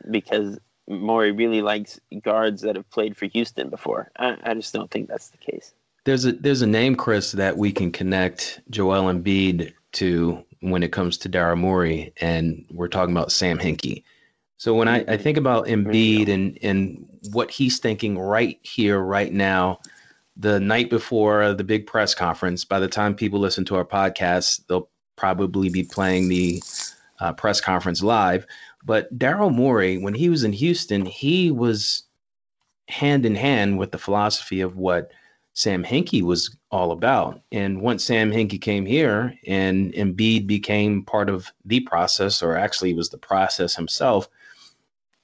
because 0.09 0.59
Morey 0.91 1.31
really 1.31 1.61
likes 1.61 1.99
guards 2.23 2.61
that 2.61 2.75
have 2.75 2.89
played 2.89 3.15
for 3.17 3.25
Houston 3.27 3.69
before. 3.69 4.11
I, 4.17 4.37
I 4.43 4.53
just 4.53 4.73
don't 4.73 4.91
think 4.91 5.07
that's 5.07 5.29
the 5.29 5.37
case. 5.37 5.73
There's 6.03 6.25
a 6.25 6.33
there's 6.33 6.61
a 6.61 6.67
name, 6.67 6.95
Chris, 6.95 7.31
that 7.33 7.57
we 7.57 7.71
can 7.71 7.91
connect 7.91 8.59
Joel 8.69 9.13
Embiid 9.13 9.73
to 9.93 10.43
when 10.61 10.83
it 10.83 10.91
comes 10.91 11.17
to 11.19 11.29
Daryl 11.29 11.57
Morey, 11.57 12.13
and 12.21 12.65
we're 12.71 12.87
talking 12.87 13.15
about 13.15 13.31
Sam 13.31 13.57
Hinkie. 13.57 14.03
So 14.57 14.75
when 14.75 14.87
I, 14.87 15.03
I 15.07 15.17
think 15.17 15.37
about 15.37 15.65
Embiid 15.67 16.27
and 16.27 16.57
and 16.61 17.05
what 17.31 17.51
he's 17.51 17.79
thinking 17.79 18.17
right 18.17 18.59
here, 18.63 18.99
right 18.99 19.31
now, 19.31 19.79
the 20.37 20.59
night 20.59 20.89
before 20.89 21.53
the 21.53 21.63
big 21.63 21.87
press 21.87 22.13
conference, 22.13 22.65
by 22.65 22.79
the 22.79 22.87
time 22.87 23.15
people 23.15 23.39
listen 23.39 23.65
to 23.65 23.75
our 23.75 23.85
podcast, 23.85 24.65
they'll 24.67 24.89
probably 25.15 25.69
be 25.69 25.83
playing 25.83 26.29
the 26.29 26.61
uh, 27.19 27.33
press 27.33 27.61
conference 27.61 28.01
live. 28.01 28.45
But 28.83 29.17
Daryl 29.17 29.53
Morey, 29.53 29.97
when 29.97 30.13
he 30.13 30.29
was 30.29 30.43
in 30.43 30.53
Houston, 30.53 31.05
he 31.05 31.51
was 31.51 32.03
hand 32.87 33.25
in 33.25 33.35
hand 33.35 33.77
with 33.77 33.91
the 33.91 33.97
philosophy 33.97 34.61
of 34.61 34.75
what 34.75 35.11
Sam 35.53 35.83
Hinkie 35.83 36.21
was 36.21 36.55
all 36.71 36.91
about. 36.91 37.41
And 37.51 37.81
once 37.81 38.03
Sam 38.03 38.31
Hinkie 38.31 38.61
came 38.61 38.85
here 38.85 39.37
and 39.45 39.93
Embiid 39.93 40.47
became 40.47 41.03
part 41.03 41.29
of 41.29 41.51
the 41.65 41.81
process, 41.81 42.41
or 42.41 42.57
actually 42.57 42.93
was 42.93 43.09
the 43.09 43.17
process 43.17 43.75
himself, 43.75 44.29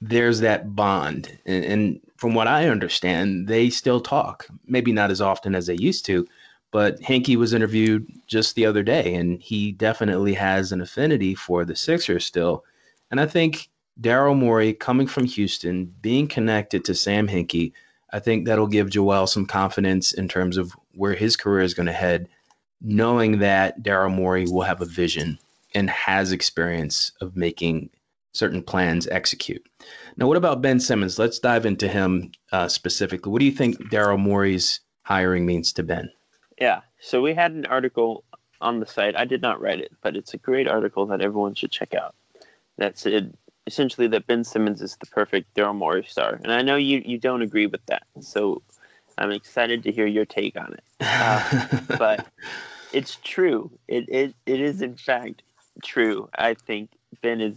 there's 0.01 0.41
that 0.41 0.75
bond. 0.75 1.39
And, 1.45 1.65
and 1.65 2.01
from 2.17 2.33
what 2.35 2.47
I 2.47 2.67
understand, 2.67 3.47
they 3.47 3.69
still 3.69 4.01
talk. 4.01 4.47
Maybe 4.65 4.91
not 4.91 5.11
as 5.11 5.21
often 5.21 5.55
as 5.55 5.65
they 5.67 5.75
used 5.75 6.05
to, 6.05 6.27
but 6.71 6.99
Hinkie 6.99 7.37
was 7.37 7.53
interviewed 7.53 8.05
just 8.27 8.55
the 8.55 8.65
other 8.65 8.83
day, 8.83 9.15
and 9.15 9.41
he 9.41 9.71
definitely 9.71 10.33
has 10.33 10.71
an 10.71 10.81
affinity 10.81 11.33
for 11.33 11.65
the 11.65 11.75
Sixers 11.75 12.25
still. 12.25 12.63
And 13.11 13.19
I 13.19 13.25
think 13.25 13.69
Daryl 13.99 14.37
Morey 14.37 14.73
coming 14.73 15.07
from 15.07 15.25
Houston, 15.25 15.85
being 16.01 16.27
connected 16.27 16.85
to 16.85 16.95
Sam 16.95 17.27
Hinkie, 17.27 17.73
I 18.13 18.19
think 18.19 18.45
that'll 18.45 18.67
give 18.67 18.89
Joel 18.89 19.27
some 19.27 19.45
confidence 19.45 20.13
in 20.13 20.27
terms 20.27 20.57
of 20.57 20.73
where 20.93 21.13
his 21.13 21.35
career 21.35 21.61
is 21.61 21.73
going 21.73 21.87
to 21.87 21.93
head, 21.93 22.27
knowing 22.81 23.39
that 23.39 23.81
Daryl 23.83 24.13
Morey 24.13 24.45
will 24.45 24.61
have 24.61 24.81
a 24.81 24.85
vision 24.85 25.37
and 25.73 25.89
has 25.89 26.31
experience 26.31 27.11
of 27.21 27.35
making 27.35 27.89
certain 28.33 28.61
plans 28.61 29.07
execute. 29.07 29.65
Now, 30.15 30.27
what 30.27 30.37
about 30.37 30.61
Ben 30.61 30.79
Simmons? 30.79 31.19
Let's 31.19 31.39
dive 31.39 31.65
into 31.65 31.87
him 31.87 32.31
uh, 32.51 32.67
specifically. 32.67 33.31
What 33.31 33.39
do 33.39 33.45
you 33.45 33.51
think 33.51 33.77
Daryl 33.89 34.19
Morey's 34.19 34.79
hiring 35.03 35.45
means 35.45 35.73
to 35.73 35.83
Ben? 35.83 36.11
Yeah, 36.59 36.81
so 36.99 37.21
we 37.21 37.33
had 37.33 37.51
an 37.51 37.65
article 37.65 38.23
on 38.61 38.79
the 38.79 38.85
site. 38.85 39.15
I 39.15 39.25
did 39.25 39.41
not 39.41 39.61
write 39.61 39.79
it, 39.79 39.91
but 40.01 40.15
it's 40.15 40.33
a 40.33 40.37
great 40.37 40.67
article 40.67 41.05
that 41.07 41.21
everyone 41.21 41.55
should 41.55 41.71
check 41.71 41.93
out 41.93 42.15
that 42.77 42.97
said 42.97 43.35
essentially 43.65 44.07
that 44.07 44.27
Ben 44.27 44.43
Simmons 44.43 44.81
is 44.81 44.95
the 44.97 45.07
perfect 45.07 45.53
Daryl 45.55 45.75
Morey 45.75 46.05
star, 46.07 46.39
and 46.43 46.51
I 46.51 46.61
know 46.61 46.75
you 46.75 47.01
you 47.05 47.17
don't 47.17 47.41
agree 47.41 47.67
with 47.67 47.85
that, 47.87 48.03
so 48.21 48.61
I'm 49.17 49.31
excited 49.31 49.83
to 49.83 49.91
hear 49.91 50.05
your 50.05 50.25
take 50.25 50.57
on 50.57 50.73
it. 50.73 50.83
Uh, 50.99 51.79
but 51.97 52.27
it's 52.93 53.17
true. 53.23 53.71
It, 53.87 54.05
it 54.09 54.35
it 54.45 54.59
is 54.59 54.81
in 54.81 54.95
fact 54.95 55.43
true. 55.83 56.29
I 56.37 56.53
think 56.53 56.91
Ben 57.21 57.41
is 57.41 57.55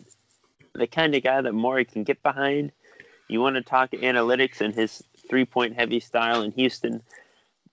the 0.74 0.86
kind 0.86 1.14
of 1.14 1.22
guy 1.22 1.40
that 1.40 1.52
Morey 1.52 1.84
can 1.84 2.04
get 2.04 2.22
behind. 2.22 2.72
You 3.28 3.40
want 3.40 3.56
to 3.56 3.62
talk 3.62 3.92
analytics 3.92 4.60
and 4.60 4.74
his 4.74 5.02
three 5.28 5.44
point 5.44 5.74
heavy 5.76 6.00
style 6.00 6.42
in 6.42 6.52
Houston. 6.52 7.02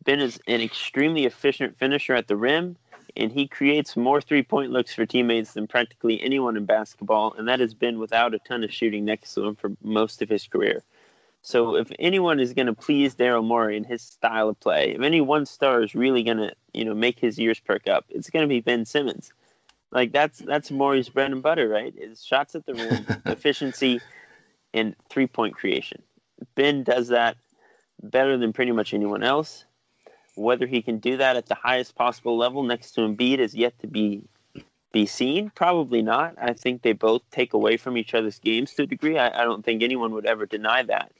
Ben 0.04 0.20
is 0.20 0.40
an 0.48 0.62
extremely 0.62 1.26
efficient 1.26 1.78
finisher 1.78 2.16
at 2.16 2.28
the 2.28 2.38
rim 2.38 2.78
and 3.18 3.32
he 3.32 3.48
creates 3.48 3.98
more 3.98 4.22
three 4.22 4.44
point 4.44 4.72
looks 4.72 4.94
for 4.94 5.06
teammates 5.06 5.54
than 5.54 5.68
practically 5.68 6.22
anyone 6.22 6.56
in 6.56 6.66
basketball, 6.66 7.34
and 7.38 7.48
that 7.48 7.60
has 7.60 7.74
been 7.74 8.00
without 8.00 8.34
a 8.34 8.40
ton 8.40 8.64
of 8.64 8.74
shooting 8.74 9.06
next 9.06 9.34
to 9.34 9.46
him 9.46 9.56
for 9.56 9.72
most 9.84 10.22
of 10.22 10.30
his 10.30 10.48
career. 10.48 10.84
So 11.42 11.76
if 11.76 11.92
anyone 12.00 12.40
is 12.40 12.54
going 12.54 12.66
to 12.66 12.74
please 12.74 13.16
Daryl 13.16 13.44
Morey 13.44 13.78
and 13.78 13.86
his 13.86 14.02
style 14.02 14.50
of 14.50 14.60
play, 14.60 14.94
if 14.96 15.02
any 15.02 15.22
one 15.22 15.46
star 15.46 15.82
is 15.82 15.96
really 15.96 16.24
going 16.24 16.38
to, 16.38 16.54
you 16.74 16.84
know, 16.84 16.94
make 16.94 17.20
his 17.20 17.40
ears 17.40 17.60
perk 17.60 17.88
up, 17.88 18.06
it's 18.10 18.30
going 18.30 18.44
to 18.44 18.50
be 18.50 18.60
Ben 18.60 18.86
Simmons. 18.86 19.32
Like 19.92 20.12
that's 20.12 20.40
that's 20.40 20.72
Morey's 20.72 21.10
bread 21.10 21.32
and 21.32 21.42
butter, 21.42 21.70
right? 21.70 21.94
Is 21.98 22.24
shots 22.24 22.56
at 22.56 22.66
the 22.66 22.74
rim, 22.74 23.06
efficiency, 23.26 24.02
and 24.74 24.96
three 25.10 25.28
point 25.28 25.56
creation. 25.56 26.02
Ben 26.56 26.84
does 26.84 27.08
that 27.08 27.38
better 28.04 28.38
than 28.38 28.54
pretty 28.54 28.72
much 28.72 28.94
anyone 28.94 29.24
else. 29.24 29.66
Whether 30.38 30.68
he 30.68 30.82
can 30.82 31.00
do 31.00 31.18
that 31.18 31.36
at 31.36 31.48
the 31.48 31.56
highest 31.56 31.96
possible 31.96 32.38
level 32.38 32.64
next 32.64 32.92
to 32.92 33.02
Embiid 33.02 33.40
is 33.40 33.56
yet 33.56 33.78
to 33.80 33.88
be 33.88 34.24
be 34.94 35.06
seen. 35.06 35.50
Probably 35.50 36.02
not. 36.02 36.36
I 36.42 36.54
think 36.54 36.82
they 36.82 36.94
both 36.94 37.22
take 37.32 37.54
away 37.54 37.78
from 37.78 37.98
each 37.98 38.14
other's 38.14 38.40
games 38.40 38.74
to 38.76 38.84
a 38.84 38.88
degree. 38.88 39.18
I, 39.18 39.42
I 39.42 39.44
don't 39.44 39.64
think 39.64 39.84
anyone 39.84 40.14
would 40.14 40.26
ever 40.26 40.46
deny 40.46 40.84
that. 40.84 41.12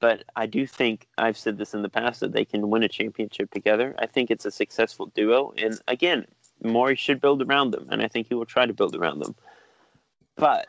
But 0.00 0.24
I 0.34 0.46
do 0.46 0.66
think 0.66 1.06
I've 1.16 1.38
said 1.38 1.56
this 1.56 1.72
in 1.72 1.82
the 1.82 1.88
past 1.88 2.20
that 2.20 2.32
they 2.32 2.44
can 2.44 2.68
win 2.68 2.82
a 2.82 2.88
championship 2.88 3.50
together. 3.50 3.94
I 3.98 4.06
think 4.06 4.30
it's 4.30 4.44
a 4.44 4.50
successful 4.50 5.06
duo, 5.14 5.54
and 5.56 5.80
again, 5.88 6.26
Morey 6.62 6.96
should 6.96 7.20
build 7.20 7.42
around 7.42 7.70
them, 7.70 7.88
and 7.90 8.02
I 8.02 8.08
think 8.08 8.28
he 8.28 8.34
will 8.34 8.44
try 8.44 8.66
to 8.66 8.74
build 8.74 8.94
around 8.94 9.20
them. 9.20 9.34
But 10.36 10.66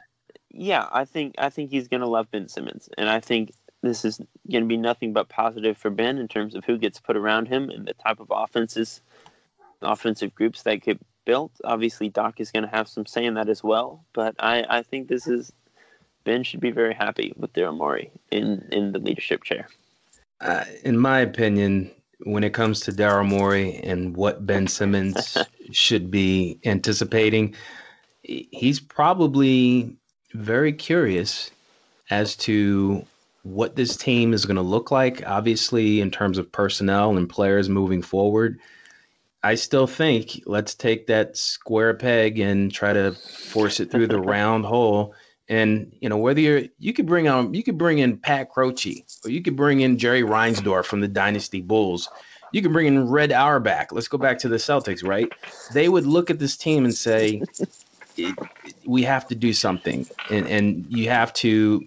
yeah, 0.49 0.87
I 0.91 1.03
think 1.05 1.35
I 1.37 1.49
think 1.49 1.71
he's 1.71 1.89
going 1.89 2.01
to 2.01 2.07
love 2.07 2.31
Ben 2.31 2.47
Simmons, 2.47 2.89
and 2.97 3.09
I 3.09 3.19
think 3.19 3.51
this 3.83 4.05
is 4.05 4.19
going 4.51 4.63
to 4.63 4.67
be 4.67 4.77
nothing 4.77 5.13
but 5.13 5.29
positive 5.29 5.77
for 5.77 5.89
Ben 5.89 6.17
in 6.17 6.27
terms 6.27 6.55
of 6.55 6.65
who 6.65 6.77
gets 6.77 6.99
put 6.99 7.15
around 7.15 7.47
him 7.47 7.69
and 7.69 7.87
the 7.87 7.93
type 7.93 8.19
of 8.19 8.27
offenses, 8.31 9.01
offensive 9.81 10.33
groups 10.33 10.63
that 10.63 10.81
get 10.81 10.99
built. 11.25 11.51
Obviously, 11.63 12.09
Doc 12.09 12.39
is 12.39 12.51
going 12.51 12.63
to 12.63 12.75
have 12.75 12.87
some 12.87 13.05
say 13.05 13.25
in 13.25 13.35
that 13.35 13.49
as 13.49 13.63
well. 13.63 14.03
But 14.13 14.35
I, 14.39 14.65
I 14.67 14.81
think 14.81 15.07
this 15.07 15.27
is 15.27 15.51
Ben 16.23 16.43
should 16.43 16.59
be 16.59 16.71
very 16.71 16.93
happy 16.93 17.33
with 17.37 17.53
Daryl 17.53 17.77
Morey 17.77 18.11
in 18.31 18.67
in 18.71 18.91
the 18.91 18.99
leadership 18.99 19.43
chair. 19.43 19.67
Uh, 20.41 20.65
in 20.83 20.97
my 20.97 21.19
opinion, 21.19 21.91
when 22.23 22.43
it 22.43 22.53
comes 22.53 22.79
to 22.81 22.91
Daryl 22.91 23.27
Morey 23.27 23.79
and 23.83 24.15
what 24.15 24.45
Ben 24.45 24.67
Simmons 24.67 25.37
should 25.71 26.11
be 26.11 26.59
anticipating, 26.65 27.55
he's 28.21 28.79
probably 28.79 29.95
very 30.33 30.73
curious 30.73 31.51
as 32.09 32.35
to 32.35 33.05
what 33.47 33.75
this 33.75 33.95
team 33.95 34.33
is 34.33 34.45
going 34.45 34.57
to 34.57 34.61
look 34.61 34.91
like, 34.91 35.23
obviously, 35.25 36.01
in 36.01 36.11
terms 36.11 36.37
of 36.37 36.51
personnel 36.51 37.17
and 37.17 37.29
players 37.29 37.69
moving 37.69 38.01
forward. 38.01 38.59
I 39.43 39.55
still 39.55 39.87
think 39.87 40.41
let's 40.45 40.73
take 40.73 41.07
that 41.07 41.37
square 41.37 41.93
peg 41.93 42.39
and 42.39 42.71
try 42.71 42.93
to 42.93 43.13
force 43.13 43.79
it 43.79 43.91
through 43.91 44.07
the 44.07 44.19
round 44.35 44.65
hole. 44.65 45.13
And 45.47 45.95
you 46.01 46.09
know 46.09 46.17
whether 46.17 46.41
you're 46.41 46.63
you 46.79 46.91
could 46.91 47.05
bring 47.05 47.29
on 47.29 47.53
you 47.53 47.63
could 47.63 47.77
bring 47.77 47.99
in 47.99 48.17
Pat 48.17 48.49
Croce 48.49 49.05
or 49.23 49.31
you 49.31 49.41
could 49.41 49.55
bring 49.55 49.79
in 49.79 49.97
Jerry 49.97 50.21
Reinsdorf 50.21 50.85
from 50.85 50.99
the 50.99 51.07
Dynasty 51.07 51.61
Bulls. 51.61 52.09
You 52.51 52.61
can 52.61 52.73
bring 52.73 52.87
in 52.87 53.09
Red 53.09 53.31
Auerbach. 53.31 53.91
Let's 53.91 54.07
go 54.07 54.17
back 54.17 54.39
to 54.39 54.49
the 54.49 54.57
Celtics, 54.57 55.07
right? 55.07 55.31
They 55.73 55.87
would 55.87 56.05
look 56.05 56.29
at 56.29 56.39
this 56.39 56.57
team 56.57 56.83
and 56.83 56.93
say, 56.93 57.41
"We 58.85 59.03
have 59.03 59.27
to 59.27 59.35
do 59.35 59.53
something," 59.53 60.05
and 60.29 60.47
and 60.47 60.85
you 60.89 61.09
have 61.09 61.31
to. 61.33 61.85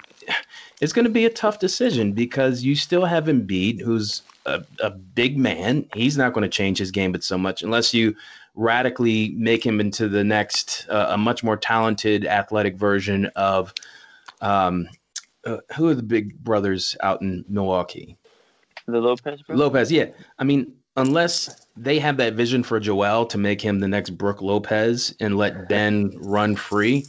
It's 0.81 0.93
going 0.93 1.05
to 1.05 1.11
be 1.11 1.27
a 1.27 1.31
tough 1.31 1.59
decision 1.59 2.13
because 2.13 2.63
you 2.63 2.75
still 2.75 3.05
have 3.05 3.25
Embiid, 3.25 3.81
who's 3.81 4.23
a, 4.47 4.65
a 4.83 4.91
big 4.91 5.37
man. 5.37 5.87
He's 5.95 6.17
not 6.17 6.33
going 6.33 6.43
to 6.43 6.49
change 6.49 6.79
his 6.79 6.91
game, 6.91 7.13
but 7.13 7.23
so 7.23 7.37
much 7.37 7.63
unless 7.63 7.93
you 7.93 8.17
radically 8.55 9.31
make 9.37 9.65
him 9.65 9.81
into 9.81 10.09
the 10.09 10.25
next 10.25 10.87
uh, 10.89 11.09
a 11.11 11.19
much 11.19 11.45
more 11.45 11.57
talented 11.57 12.27
athletic 12.27 12.77
version 12.77 13.27
of 13.37 13.75
um, 14.41 14.89
uh, 15.45 15.59
who 15.77 15.89
are 15.89 15.95
the 15.95 16.03
big 16.03 16.43
brothers 16.43 16.97
out 17.03 17.21
in 17.21 17.45
Milwaukee? 17.49 18.17
The 18.87 19.01
Lopez 19.01 19.43
brothers? 19.43 19.61
Lopez, 19.61 19.93
yeah. 19.93 20.07
I 20.39 20.45
mean, 20.45 20.73
unless 20.97 21.67
they 21.77 21.99
have 21.99 22.17
that 22.17 22.35
vision 22.35 22.63
for 22.63 22.81
Joel 22.81 23.27
to 23.27 23.39
make 23.39 23.61
him 23.61 23.81
the 23.81 23.89
next 23.89 24.11
Brook 24.11 24.43
Lopez 24.43 25.15
and 25.21 25.37
let 25.37 25.69
Ben 25.69 26.13
run 26.21 26.57
free, 26.57 27.05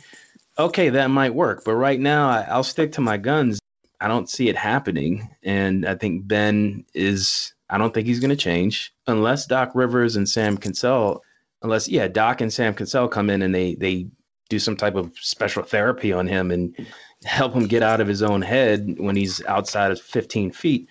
okay, 0.57 0.89
that 0.89 1.07
might 1.07 1.33
work. 1.33 1.63
But 1.63 1.75
right 1.75 1.99
now, 1.99 2.29
I'll 2.29 2.63
stick 2.63 2.91
to 2.93 3.01
my 3.01 3.17
guns. 3.17 3.60
I 4.01 4.07
don't 4.07 4.29
see 4.29 4.49
it 4.49 4.55
happening. 4.57 5.29
And 5.43 5.87
I 5.87 5.95
think 5.95 6.27
Ben 6.27 6.83
is, 6.93 7.53
I 7.69 7.77
don't 7.77 7.93
think 7.93 8.07
he's 8.07 8.19
going 8.19 8.29
to 8.29 8.35
change 8.35 8.93
unless 9.07 9.45
Doc 9.45 9.71
Rivers 9.75 10.15
and 10.15 10.27
Sam 10.27 10.57
Cassell, 10.57 11.23
unless, 11.61 11.87
yeah, 11.87 12.07
Doc 12.07 12.41
and 12.41 12.51
Sam 12.51 12.73
Cassell 12.73 13.07
come 13.07 13.29
in 13.29 13.43
and 13.43 13.53
they, 13.53 13.75
they 13.75 14.07
do 14.49 14.59
some 14.59 14.75
type 14.75 14.95
of 14.95 15.13
special 15.17 15.63
therapy 15.63 16.11
on 16.11 16.27
him 16.27 16.51
and 16.51 16.75
help 17.23 17.53
him 17.53 17.67
get 17.67 17.83
out 17.83 18.01
of 18.01 18.07
his 18.07 18.23
own 18.23 18.41
head 18.41 18.95
when 18.97 19.15
he's 19.15 19.43
outside 19.45 19.91
of 19.91 20.01
15 20.01 20.51
feet. 20.51 20.89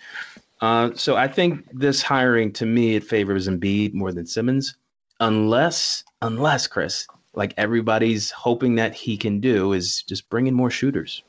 Uh, 0.61 0.91
so 0.95 1.15
I 1.15 1.27
think 1.27 1.67
this 1.73 2.01
hiring 2.01 2.53
to 2.53 2.65
me 2.65 2.95
it 2.95 3.03
favors 3.03 3.47
Embiid 3.47 3.93
more 3.93 4.11
than 4.11 4.25
Simmons, 4.25 4.75
unless 5.19 6.03
unless 6.21 6.67
Chris, 6.67 7.07
like 7.33 7.53
everybody's 7.57 8.29
hoping 8.29 8.75
that 8.75 8.93
he 8.93 9.17
can 9.17 9.39
do, 9.39 9.73
is 9.73 10.03
just 10.03 10.29
bring 10.29 10.45
in 10.47 10.53
more 10.53 10.69
shooters. 10.69 11.23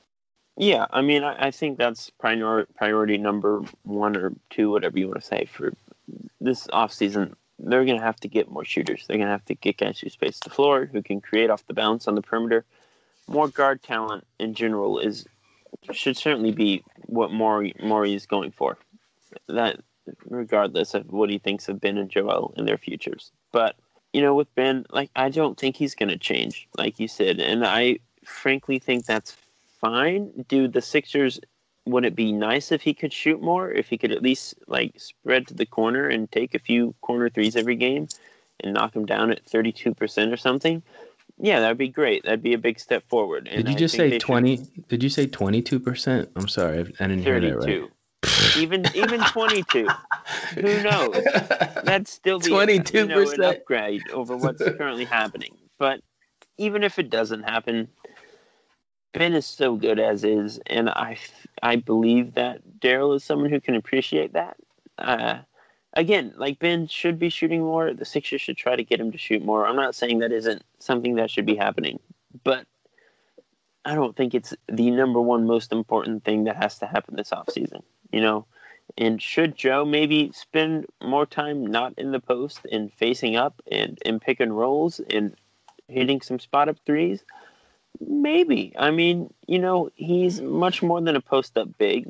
Yeah, 0.57 0.87
I 0.91 1.01
mean, 1.01 1.25
I, 1.25 1.47
I 1.47 1.51
think 1.51 1.79
that's 1.79 2.11
prior, 2.11 2.67
priority 2.77 3.17
number 3.17 3.63
one 3.85 4.17
or 4.17 4.33
two, 4.51 4.71
whatever 4.71 4.99
you 4.99 5.09
want 5.09 5.21
to 5.21 5.27
say, 5.27 5.47
for 5.47 5.73
this 6.41 6.67
offseason. 6.69 7.35
They're 7.59 7.85
going 7.85 7.99
to 7.99 8.05
have 8.05 8.19
to 8.21 8.29
get 8.29 8.51
more 8.51 8.65
shooters. 8.65 9.05
They're 9.07 9.19
going 9.19 9.29
to 9.29 9.33
have 9.33 9.45
to 9.45 9.55
get 9.55 9.79
guys 9.79 10.01
who 10.01 10.09
space 10.09 10.41
the 10.41 10.51
floor, 10.51 10.87
who 10.87 11.01
can 11.01 11.21
create 11.21 11.49
off 11.49 11.67
the 11.67 11.75
bounce 11.75 12.09
on 12.09 12.17
the 12.17 12.23
perimeter. 12.23 12.65
More 13.29 13.49
guard 13.49 13.83
talent 13.83 14.27
in 14.41 14.55
general 14.55 14.99
is 14.99 15.27
should 15.93 16.17
certainly 16.17 16.53
be 16.53 16.83
what 17.07 17.31
Morey, 17.31 17.75
Morey 17.83 18.15
is 18.15 18.27
going 18.27 18.51
for. 18.51 18.77
That 19.49 19.81
regardless 20.29 20.95
of 20.95 21.11
what 21.13 21.31
he 21.31 21.39
thinks 21.39 21.69
of 21.69 21.81
Ben 21.81 21.99
and 21.99 22.11
Joel 22.11 22.53
in 22.57 22.67
their 22.67 22.79
futures. 22.79 23.31
But 23.53 23.77
you 24.13 24.21
know, 24.21 24.35
with 24.35 24.53
Ben, 24.55 24.85
like 24.91 25.11
I 25.17 25.31
don't 25.31 25.59
think 25.59 25.77
he's 25.77 25.95
going 25.95 26.09
to 26.09 26.19
change, 26.19 26.69
like 26.77 26.99
you 26.99 27.09
said, 27.09 27.41
and 27.41 27.65
I 27.65 27.99
frankly 28.25 28.79
think 28.79 29.07
that's 29.07 29.37
fine. 29.83 30.47
Do 30.49 30.67
the 30.67 30.81
Sixers? 30.81 31.39
Would 31.85 32.07
it 32.07 32.15
be 32.15 32.33
nice 32.33 32.73
if 32.73 32.81
he 32.81 32.95
could 32.95 33.13
shoot 33.13 33.43
more? 33.43 33.71
If 33.71 33.89
he 33.89 33.99
could 33.99 34.13
at 34.13 34.23
least 34.23 34.55
like 34.69 34.99
spread 34.99 35.47
to 35.49 35.55
the 35.55 35.67
corner 35.67 36.09
and 36.09 36.31
take 36.31 36.55
a 36.55 36.59
few 36.59 36.95
corner 37.03 37.29
threes 37.29 37.57
every 37.57 37.77
game, 37.77 38.09
and 38.61 38.73
knock 38.73 38.93
them 38.93 39.05
down 39.05 39.31
at 39.31 39.45
thirty 39.45 39.73
two 39.73 39.93
percent 39.93 40.33
or 40.33 40.37
something? 40.39 40.83
Yeah, 41.39 41.61
that'd 41.61 41.79
be 41.79 41.89
great. 41.89 42.25
That'd 42.25 42.43
be 42.43 42.55
a 42.55 42.59
big 42.59 42.79
step 42.79 43.03
forward. 43.09 43.49
And 43.49 43.65
did 43.65 43.73
you 43.73 43.79
just 43.79 43.97
say 43.97 44.19
twenty? 44.19 44.59
Should... 44.59 44.89
Did 44.89 45.03
you 45.03 45.11
say 45.11 45.27
twenty 45.27 45.61
two 45.61 45.81
percent? 45.81 46.31
I'm 46.37 46.49
sorry, 46.49 46.79
I 46.79 46.83
didn't 46.83 47.25
32. 47.25 47.25
hear 47.25 47.41
that 47.41 47.59
right. 47.59 47.91
even 48.57 48.87
even 48.95 49.21
22 49.21 49.89
who 50.55 50.83
knows 50.85 51.25
that'd 51.85 52.07
still 52.07 52.39
be 52.39 52.51
22 52.51 52.99
you 52.99 53.07
know, 53.07 53.29
an 53.29 53.43
upgrade 53.43 54.01
over 54.13 54.37
what's 54.37 54.63
currently 54.63 55.05
happening 55.05 55.57
but 55.79 56.01
even 56.57 56.85
if 56.85 57.01
it 57.01 57.11
doesn't 57.11 57.43
happen 57.43 57.89
Ben 59.13 59.35
is 59.35 59.47
so 59.47 59.77
good 59.77 60.01
as 60.01 60.25
is, 60.25 60.59
and 60.67 60.89
I 60.89 61.19
I 61.63 61.77
believe 61.77 62.35
that 62.35 62.61
Daryl 62.81 63.15
is 63.15 63.25
someone 63.25 63.51
who 63.51 63.61
can 63.61 63.75
appreciate 63.75 64.33
that. 64.33 64.57
Uh, 64.99 65.39
again, 65.93 66.33
like 66.37 66.59
Ben 66.59 66.87
should 66.87 67.19
be 67.19 67.29
shooting 67.29 67.61
more. 67.61 67.93
The 67.93 68.05
Sixers 68.05 68.41
should 68.41 68.57
try 68.57 68.77
to 68.77 68.85
get 68.85 69.01
him 69.01 69.13
to 69.13 69.19
shoot 69.19 69.45
more. 69.45 69.67
I'm 69.67 69.77
not 69.77 69.95
saying 69.95 70.21
that 70.21 70.33
isn't 70.33 70.63
something 70.79 71.17
that 71.17 71.31
should 71.31 71.47
be 71.47 71.57
happening, 71.57 72.01
but 72.43 72.67
I 73.85 73.95
don't 73.95 74.17
think 74.17 74.35
it's 74.35 74.55
the 74.69 74.91
number 74.91 75.21
one 75.21 75.47
most 75.47 75.73
important 75.73 76.25
thing 76.25 76.45
that 76.45 76.57
has 76.57 76.79
to 76.79 76.87
happen 76.87 77.17
this 77.17 77.31
offseason. 77.31 77.83
You 78.13 78.21
know, 78.21 78.47
and 78.97 79.21
should 79.21 79.57
Joe 79.57 79.85
maybe 79.85 80.33
spend 80.33 80.87
more 81.03 81.27
time 81.27 81.67
not 81.67 81.95
in 81.99 82.13
the 82.13 82.21
post 82.21 82.61
and 82.71 82.93
facing 82.93 83.37
up 83.37 83.61
and 83.71 83.99
in 84.05 84.21
pick 84.21 84.41
and 84.41 84.57
rolls 84.57 85.01
and 85.11 85.35
hitting 85.89 86.21
some 86.21 86.39
spot 86.39 86.69
up 86.69 86.77
threes? 86.87 87.25
Maybe. 88.01 88.73
I 88.79 88.91
mean, 88.91 89.33
you 89.47 89.59
know, 89.59 89.91
he's 89.95 90.41
mm-hmm. 90.41 90.53
much 90.53 90.83
more 90.83 91.01
than 91.01 91.17
a 91.17 91.21
post 91.21 91.57
up 91.57 91.69
big. 91.79 92.09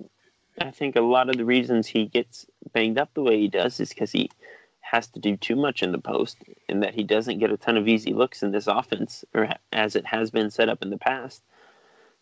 I 0.60 0.70
think 0.70 0.96
a 0.96 1.00
lot 1.00 1.28
of 1.28 1.36
the 1.36 1.44
reasons 1.44 1.86
he 1.86 2.06
gets 2.06 2.46
banged 2.72 2.98
up 2.98 3.10
the 3.14 3.22
way 3.22 3.38
he 3.38 3.48
does 3.48 3.80
is 3.80 3.88
because 3.88 4.12
he 4.12 4.30
has 4.80 5.08
to 5.08 5.20
do 5.20 5.36
too 5.36 5.56
much 5.56 5.82
in 5.82 5.92
the 5.92 5.98
post 5.98 6.36
and 6.68 6.82
that 6.82 6.94
he 6.94 7.02
doesn't 7.02 7.38
get 7.38 7.50
a 7.50 7.56
ton 7.56 7.78
of 7.78 7.88
easy 7.88 8.12
looks 8.12 8.42
in 8.42 8.50
this 8.50 8.66
offense 8.66 9.24
or 9.34 9.48
as 9.72 9.96
it 9.96 10.04
has 10.04 10.30
been 10.30 10.50
set 10.50 10.68
up 10.68 10.82
in 10.82 10.90
the 10.90 10.98
past. 10.98 11.42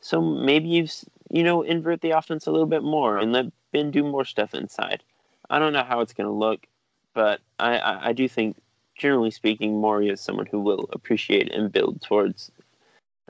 So 0.01 0.21
maybe 0.21 0.69
you 0.69 0.87
you 1.29 1.43
know 1.43 1.63
invert 1.63 2.01
the 2.01 2.13
offense 2.13 2.47
a 2.47 2.53
little 2.53 2.67
bit 2.67 2.83
more 2.83 3.19
and 3.19 3.33
let 3.33 3.47
Ben 3.73 3.91
do 3.91 4.05
more 4.05 4.25
stuff 4.25 4.55
inside. 4.55 5.03
I 5.49 5.59
don't 5.59 5.73
know 5.73 5.85
how 5.85 6.01
it's 6.01 6.13
going 6.13 6.29
to 6.29 6.33
look, 6.33 6.67
but 7.13 7.41
I, 7.59 7.79
I, 7.79 8.09
I 8.09 8.13
do 8.13 8.29
think 8.29 8.57
generally 8.97 9.31
speaking, 9.31 9.81
Morey 9.81 10.11
is 10.11 10.21
someone 10.21 10.47
who 10.47 10.61
will 10.61 10.89
appreciate 10.93 11.53
and 11.53 11.73
build 11.73 12.03
towards 12.03 12.53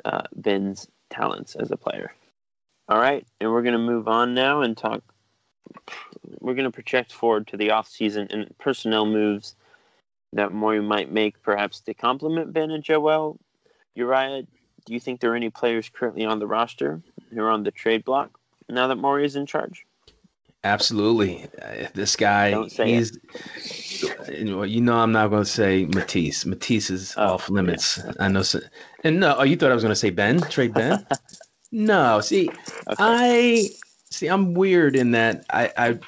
uh, 0.05 0.23
Ben's 0.35 0.89
talents 1.11 1.57
as 1.57 1.71
a 1.71 1.77
player. 1.77 2.13
All 2.89 2.99
right, 2.99 3.27
and 3.41 3.51
we're 3.51 3.63
going 3.63 3.75
to 3.75 3.79
move 3.79 4.09
on 4.09 4.35
now 4.35 4.63
and 4.63 4.77
talk. 4.77 5.03
We're 6.41 6.55
going 6.55 6.65
to 6.65 6.71
project 6.71 7.13
forward 7.13 7.47
to 7.49 7.57
the 7.57 7.69
offseason 7.69 8.33
and 8.33 8.53
personnel 8.59 9.07
moves 9.07 9.55
that 10.33 10.53
Morey 10.53 10.81
might 10.81 11.13
make, 11.13 11.43
perhaps 11.43 11.81
to 11.81 11.95
complement 11.95 12.53
Ben 12.53 12.71
and 12.71 12.83
Joel. 12.83 13.39
Uriah, 13.95 14.43
do 14.85 14.93
you 14.93 15.01
think 15.01 15.21
there 15.21 15.33
are 15.33 15.37
any 15.37 15.51
players 15.51 15.89
currently 15.89 16.25
on 16.25 16.39
the 16.39 16.47
roster 16.47 17.01
who 17.33 17.41
are 17.41 17.51
on 17.51 17.63
the 17.63 17.71
trade 17.71 18.05
block 18.05 18.39
now 18.69 18.87
that 18.87 18.97
Morey 18.97 19.25
is 19.25 19.37
in 19.37 19.47
charge? 19.47 19.87
Absolutely. 20.63 21.49
Uh, 21.61 21.89
this 21.95 22.17
guy, 22.17 22.63
he's, 22.69 23.19
you 24.29 24.81
know, 24.83 24.99
I'm 24.99 25.13
not 25.13 25.29
going 25.29 25.45
to 25.45 25.49
say 25.51 25.87
Matisse. 25.87 26.45
Matisse 26.45 26.91
is 26.91 27.15
oh, 27.17 27.35
off 27.35 27.49
limits. 27.49 27.99
Yeah. 28.05 28.13
I 28.21 28.29
know. 28.29 28.43
So, 28.43 28.61
and 29.03 29.21
no, 29.21 29.37
oh, 29.39 29.43
you 29.43 29.57
thought 29.57 29.71
I 29.71 29.75
was 29.75 29.83
going 29.83 29.93
to 29.93 29.97
say 29.97 30.11
Ben? 30.11 30.41
Trade 30.43 30.75
Ben? 30.75 31.07
no. 31.73 32.21
See, 32.21 32.51
okay. 32.89 32.97
I 32.99 33.69
see. 34.11 34.27
I'm 34.27 34.53
weird 34.53 34.97
in 34.97 35.13
that 35.13 35.47
I, 35.49 35.73
I, 35.79 35.99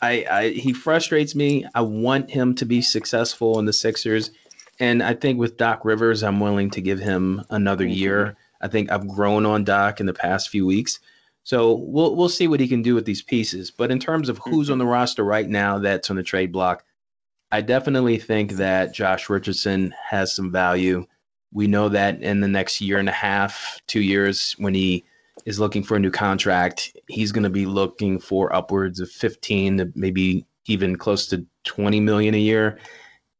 I, 0.00 0.26
I, 0.30 0.48
he 0.50 0.72
frustrates 0.72 1.34
me. 1.34 1.66
I 1.74 1.82
want 1.82 2.30
him 2.30 2.54
to 2.56 2.64
be 2.64 2.80
successful 2.80 3.58
in 3.58 3.66
the 3.66 3.74
Sixers, 3.74 4.30
and 4.80 5.02
I 5.02 5.12
think 5.12 5.38
with 5.38 5.58
Doc 5.58 5.84
Rivers, 5.84 6.22
I'm 6.22 6.40
willing 6.40 6.70
to 6.70 6.80
give 6.80 6.98
him 6.98 7.44
another 7.50 7.84
mm-hmm. 7.84 7.94
year. 7.94 8.36
I 8.62 8.68
think 8.68 8.90
I've 8.90 9.06
grown 9.06 9.44
on 9.44 9.64
Doc 9.64 10.00
in 10.00 10.06
the 10.06 10.14
past 10.14 10.48
few 10.48 10.64
weeks. 10.64 10.98
So 11.44 11.74
we'll 11.74 12.14
we'll 12.14 12.28
see 12.28 12.48
what 12.48 12.60
he 12.60 12.68
can 12.68 12.82
do 12.82 12.94
with 12.94 13.04
these 13.04 13.22
pieces. 13.22 13.70
But 13.70 13.90
in 13.90 13.98
terms 13.98 14.28
of 14.28 14.38
who's 14.38 14.70
on 14.70 14.78
the 14.78 14.84
mm-hmm. 14.84 14.92
roster 14.92 15.24
right 15.24 15.48
now 15.48 15.78
that's 15.78 16.10
on 16.10 16.16
the 16.16 16.22
trade 16.22 16.52
block, 16.52 16.84
I 17.50 17.60
definitely 17.60 18.18
think 18.18 18.52
that 18.52 18.94
Josh 18.94 19.28
Richardson 19.28 19.94
has 20.08 20.34
some 20.34 20.50
value. 20.50 21.06
We 21.52 21.66
know 21.66 21.88
that 21.90 22.22
in 22.22 22.40
the 22.40 22.48
next 22.48 22.80
year 22.80 22.98
and 22.98 23.08
a 23.08 23.12
half, 23.12 23.80
two 23.86 24.00
years, 24.00 24.54
when 24.58 24.74
he 24.74 25.04
is 25.44 25.60
looking 25.60 25.82
for 25.82 25.96
a 25.96 26.00
new 26.00 26.10
contract, 26.10 26.96
he's 27.08 27.32
going 27.32 27.42
to 27.42 27.50
be 27.50 27.66
looking 27.66 28.18
for 28.18 28.54
upwards 28.54 29.00
of 29.00 29.10
15 29.10 29.78
to 29.78 29.92
maybe 29.94 30.46
even 30.66 30.96
close 30.96 31.26
to 31.26 31.44
20 31.64 32.00
million 32.00 32.34
a 32.34 32.38
year. 32.38 32.78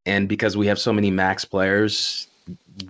And 0.05 0.29
because 0.29 0.57
we 0.57 0.67
have 0.67 0.79
so 0.79 0.93
many 0.93 1.11
max 1.11 1.45
players, 1.45 2.27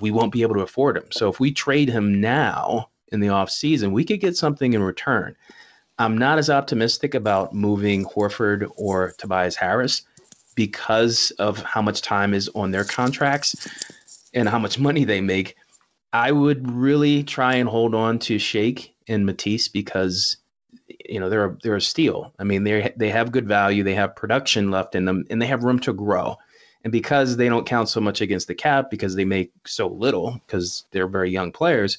we 0.00 0.10
won't 0.10 0.32
be 0.32 0.42
able 0.42 0.54
to 0.54 0.62
afford 0.62 0.96
him. 0.96 1.04
So 1.10 1.28
if 1.28 1.38
we 1.38 1.52
trade 1.52 1.88
him 1.88 2.20
now, 2.20 2.88
in 3.12 3.20
the 3.20 3.28
offseason, 3.28 3.92
we 3.92 4.04
could 4.04 4.20
get 4.20 4.36
something 4.36 4.72
in 4.72 4.82
return. 4.82 5.36
I'm 5.98 6.16
not 6.16 6.38
as 6.38 6.50
optimistic 6.50 7.14
about 7.14 7.54
moving 7.54 8.04
Horford 8.04 8.70
or 8.76 9.12
Tobias 9.18 9.56
Harris 9.56 10.02
because 10.54 11.30
of 11.38 11.58
how 11.62 11.82
much 11.82 12.02
time 12.02 12.34
is 12.34 12.50
on 12.54 12.70
their 12.70 12.84
contracts 12.84 13.68
and 14.34 14.48
how 14.48 14.58
much 14.58 14.78
money 14.78 15.04
they 15.04 15.20
make. 15.20 15.56
I 16.12 16.32
would 16.32 16.70
really 16.70 17.22
try 17.22 17.54
and 17.54 17.68
hold 17.68 17.94
on 17.94 18.18
to 18.20 18.38
Shake 18.38 18.94
and 19.08 19.24
Matisse 19.24 19.68
because 19.68 20.36
you 21.08 21.18
know 21.18 21.28
they're 21.28 21.46
a, 21.46 21.58
they're 21.62 21.76
a 21.76 21.80
steal. 21.80 22.32
I 22.38 22.44
mean 22.44 22.64
they 22.64 22.92
they 22.96 23.10
have 23.10 23.32
good 23.32 23.48
value, 23.48 23.82
they 23.82 23.94
have 23.94 24.16
production 24.16 24.70
left 24.70 24.94
in 24.94 25.04
them, 25.04 25.24
and 25.30 25.40
they 25.40 25.46
have 25.46 25.64
room 25.64 25.78
to 25.80 25.92
grow. 25.92 26.36
And 26.84 26.92
because 26.92 27.36
they 27.36 27.48
don't 27.48 27.66
count 27.66 27.88
so 27.88 28.00
much 28.00 28.20
against 28.20 28.48
the 28.48 28.54
cap, 28.54 28.90
because 28.90 29.14
they 29.14 29.24
make 29.24 29.52
so 29.66 29.86
little, 29.86 30.40
because 30.46 30.84
they're 30.90 31.06
very 31.06 31.30
young 31.30 31.52
players, 31.52 31.98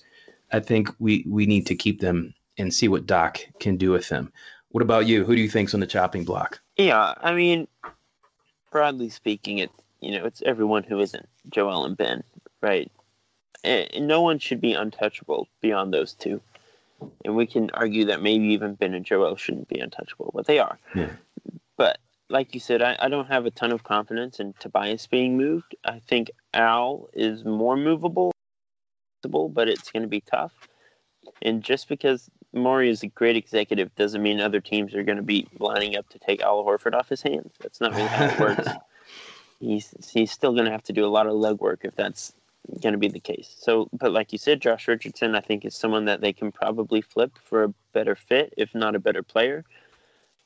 I 0.54 0.60
think 0.60 0.90
we 1.00 1.26
we 1.28 1.46
need 1.46 1.66
to 1.68 1.76
keep 1.76 2.00
them 2.00 2.34
and 2.58 2.74
see 2.74 2.88
what 2.88 3.08
Doc 3.08 3.40
can 3.60 3.76
do 3.76 3.92
with 3.92 4.10
them. 4.10 4.32
What 4.70 4.84
about 4.84 5.08
you? 5.08 5.24
Who 5.24 5.36
do 5.36 5.42
you 5.42 5.50
think's 5.50 5.74
on 5.74 5.80
the 5.80 5.88
chopping 5.88 6.24
block? 6.24 6.62
Yeah, 6.78 7.14
I 7.22 7.34
mean, 7.34 7.68
broadly 8.72 9.10
speaking, 9.10 9.58
it's 9.58 9.74
you 10.00 10.12
know 10.12 10.26
it's 10.26 10.42
everyone 10.46 10.84
who 10.84 11.00
isn't 11.00 11.28
Joel 11.50 11.86
and 11.86 11.98
Ben, 11.98 12.24
right? 12.62 12.92
And 13.64 14.08
no 14.08 14.22
one 14.22 14.40
should 14.40 14.62
be 14.62 14.74
untouchable 14.74 15.48
beyond 15.62 15.94
those 15.94 16.14
two. 16.14 16.42
And 17.24 17.36
we 17.36 17.48
can 17.48 17.70
argue 17.74 18.06
that 18.06 18.22
maybe 18.22 18.46
even 18.48 18.76
Ben 18.76 18.94
and 18.94 19.06
Joel 19.06 19.36
shouldn't 19.38 19.70
be 19.70 19.80
untouchable, 19.80 20.32
but 20.34 20.48
they 20.48 20.60
are. 20.60 20.78
Yeah. 20.94 21.10
But 21.78 21.98
like 22.30 22.54
you 22.54 22.60
said, 22.60 22.82
I, 22.82 22.98
I 23.00 23.08
don't 23.08 23.28
have 23.28 23.46
a 23.46 23.52
ton 23.52 23.72
of 23.72 23.84
confidence 23.84 24.40
in 24.40 24.54
Tobias 24.60 25.08
being 25.08 25.38
moved. 25.38 25.76
I 25.86 26.00
think 26.00 26.32
Al 26.54 27.10
is 27.14 27.46
more 27.46 27.78
movable, 27.78 28.33
but 29.30 29.68
it's 29.70 29.92
going 29.92 30.04
to 30.04 30.10
be 30.10 30.22
tough. 30.22 30.54
And 31.42 31.64
just 31.64 31.88
because 31.88 32.30
Morey 32.54 32.90
is 32.90 33.04
a 33.04 33.08
great 33.08 33.36
executive 33.36 33.94
doesn't 33.96 34.22
mean 34.22 34.40
other 34.40 34.60
teams 34.60 34.94
are 34.94 35.04
going 35.04 35.18
to 35.18 35.24
be 35.24 35.48
lining 35.60 35.96
up 35.98 36.08
to 36.10 36.20
take 36.20 36.42
Al 36.42 36.64
Horford 36.64 36.94
off 36.94 37.10
his 37.10 37.22
hands. 37.22 37.52
That's 37.60 37.82
not 37.82 37.92
really 37.92 38.08
how 38.08 38.26
it 38.26 38.40
works. 38.40 38.68
he's 39.60 39.94
he's 40.12 40.32
still 40.32 40.54
going 40.54 40.66
to 40.66 40.72
have 40.72 40.84
to 40.84 40.94
do 40.94 41.06
a 41.06 41.08
lot 41.08 41.28
of 41.28 41.34
legwork 41.34 41.80
if 41.84 41.96
that's 41.96 42.34
going 42.82 42.94
to 42.94 43.00
be 43.00 43.08
the 43.08 43.20
case. 43.20 43.56
So, 43.60 43.90
but 43.94 44.12
like 44.12 44.32
you 44.32 44.38
said, 44.38 44.62
Josh 44.62 44.88
Richardson, 44.88 45.36
I 45.36 45.42
think 45.42 45.66
is 45.66 45.76
someone 45.76 46.06
that 46.06 46.22
they 46.22 46.34
can 46.34 46.52
probably 46.52 47.02
flip 47.02 47.38
for 47.44 47.64
a 47.64 47.74
better 47.92 48.16
fit, 48.16 48.54
if 48.58 48.74
not 48.74 48.96
a 48.96 49.00
better 49.00 49.24
player. 49.24 49.66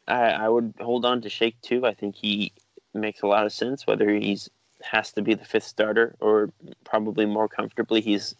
I, 0.07 0.29
I 0.29 0.49
would 0.49 0.73
hold 0.79 1.05
on 1.05 1.21
to 1.21 1.29
Shake 1.29 1.59
too. 1.61 1.85
I 1.85 1.93
think 1.93 2.15
he 2.15 2.53
makes 2.93 3.21
a 3.21 3.27
lot 3.27 3.45
of 3.45 3.51
sense. 3.51 3.85
Whether 3.85 4.09
he's 4.09 4.49
has 4.81 5.11
to 5.11 5.21
be 5.21 5.33
the 5.33 5.45
fifth 5.45 5.63
starter 5.63 6.15
or 6.19 6.51
probably 6.83 7.25
more 7.25 7.47
comfortably 7.47 7.99
he's 7.99 8.35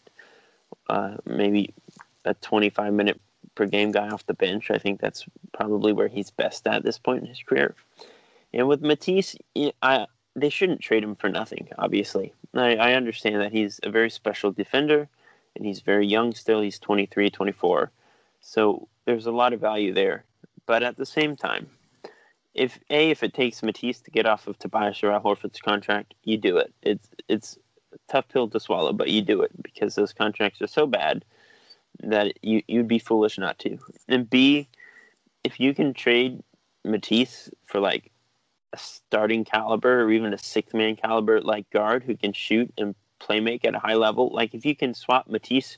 uh, 0.90 1.16
maybe 1.26 1.74
a 2.26 2.34
25 2.34 2.94
minute 2.94 3.20
per 3.56 3.66
game 3.66 3.92
guy 3.92 4.10
off 4.10 4.26
the 4.26 4.34
bench. 4.34 4.72
I 4.72 4.78
think 4.78 5.00
that's 5.00 5.26
probably 5.54 5.94
where 5.94 6.08
he's 6.08 6.32
best 6.32 6.68
at 6.68 6.84
this 6.84 6.98
point 6.98 7.24
in 7.24 7.28
his 7.28 7.42
career. 7.44 7.76
And 8.54 8.68
with 8.68 8.82
Matisse, 8.82 9.36
I 9.82 10.08
they 10.36 10.50
shouldn't 10.50 10.82
trade 10.82 11.04
him 11.04 11.16
for 11.16 11.30
nothing. 11.30 11.68
Obviously, 11.80 12.34
I, 12.54 12.76
I 12.76 12.94
understand 12.94 13.42
that 13.42 13.52
he's 13.52 13.80
a 13.84 13.90
very 13.90 14.10
special 14.10 14.52
defender, 14.52 15.08
and 15.56 15.66
he's 15.66 15.82
very 15.82 16.06
young 16.06 16.34
still. 16.34 16.62
He's 16.62 16.80
23, 16.80 17.32
24. 17.32 17.92
So 18.42 18.88
there's 19.06 19.26
a 19.26 19.32
lot 19.32 19.54
of 19.54 19.60
value 19.60 19.94
there. 19.94 20.24
But 20.68 20.84
at 20.84 20.98
the 20.98 21.06
same 21.06 21.36
time, 21.36 21.68
if 22.54 22.80
a 22.90 23.10
if 23.10 23.24
it 23.24 23.34
takes 23.34 23.64
Matisse 23.64 24.00
to 24.02 24.12
get 24.12 24.26
off 24.26 24.48
of 24.48 24.60
Tobias 24.60 25.04
or 25.04 25.12
Al 25.12 25.22
Horford's 25.22 25.62
contract, 25.62 26.14
you 26.24 26.38
do 26.38 26.58
it. 26.58 26.74
It's 26.82 27.10
it's 27.28 27.58
tough 28.08 28.28
pill 28.30 28.48
to 28.50 28.60
swallow, 28.60 28.94
but 28.94 29.10
you 29.10 29.22
do 29.22 29.42
it 29.42 29.52
because 29.62 29.96
those 29.96 30.14
contracts 30.14 30.62
are 30.62 30.68
so 30.68 30.88
bad 30.88 31.24
that 32.02 32.44
you 32.44 32.62
you'd 32.68 32.88
be 32.88 33.00
foolish 33.00 33.38
not 33.38 33.60
to. 33.60 33.78
And 34.08 34.30
B, 34.30 34.68
if 35.44 35.60
you 35.60 35.74
can 35.74 35.94
trade 35.94 36.42
Matisse 36.86 37.50
for 37.66 37.80
like 37.80 38.12
a 38.74 38.78
starting 38.78 39.46
caliber 39.46 40.04
or 40.04 40.12
even 40.12 40.34
a 40.34 40.38
six 40.38 40.74
man 40.74 40.96
caliber 40.96 41.42
like 41.42 41.70
guard 41.70 42.04
who 42.04 42.16
can 42.16 42.34
shoot 42.34 42.72
and 42.78 42.96
play 43.20 43.40
make 43.40 43.66
at 43.66 43.76
a 43.76 43.80
high 43.80 43.96
level, 43.96 44.30
like 44.34 44.54
if 44.54 44.66
you 44.66 44.76
can 44.76 44.94
swap 44.94 45.28
Matisse 45.28 45.78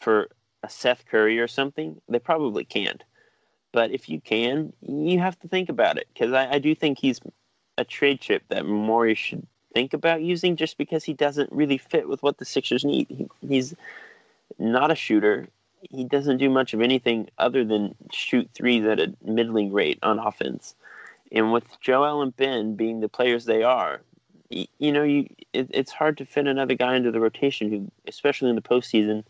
for 0.00 0.28
a 0.62 0.68
Seth 0.68 1.04
Curry 1.06 1.38
or 1.38 1.48
something, 1.48 2.00
they 2.08 2.18
probably 2.18 2.64
can't. 2.64 3.02
But 3.72 3.90
if 3.92 4.08
you 4.08 4.20
can, 4.20 4.72
you 4.80 5.20
have 5.20 5.38
to 5.40 5.48
think 5.48 5.68
about 5.68 5.98
it 5.98 6.08
because 6.12 6.32
I, 6.32 6.54
I 6.54 6.58
do 6.58 6.74
think 6.74 6.98
he's 6.98 7.20
a 7.76 7.84
trade 7.84 8.20
chip 8.20 8.42
that 8.48 8.66
Morey 8.66 9.14
should 9.14 9.46
think 9.78 9.94
about 9.94 10.22
using 10.22 10.56
just 10.56 10.76
because 10.76 11.04
he 11.04 11.12
doesn't 11.12 11.52
really 11.52 11.78
fit 11.78 12.08
with 12.08 12.20
what 12.20 12.38
the 12.38 12.44
Sixers 12.44 12.84
need. 12.84 13.06
He, 13.08 13.28
he's 13.46 13.76
not 14.58 14.90
a 14.90 14.96
shooter. 14.96 15.46
He 15.82 16.02
doesn't 16.02 16.38
do 16.38 16.50
much 16.50 16.74
of 16.74 16.80
anything 16.80 17.28
other 17.38 17.64
than 17.64 17.94
shoot 18.12 18.50
threes 18.54 18.84
at 18.84 18.98
a 18.98 19.14
middling 19.24 19.72
rate 19.72 20.00
on 20.02 20.18
offense. 20.18 20.74
And 21.30 21.52
with 21.52 21.80
Joel 21.80 22.22
and 22.22 22.36
Ben 22.36 22.74
being 22.74 22.98
the 22.98 23.08
players 23.08 23.44
they 23.44 23.62
are, 23.62 24.00
you, 24.50 24.90
know, 24.92 25.04
you 25.04 25.28
it, 25.52 25.68
it's 25.70 25.92
hard 25.92 26.18
to 26.18 26.24
fit 26.24 26.48
another 26.48 26.74
guy 26.74 26.96
into 26.96 27.12
the 27.12 27.20
rotation 27.20 27.70
who, 27.70 27.88
especially 28.08 28.50
in 28.50 28.56
the 28.56 28.62
postseason, 28.62 29.22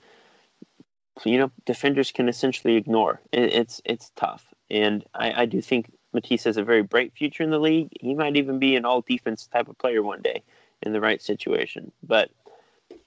you 1.27 1.37
know, 1.37 1.51
defenders 1.67 2.11
can 2.11 2.27
essentially 2.27 2.77
ignore. 2.77 3.21
It, 3.33 3.53
it's 3.53 3.83
it's 3.85 4.13
tough, 4.17 4.47
and 4.71 5.05
I, 5.15 5.43
I 5.43 5.47
do 5.47 5.61
think 5.61 5.91
Matisse 6.19 6.45
has 6.45 6.57
a 6.57 6.65
very 6.65 6.83
bright 6.83 7.13
future 7.13 7.45
in 7.45 7.51
the 7.51 7.61
league. 7.61 7.91
He 8.01 8.13
might 8.13 8.37
even 8.37 8.59
be 8.59 8.75
an 8.75 8.85
all 8.85 9.03
defense 9.03 9.47
type 9.47 9.69
of 9.69 9.79
player 9.79 10.03
one 10.03 10.21
day 10.21 10.43
in 10.83 10.93
the 10.93 11.01
right 11.01 11.23
situation. 11.23 11.93
But 12.03 12.31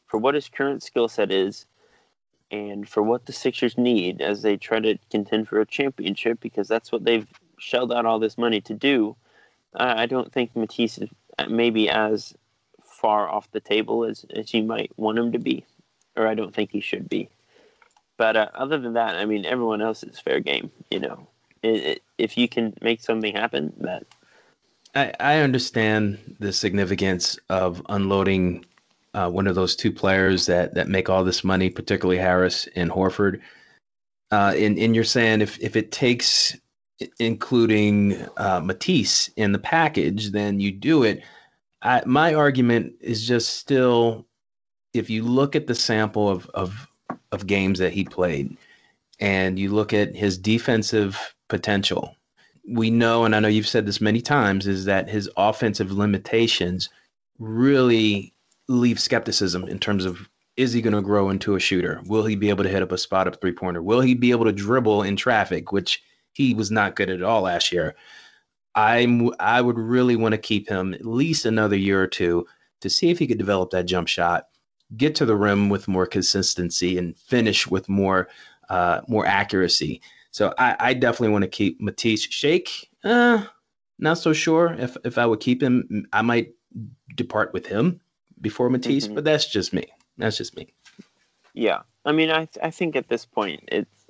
for 0.07 0.17
what 0.17 0.33
his 0.33 0.47
current 0.47 0.81
skill 0.81 1.09
set 1.09 1.29
is, 1.29 1.65
and 2.51 2.87
for 2.87 3.03
what 3.03 3.25
the 3.25 3.33
Sixers 3.33 3.77
need 3.77 4.21
as 4.21 4.43
they 4.43 4.55
try 4.55 4.79
to 4.79 4.97
contend 5.09 5.49
for 5.49 5.59
a 5.59 5.65
championship, 5.65 6.39
because 6.39 6.69
that's 6.69 6.89
what 6.89 7.03
they've 7.03 7.27
shelled 7.57 7.91
out 7.91 8.05
all 8.05 8.19
this 8.19 8.37
money 8.37 8.61
to 8.61 8.73
do, 8.73 9.17
I 9.75 10.05
don't 10.05 10.31
think 10.31 10.55
Matisse 10.55 10.97
is 10.97 11.09
maybe 11.49 11.89
as 11.89 12.33
far 12.85 13.27
off 13.29 13.51
the 13.51 13.59
table 13.59 14.05
as, 14.05 14.25
as 14.29 14.53
you 14.53 14.63
might 14.63 14.91
want 14.95 15.19
him 15.19 15.33
to 15.33 15.39
be, 15.39 15.65
or 16.15 16.27
I 16.27 16.33
don't 16.33 16.55
think 16.55 16.71
he 16.71 16.79
should 16.79 17.09
be. 17.09 17.27
But 18.15 18.37
uh, 18.37 18.49
other 18.53 18.77
than 18.77 18.93
that, 18.93 19.15
I 19.15 19.25
mean, 19.25 19.45
everyone 19.45 19.81
else 19.81 20.03
is 20.03 20.19
fair 20.19 20.39
game. 20.39 20.71
You 20.89 20.99
know, 20.99 21.27
if 21.63 22.37
you 22.37 22.47
can 22.47 22.73
make 22.81 23.01
something 23.01 23.35
happen, 23.35 23.73
that 23.79 24.05
I, 24.95 25.13
I 25.19 25.37
understand 25.39 26.35
the 26.39 26.51
significance 26.51 27.37
of 27.49 27.81
unloading 27.89 28.65
uh, 29.13 29.29
one 29.29 29.47
of 29.47 29.55
those 29.55 29.75
two 29.75 29.91
players 29.91 30.45
that 30.45 30.73
that 30.73 30.87
make 30.87 31.09
all 31.09 31.23
this 31.23 31.43
money, 31.43 31.69
particularly 31.69 32.19
Harris 32.19 32.67
and 32.75 32.89
Horford. 32.89 33.41
Uh, 34.31 34.53
and, 34.55 34.77
and 34.79 34.95
you're 34.95 35.03
saying 35.03 35.41
if 35.41 35.59
if 35.59 35.75
it 35.75 35.91
takes 35.91 36.57
including 37.19 38.15
uh, 38.37 38.61
Matisse 38.63 39.29
in 39.35 39.51
the 39.51 39.59
package, 39.59 40.31
then 40.31 40.59
you 40.59 40.71
do 40.71 41.03
it. 41.03 41.23
I, 41.81 42.03
my 42.05 42.33
argument 42.33 42.93
is 43.01 43.27
just 43.27 43.57
still, 43.57 44.27
if 44.93 45.09
you 45.09 45.23
look 45.23 45.55
at 45.55 45.67
the 45.67 45.75
sample 45.75 46.29
of, 46.29 46.49
of 46.53 46.87
of 47.31 47.47
games 47.47 47.79
that 47.79 47.93
he 47.93 48.03
played, 48.03 48.57
and 49.19 49.57
you 49.57 49.71
look 49.73 49.93
at 49.93 50.15
his 50.15 50.37
defensive 50.37 51.33
potential, 51.51 52.15
we 52.67 52.89
know, 52.89 53.25
and 53.25 53.35
I 53.35 53.39
know 53.39 53.49
you've 53.49 53.67
said 53.67 53.85
this 53.85 54.01
many 54.01 54.21
times, 54.21 54.65
is 54.67 54.85
that 54.85 55.09
his 55.09 55.29
offensive 55.35 55.91
limitations 55.91 56.89
really 57.37 58.33
leave 58.67 58.99
skepticism 58.99 59.67
in 59.67 59.77
terms 59.77 60.05
of 60.05 60.29
is 60.57 60.73
he 60.73 60.81
going 60.81 60.95
to 60.95 61.01
grow 61.01 61.29
into 61.29 61.55
a 61.55 61.59
shooter? 61.59 62.01
Will 62.05 62.25
he 62.25 62.35
be 62.35 62.49
able 62.49 62.63
to 62.63 62.69
hit 62.69 62.81
up 62.81 62.91
a 62.91 62.97
spot 62.97 63.27
up 63.27 63.39
three 63.39 63.51
pointer? 63.51 63.81
Will 63.83 63.99
he 64.01 64.13
be 64.13 64.31
able 64.31 64.45
to 64.45 64.51
dribble 64.51 65.03
in 65.03 65.15
traffic, 65.15 65.71
which 65.71 66.01
he 66.33 66.53
was 66.53 66.71
not 66.71 66.95
good 66.95 67.09
at 67.09 67.21
all 67.21 67.41
last 67.41 67.71
year? 67.71 67.95
I'm 68.73 69.31
I 69.39 69.61
would 69.61 69.77
really 69.77 70.15
want 70.15 70.33
to 70.33 70.37
keep 70.37 70.69
him 70.69 70.93
at 70.93 71.05
least 71.05 71.45
another 71.45 71.75
year 71.75 72.01
or 72.01 72.07
two 72.07 72.47
to 72.79 72.89
see 72.89 73.09
if 73.09 73.19
he 73.19 73.27
could 73.27 73.37
develop 73.37 73.71
that 73.71 73.85
jump 73.87 74.07
shot, 74.07 74.47
get 74.95 75.15
to 75.15 75.25
the 75.25 75.35
rim 75.35 75.69
with 75.69 75.89
more 75.89 76.05
consistency, 76.05 76.97
and 76.97 77.17
finish 77.17 77.67
with 77.67 77.89
more 77.89 78.29
uh, 78.69 79.01
more 79.07 79.25
accuracy. 79.25 80.01
So 80.31 80.53
I, 80.57 80.75
I 80.79 80.93
definitely 80.93 81.29
want 81.29 81.43
to 81.43 81.49
keep 81.49 81.81
Matisse 81.81 82.23
Shake. 82.23 82.89
Uh, 83.03 83.43
not 83.99 84.17
so 84.17 84.33
sure 84.33 84.73
if 84.73 84.97
if 85.03 85.17
I 85.17 85.25
would 85.25 85.39
keep 85.39 85.61
him. 85.61 86.07
I 86.13 86.21
might 86.21 86.53
depart 87.15 87.53
with 87.53 87.67
him 87.67 87.99
before 88.39 88.69
Matisse, 88.69 89.05
mm-hmm. 89.05 89.15
but 89.15 89.23
that's 89.23 89.45
just 89.45 89.73
me. 89.73 89.85
That's 90.17 90.37
just 90.37 90.55
me. 90.55 90.73
Yeah, 91.53 91.81
I 92.05 92.11
mean, 92.11 92.31
I 92.31 92.47
I 92.63 92.71
think 92.71 92.95
at 92.95 93.09
this 93.09 93.25
point 93.25 93.63
it's 93.67 94.07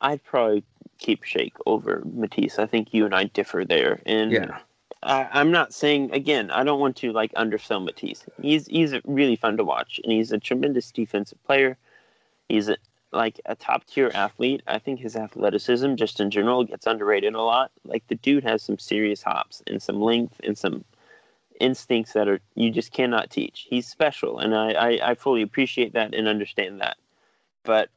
I'd 0.00 0.22
probably 0.22 0.62
keep 0.98 1.24
Shake 1.24 1.56
over 1.66 2.02
Matisse. 2.04 2.58
I 2.58 2.66
think 2.66 2.92
you 2.92 3.04
and 3.04 3.14
I 3.14 3.24
differ 3.24 3.64
there, 3.64 4.00
and 4.06 4.30
yeah. 4.30 4.58
I, 5.02 5.40
am 5.40 5.50
not 5.50 5.72
saying 5.72 6.12
again. 6.12 6.50
I 6.50 6.64
don't 6.64 6.80
want 6.80 6.96
to 6.96 7.12
like 7.12 7.32
undersell 7.36 7.80
Matisse. 7.80 8.24
He's 8.40 8.66
he's 8.66 8.94
really 9.04 9.36
fun 9.36 9.56
to 9.56 9.64
watch, 9.64 10.00
and 10.02 10.12
he's 10.12 10.32
a 10.32 10.38
tremendous 10.38 10.90
defensive 10.90 11.42
player. 11.44 11.76
He's 12.48 12.68
a, 12.68 12.76
like 13.14 13.40
a 13.46 13.54
top 13.54 13.84
tier 13.86 14.10
athlete. 14.14 14.62
I 14.66 14.78
think 14.78 15.00
his 15.00 15.16
athleticism, 15.16 15.94
just 15.94 16.20
in 16.20 16.30
general, 16.30 16.64
gets 16.64 16.86
underrated 16.86 17.34
a 17.34 17.42
lot. 17.42 17.70
Like 17.84 18.06
the 18.08 18.14
dude 18.16 18.44
has 18.44 18.62
some 18.62 18.78
serious 18.78 19.22
hops 19.22 19.62
and 19.66 19.82
some 19.82 20.00
length 20.00 20.40
and 20.44 20.56
some 20.56 20.84
instincts 21.60 22.12
that 22.14 22.28
are 22.28 22.40
you 22.54 22.70
just 22.70 22.92
cannot 22.92 23.30
teach. 23.30 23.66
He's 23.68 23.86
special, 23.86 24.38
and 24.38 24.54
I, 24.54 24.72
I, 24.72 25.10
I 25.10 25.14
fully 25.14 25.42
appreciate 25.42 25.92
that 25.92 26.14
and 26.14 26.28
understand 26.28 26.80
that. 26.80 26.96
But 27.62 27.88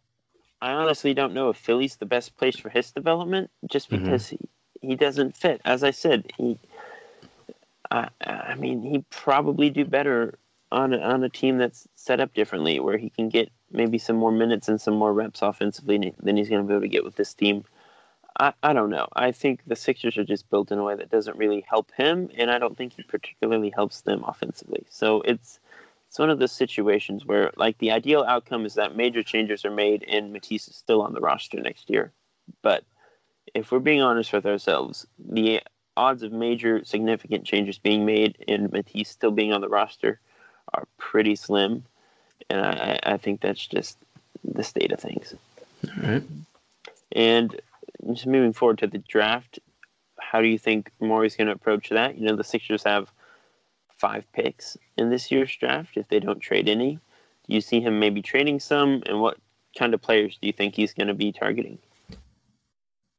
I 0.61 0.71
honestly 0.71 1.13
don't 1.13 1.33
know 1.33 1.49
if 1.49 1.57
Philly's 1.57 1.97
the 1.97 2.05
best 2.05 2.37
place 2.37 2.57
for 2.57 2.69
his 2.69 2.91
development, 2.91 3.49
just 3.69 3.89
mm-hmm. 3.89 4.05
because 4.05 4.27
mm-hmm. 4.27 4.45
he, 4.81 4.89
he 4.89 4.95
doesn't 4.95 5.35
fit. 5.35 5.61
As 5.65 5.83
I 5.83 5.91
said, 5.91 6.31
he, 6.37 6.57
I, 7.91 8.09
I 8.21 8.55
mean, 8.55 8.81
he 8.81 9.03
probably 9.09 9.69
do 9.69 9.85
better 9.85 10.37
on 10.71 10.93
a, 10.93 10.99
on 10.99 11.23
a 11.23 11.29
team 11.29 11.57
that's 11.57 11.87
set 11.95 12.19
up 12.19 12.33
differently, 12.33 12.79
where 12.79 12.97
he 12.97 13.09
can 13.09 13.29
get 13.29 13.51
maybe 13.72 13.97
some 13.97 14.15
more 14.15 14.32
minutes 14.32 14.68
and 14.68 14.80
some 14.80 14.95
more 14.95 15.13
reps 15.13 15.41
offensively 15.41 16.13
than 16.22 16.38
he's 16.38 16.49
going 16.49 16.61
to 16.61 16.68
be 16.68 16.74
able 16.74 16.82
to 16.82 16.88
get 16.88 17.03
with 17.03 17.15
this 17.15 17.34
team. 17.34 17.63
I, 18.39 18.53
I 18.63 18.74
don't 18.74 18.89
know. 18.89 19.07
I 19.13 19.32
think 19.32 19.61
the 19.65 19.76
Sixers 19.76 20.18
are 20.18 20.24
just 20.24 20.49
built 20.49 20.72
in 20.72 20.78
a 20.78 20.84
way 20.84 20.95
that 20.95 21.09
doesn't 21.09 21.38
really 21.38 21.65
help 21.68 21.91
him, 21.91 22.30
and 22.38 22.51
I 22.51 22.59
don't 22.59 22.78
think 22.78 22.93
he 22.93 23.03
particularly 23.03 23.72
helps 23.72 24.01
them 24.01 24.24
offensively. 24.26 24.86
So 24.89 25.22
it's 25.22 25.59
it's 26.07 26.20
one 26.20 26.30
of 26.30 26.39
those 26.39 26.53
situations 26.53 27.26
where, 27.26 27.51
like, 27.57 27.78
the 27.80 27.91
ideal 27.91 28.24
outcome 28.26 28.65
is 28.65 28.76
that 28.76 28.95
major 28.95 29.22
changes 29.22 29.65
are 29.65 29.72
made 29.72 30.05
and 30.07 30.32
Matisse 30.32 30.70
is 30.70 30.76
still 30.76 31.01
on 31.01 31.13
the 31.13 31.20
roster 31.20 31.59
next 31.59 31.89
year. 31.89 32.13
But 32.61 32.86
if 33.53 33.72
we're 33.72 33.80
being 33.80 34.01
honest 34.01 34.32
with 34.32 34.45
ourselves, 34.45 35.05
the 35.20 35.61
odds 35.97 36.24
of 36.24 36.32
major 36.32 36.86
significant 36.86 37.43
changes 37.43 37.78
being 37.78 38.05
made 38.05 38.43
and 38.47 38.72
Matisse 38.72 39.09
still 39.09 39.32
being 39.32 39.51
on 39.51 39.59
the 39.59 39.68
roster 39.68 40.22
are 40.74 40.88
pretty 40.97 41.36
slim. 41.36 41.84
And 42.49 42.61
I, 42.61 42.99
I 43.03 43.17
think 43.17 43.41
that's 43.41 43.65
just 43.65 43.97
the 44.43 44.63
state 44.63 44.91
of 44.91 44.99
things. 44.99 45.33
All 45.85 46.09
right. 46.09 46.23
And 47.11 47.59
just 48.13 48.27
moving 48.27 48.53
forward 48.53 48.79
to 48.79 48.87
the 48.87 48.99
draft, 48.99 49.59
how 50.19 50.41
do 50.41 50.47
you 50.47 50.57
think 50.57 50.91
Morey's 50.99 51.35
going 51.35 51.47
to 51.47 51.53
approach 51.53 51.89
that? 51.89 52.17
You 52.17 52.27
know, 52.27 52.35
the 52.35 52.43
Sixers 52.43 52.83
have 52.83 53.11
five 53.97 54.25
picks 54.33 54.77
in 54.97 55.09
this 55.09 55.31
year's 55.31 55.55
draft 55.55 55.97
if 55.97 56.07
they 56.07 56.19
don't 56.19 56.39
trade 56.39 56.69
any. 56.69 56.99
Do 57.47 57.55
you 57.55 57.61
see 57.61 57.81
him 57.81 57.99
maybe 57.99 58.21
trading 58.21 58.59
some? 58.59 59.03
And 59.05 59.21
what 59.21 59.37
kind 59.77 59.93
of 59.93 60.01
players 60.01 60.37
do 60.41 60.47
you 60.47 60.53
think 60.53 60.75
he's 60.75 60.93
going 60.93 61.07
to 61.07 61.13
be 61.13 61.31
targeting? 61.31 61.79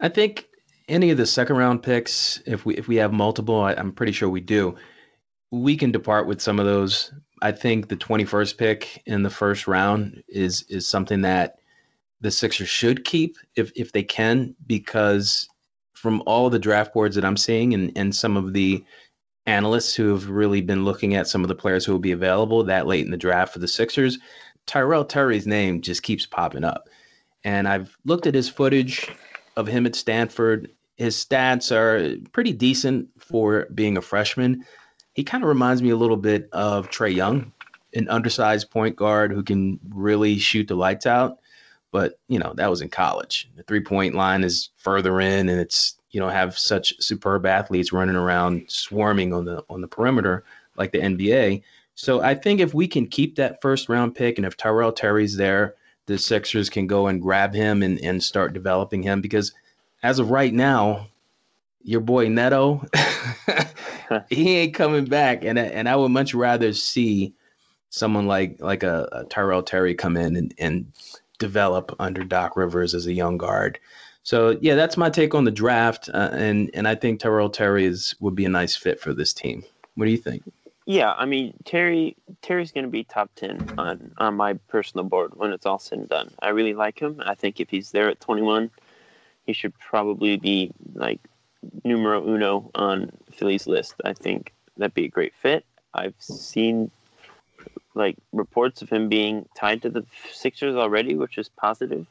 I 0.01 0.09
think 0.09 0.47
any 0.89 1.11
of 1.11 1.17
the 1.17 1.27
second 1.27 1.57
round 1.57 1.83
picks, 1.83 2.41
if 2.47 2.65
we 2.65 2.77
if 2.77 2.89
we 2.89 2.97
have 2.97 3.13
multiple, 3.13 3.61
I, 3.61 3.75
I'm 3.75 3.93
pretty 3.93 4.13
sure 4.13 4.29
we 4.29 4.41
do. 4.41 4.77
We 5.51 5.77
can 5.77 5.93
depart 5.93 6.27
with 6.27 6.41
some 6.41 6.61
of 6.61 6.67
those. 6.67 7.13
I 7.43 7.53
think 7.53 7.89
the 7.89 7.97
21st 7.97 8.57
pick 8.57 9.03
in 9.07 9.23
the 9.23 9.31
first 9.31 9.67
round 9.67 10.23
is 10.29 10.63
is 10.69 10.87
something 10.87 11.23
that 11.23 11.59
the 12.21 12.31
Sixers 12.31 12.69
should 12.69 13.05
keep 13.05 13.37
if 13.57 13.71
if 13.77 13.93
they 13.93 14.03
can, 14.03 14.55
because 14.67 15.49
from 15.95 16.23
all 16.27 16.49
the 16.49 16.59
draft 16.59 16.95
boards 16.95 17.17
that 17.17 17.25
I'm 17.25 17.37
seeing 17.37 17.75
and, 17.75 17.93
and 17.97 18.15
some 18.15 18.37
of 18.37 18.53
the 18.53 18.85
analysts 19.47 19.95
who 19.95 20.11
have 20.11 20.29
really 20.29 20.61
been 20.61 20.85
looking 20.85 21.15
at 21.15 21.27
some 21.27 21.43
of 21.43 21.49
the 21.49 21.55
players 21.55 21.85
who 21.85 21.93
will 21.93 21.99
be 21.99 22.13
available 22.13 22.63
that 22.63 22.87
late 22.87 23.05
in 23.05 23.11
the 23.11 23.17
draft 23.17 23.53
for 23.53 23.59
the 23.59 23.67
Sixers, 23.67 24.19
Tyrell 24.67 25.05
Terry's 25.05 25.47
name 25.47 25.81
just 25.81 26.03
keeps 26.03 26.27
popping 26.27 26.63
up. 26.65 26.89
And 27.45 27.67
I've 27.67 27.97
looked 28.05 28.27
at 28.27 28.35
his 28.35 28.49
footage 28.49 29.11
of 29.57 29.67
him 29.67 29.87
at 29.87 29.97
Stanford. 29.97 30.71
His 30.97 31.17
stats 31.17 31.75
are 31.75 32.17
pretty 32.33 32.53
decent 32.53 33.09
for 33.19 33.67
being 33.75 33.97
a 33.97 34.03
freshman. 34.03 34.65
He 35.19 35.25
kind 35.25 35.43
of 35.43 35.49
reminds 35.49 35.83
me 35.83 35.91
a 35.91 35.97
little 35.97 36.17
bit 36.17 36.49
of 36.53 36.91
Trae 36.91 37.13
Young, 37.13 37.51
an 37.93 38.09
undersized 38.09 38.71
point 38.71 38.95
guard 38.95 39.33
who 39.33 39.43
can 39.43 39.81
really 39.89 40.39
shoot 40.39 40.69
the 40.69 40.77
lights 40.77 41.07
out. 41.07 41.41
But, 41.91 42.21
you 42.29 42.39
know, 42.39 42.53
that 42.55 42.71
was 42.71 42.83
in 42.83 42.89
college. 42.89 43.51
The 43.57 43.65
three 43.65 43.81
point 43.81 44.15
line 44.15 44.45
is 44.45 44.71
further 44.77 45.21
in 45.21 45.49
and 45.49 45.59
it's 45.59 45.99
you 46.13 46.21
know 46.21 46.29
have 46.29 46.57
such 46.57 46.95
superb 47.03 47.47
athletes 47.47 47.93
running 47.93 48.15
around 48.15 48.67
swarming 48.69 49.33
on 49.35 49.45
the 49.45 49.65
on 49.69 49.81
the 49.81 49.89
perimeter 49.89 50.45
like 50.77 50.93
the 50.93 51.01
NBA. 51.01 51.65
So 51.97 52.21
I 52.21 52.37
think 52.37 52.61
if 52.61 52.73
we 52.73 52.87
can 52.87 53.09
keep 53.09 53.35
that 53.35 53.61
first 53.61 53.89
round 53.89 54.15
pick 54.15 54.39
and 54.39 54.47
if 54.47 54.57
Tyrell 54.57 54.93
Terry's 54.93 55.37
there, 55.37 55.75
the 56.07 56.17
Sixers 56.17 56.71
can 56.71 56.87
go 56.87 57.09
and 57.09 57.21
grab 57.21 57.53
him 57.53 57.83
and, 57.83 58.01
and 58.05 58.23
start 58.23 58.53
developing 58.53 59.03
him 59.03 59.21
because 59.21 59.53
as 60.05 60.21
of 60.21 60.31
right 60.31 60.55
now, 60.55 61.09
your 61.89 62.03
boy 62.03 62.29
Neto, 62.29 62.85
he 64.29 64.59
ain't 64.59 64.75
coming 64.75 65.07
back. 65.07 65.43
And 65.43 65.59
and 65.59 65.89
I 65.89 65.97
would 65.97 66.11
much 66.11 66.35
rather 66.35 66.75
see 66.75 67.33
someone 67.89 68.27
like 68.27 68.59
like 68.61 68.83
a, 68.83 69.09
a 69.11 69.25
Tyrell 69.25 69.63
Terry 69.63 69.95
come 69.95 70.15
in 70.15 70.37
and, 70.37 70.55
and 70.59 70.93
develop 71.39 71.97
under 71.99 72.25
Doc 72.25 72.59
Rivers 72.59 72.95
as 72.95 73.07
a 73.07 73.15
young 73.15 73.39
guard. 73.39 73.79
So 74.23 74.59
yeah, 74.61 74.75
that's 74.75 74.99
my 74.99 75.09
take 75.09 75.35
on 75.35 75.45
the 75.45 75.51
draft, 75.51 76.11
uh, 76.13 76.29
and 76.33 76.71
and 76.75 76.87
I 76.87 76.95
think 76.95 77.21
Tyrell 77.21 77.49
Terry 77.49 77.87
is 77.87 78.15
would 78.21 78.35
be 78.35 78.45
a 78.45 78.51
nice 78.51 78.77
fit 78.77 79.01
for 79.01 79.15
this 79.15 79.33
team. 79.33 79.65
What 79.95 80.05
do 80.05 80.11
you 80.11 80.19
think? 80.19 80.43
Yeah, 80.85 81.15
I 81.15 81.25
mean 81.25 81.55
Terry 81.65 82.19
Terry's 82.43 82.71
going 82.71 82.85
to 82.85 82.91
be 82.91 83.05
top 83.05 83.31
ten 83.35 83.67
on 83.79 84.13
on 84.19 84.35
my 84.35 84.53
personal 84.69 85.05
board 85.05 85.33
when 85.37 85.53
it's 85.53 85.65
all 85.65 85.79
said 85.79 86.01
and 86.01 86.09
done. 86.11 86.35
I 86.43 86.51
really 86.51 86.75
like 86.75 86.99
him. 87.01 87.23
I 87.25 87.35
think 87.35 87.61
if 87.61 87.71
he's 87.71 87.93
there 87.93 88.11
at 88.11 88.21
21, 88.21 88.71
he 89.47 89.55
should 89.55 89.73
probably 89.79 90.37
be 90.37 90.71
like 90.93 91.21
numero 91.85 92.27
uno 92.27 92.71
on 92.75 93.11
Philly's 93.33 93.67
list. 93.67 93.95
I 94.05 94.13
think 94.13 94.53
that'd 94.77 94.95
be 94.95 95.07
a 95.07 95.09
great 95.09 95.35
fit. 95.35 95.65
I've 95.95 96.15
seen 96.19 96.91
like 97.95 98.17
reports 98.33 98.83
of 98.83 98.91
him 98.91 99.09
being 99.09 99.49
tied 99.57 99.83
to 99.83 99.91
the 99.91 100.05
Sixers 100.33 100.77
already, 100.77 101.15
which 101.15 101.39
is 101.39 101.49
positive. 101.49 102.07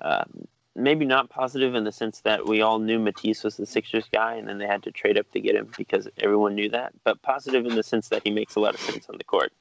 Um, 0.00 0.46
maybe 0.74 1.04
not 1.04 1.28
positive 1.30 1.74
in 1.74 1.84
the 1.84 1.92
sense 1.92 2.20
that 2.20 2.46
we 2.46 2.60
all 2.60 2.78
knew 2.78 2.98
Matisse 2.98 3.44
was 3.44 3.56
the 3.56 3.66
Sixers 3.66 4.06
guy, 4.12 4.34
and 4.34 4.48
then 4.48 4.58
they 4.58 4.66
had 4.66 4.82
to 4.84 4.90
trade 4.90 5.18
up 5.18 5.30
to 5.32 5.40
get 5.40 5.54
him 5.54 5.70
because 5.76 6.08
everyone 6.18 6.54
knew 6.54 6.68
that. 6.70 6.92
But 7.04 7.22
positive 7.22 7.66
in 7.66 7.74
the 7.74 7.82
sense 7.82 8.08
that 8.08 8.22
he 8.24 8.30
makes 8.30 8.56
a 8.56 8.60
lot 8.60 8.74
of 8.74 8.80
sense 8.80 9.08
on 9.08 9.18
the 9.18 9.24
court. 9.24 9.52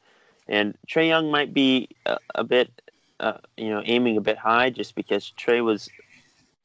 And 0.48 0.78
Trae 0.88 1.08
Young 1.08 1.30
might 1.30 1.54
be 1.54 1.90
a, 2.06 2.18
a 2.36 2.44
bit, 2.44 2.72
uh, 3.20 3.40
you 3.58 3.70
know, 3.70 3.82
aiming 3.86 4.18
a 4.18 4.22
bit 4.22 4.38
high 4.38 4.70
just 4.70 4.96
because 4.96 5.32
Trae 5.38 5.64
was 5.64 5.90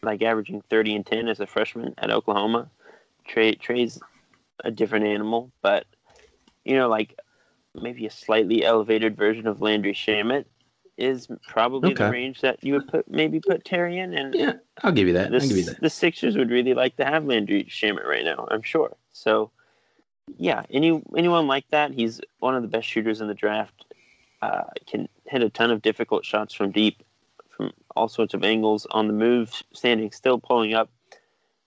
like 0.02 0.22
averaging 0.22 0.62
30 0.68 0.96
and 0.96 1.06
10 1.06 1.28
as 1.28 1.40
a 1.40 1.46
freshman 1.46 1.94
at 1.98 2.10
Oklahoma. 2.10 2.68
Trae 3.28 3.58
Trae's 3.60 4.00
a 4.64 4.70
different 4.70 5.06
animal, 5.06 5.50
but 5.62 5.86
you 6.64 6.76
know, 6.76 6.88
like 6.88 7.18
maybe 7.74 8.06
a 8.06 8.10
slightly 8.10 8.64
elevated 8.64 9.16
version 9.16 9.46
of 9.46 9.60
Landry 9.60 9.94
Shamet 9.94 10.44
is 10.98 11.28
probably 11.48 11.92
okay. 11.92 12.04
the 12.04 12.10
range 12.10 12.40
that 12.42 12.62
you 12.62 12.74
would 12.74 12.86
put 12.88 13.10
maybe 13.10 13.40
put 13.40 13.64
Terry 13.64 13.98
in. 13.98 14.12
And 14.14 14.34
yeah, 14.34 14.54
I'll 14.82 14.92
give 14.92 15.06
you 15.06 15.14
that. 15.14 15.30
The, 15.30 15.38
I'll 15.40 15.48
give 15.48 15.56
you 15.56 15.64
that. 15.64 15.80
The 15.80 15.90
Sixers 15.90 16.36
would 16.36 16.50
really 16.50 16.74
like 16.74 16.96
to 16.96 17.04
have 17.04 17.24
Landry 17.24 17.64
Shamet 17.64 18.04
right 18.04 18.24
now. 18.24 18.46
I'm 18.50 18.62
sure. 18.62 18.94
So 19.12 19.50
yeah, 20.36 20.64
any 20.70 21.02
anyone 21.16 21.46
like 21.46 21.68
that, 21.70 21.92
he's 21.92 22.20
one 22.40 22.54
of 22.54 22.62
the 22.62 22.68
best 22.68 22.88
shooters 22.88 23.20
in 23.20 23.28
the 23.28 23.34
draft. 23.34 23.84
Uh, 24.42 24.64
can 24.88 25.08
hit 25.26 25.42
a 25.42 25.48
ton 25.48 25.70
of 25.70 25.82
difficult 25.82 26.24
shots 26.24 26.52
from 26.52 26.72
deep, 26.72 27.02
from 27.62 27.72
all 27.94 28.08
sorts 28.08 28.34
of 28.34 28.42
angles 28.42 28.86
on 28.90 29.06
the 29.06 29.12
move, 29.12 29.62
standing 29.72 30.10
still, 30.10 30.38
pulling 30.38 30.74
up. 30.74 30.90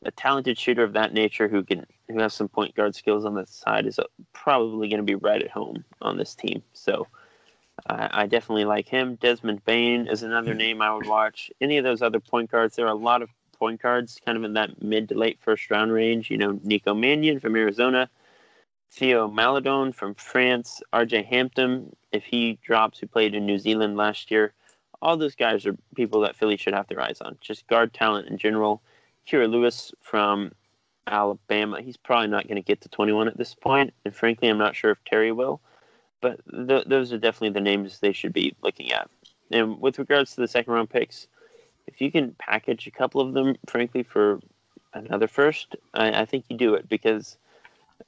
A 0.04 0.12
talented 0.12 0.60
shooter 0.60 0.84
of 0.84 0.94
that 0.94 1.14
nature 1.14 1.48
who 1.48 1.64
can 1.64 1.86
who 2.08 2.20
has 2.20 2.34
some 2.34 2.48
point 2.48 2.76
guard 2.76 2.94
skills 2.94 3.26
on 3.26 3.34
the 3.34 3.46
side 3.48 3.88
is 3.88 4.00
probably 4.34 4.88
going 4.88 5.00
to 5.00 5.04
be 5.04 5.16
right 5.16 5.42
at 5.42 5.50
home 5.50 5.84
on 6.02 6.18
this 6.18 6.36
team. 6.36 6.62
So 6.74 7.08
I, 7.88 8.10
I 8.12 8.28
definitely 8.28 8.66
like 8.66 8.88
him. 8.88 9.16
Desmond 9.16 9.66
Bane 9.66 10.08
is 10.08 10.22
another 10.22 10.52
hmm. 10.52 10.60
name 10.60 10.82
I 10.82 10.94
would 10.94 11.08
watch. 11.08 11.50
Any 11.60 11.78
of 11.78 11.84
those 11.84 12.04
other 12.04 12.20
point 12.20 12.52
guards, 12.52 12.76
there 12.76 12.86
are 12.86 12.92
a 12.92 12.96
lot 12.96 13.24
of 13.24 13.30
point 13.58 13.82
guards 13.82 14.20
kind 14.24 14.38
of 14.38 14.44
in 14.44 14.54
that 14.54 14.84
mid 14.84 15.10
to 15.10 15.16
late 15.16 15.40
first 15.42 15.72
round 15.72 15.92
range. 15.92 16.30
You 16.30 16.38
know, 16.38 16.60
Nico 16.64 16.94
Mannion 16.94 17.40
from 17.40 17.56
Arizona, 17.56 18.10
Theo 18.92 19.28
Maledon 19.28 19.92
from 19.92 20.14
France, 20.14 20.84
RJ 20.94 21.26
Hampton, 21.26 21.96
if 22.12 22.24
he 22.26 22.60
drops, 22.62 23.00
who 23.00 23.08
played 23.08 23.34
in 23.34 23.48
New 23.48 23.58
Zealand 23.58 23.98
last 23.98 24.30
year. 24.30 24.54
All 25.06 25.18
those 25.18 25.36
guys 25.36 25.66
are 25.66 25.78
people 25.96 26.22
that 26.22 26.36
Philly 26.36 26.58
should 26.58 26.74
have 26.74 26.88
their 26.88 27.02
eyes 27.02 27.22
on. 27.22 27.38
Just 27.40 27.68
guard 27.68 27.94
talent 27.94 28.28
in 28.28 28.38
general. 28.38 28.82
Kira 29.28 29.50
Lewis 29.50 29.92
from 30.02 30.52
Alabama. 31.08 31.82
He's 31.82 31.98
probably 31.98 32.28
not 32.28 32.48
going 32.48 32.58
to 32.58 32.62
get 32.62 32.82
to 32.82 32.90
21 32.90 33.28
at 33.28 33.38
this 33.38 33.54
point, 33.54 33.94
and 34.04 34.16
frankly, 34.16 34.50
I'm 34.50 34.58
not 34.58 34.76
sure 34.76 34.92
if 34.92 35.04
Terry 35.06 35.32
will 35.32 35.62
but 36.26 36.40
th- 36.68 36.88
those 36.88 37.14
are 37.14 37.20
definitely 37.20 37.52
the 37.52 37.62
names 37.62 38.00
they 38.00 38.12
should 38.12 38.34
be 38.34 38.56
looking 38.64 38.92
at. 38.92 39.08
And 39.52 39.80
with 39.80 40.00
regards 40.00 40.34
to 40.34 40.42
the 40.42 40.48
second 40.48 40.74
round 40.74 40.90
picks, 40.90 41.28
if 41.86 42.02
you 42.02 42.12
can 42.12 42.36
package 42.40 42.88
a 42.88 42.92
couple 42.92 43.22
of 43.22 43.34
them, 43.34 43.56
frankly, 43.68 44.02
for 44.02 44.40
another 44.96 45.28
first, 45.28 45.76
I, 45.94 46.22
I 46.22 46.26
think 46.26 46.46
you 46.50 46.58
do 46.58 46.74
it 46.74 46.90
because 46.90 47.38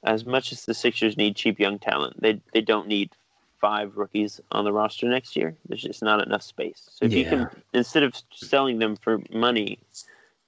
as 0.02 0.26
much 0.26 0.50
as 0.50 0.64
the 0.64 0.74
Sixers 0.74 1.16
need 1.16 1.36
cheap 1.36 1.60
young 1.60 1.78
talent, 1.78 2.20
they 2.20 2.40
they 2.52 2.60
don't 2.60 2.88
need 2.88 3.12
five 3.60 3.96
rookies 3.96 4.40
on 4.52 4.64
the 4.64 4.72
roster 4.72 5.08
next 5.08 5.36
year. 5.36 5.56
There's 5.68 5.82
just 5.82 6.02
not 6.02 6.24
enough 6.26 6.42
space. 6.42 6.88
So 6.90 7.06
if 7.06 7.12
yeah. 7.12 7.18
you 7.18 7.24
can 7.24 7.48
instead 7.72 8.02
of 8.02 8.14
selling 8.32 8.78
them 8.78 8.96
for 8.96 9.20
money 9.30 9.78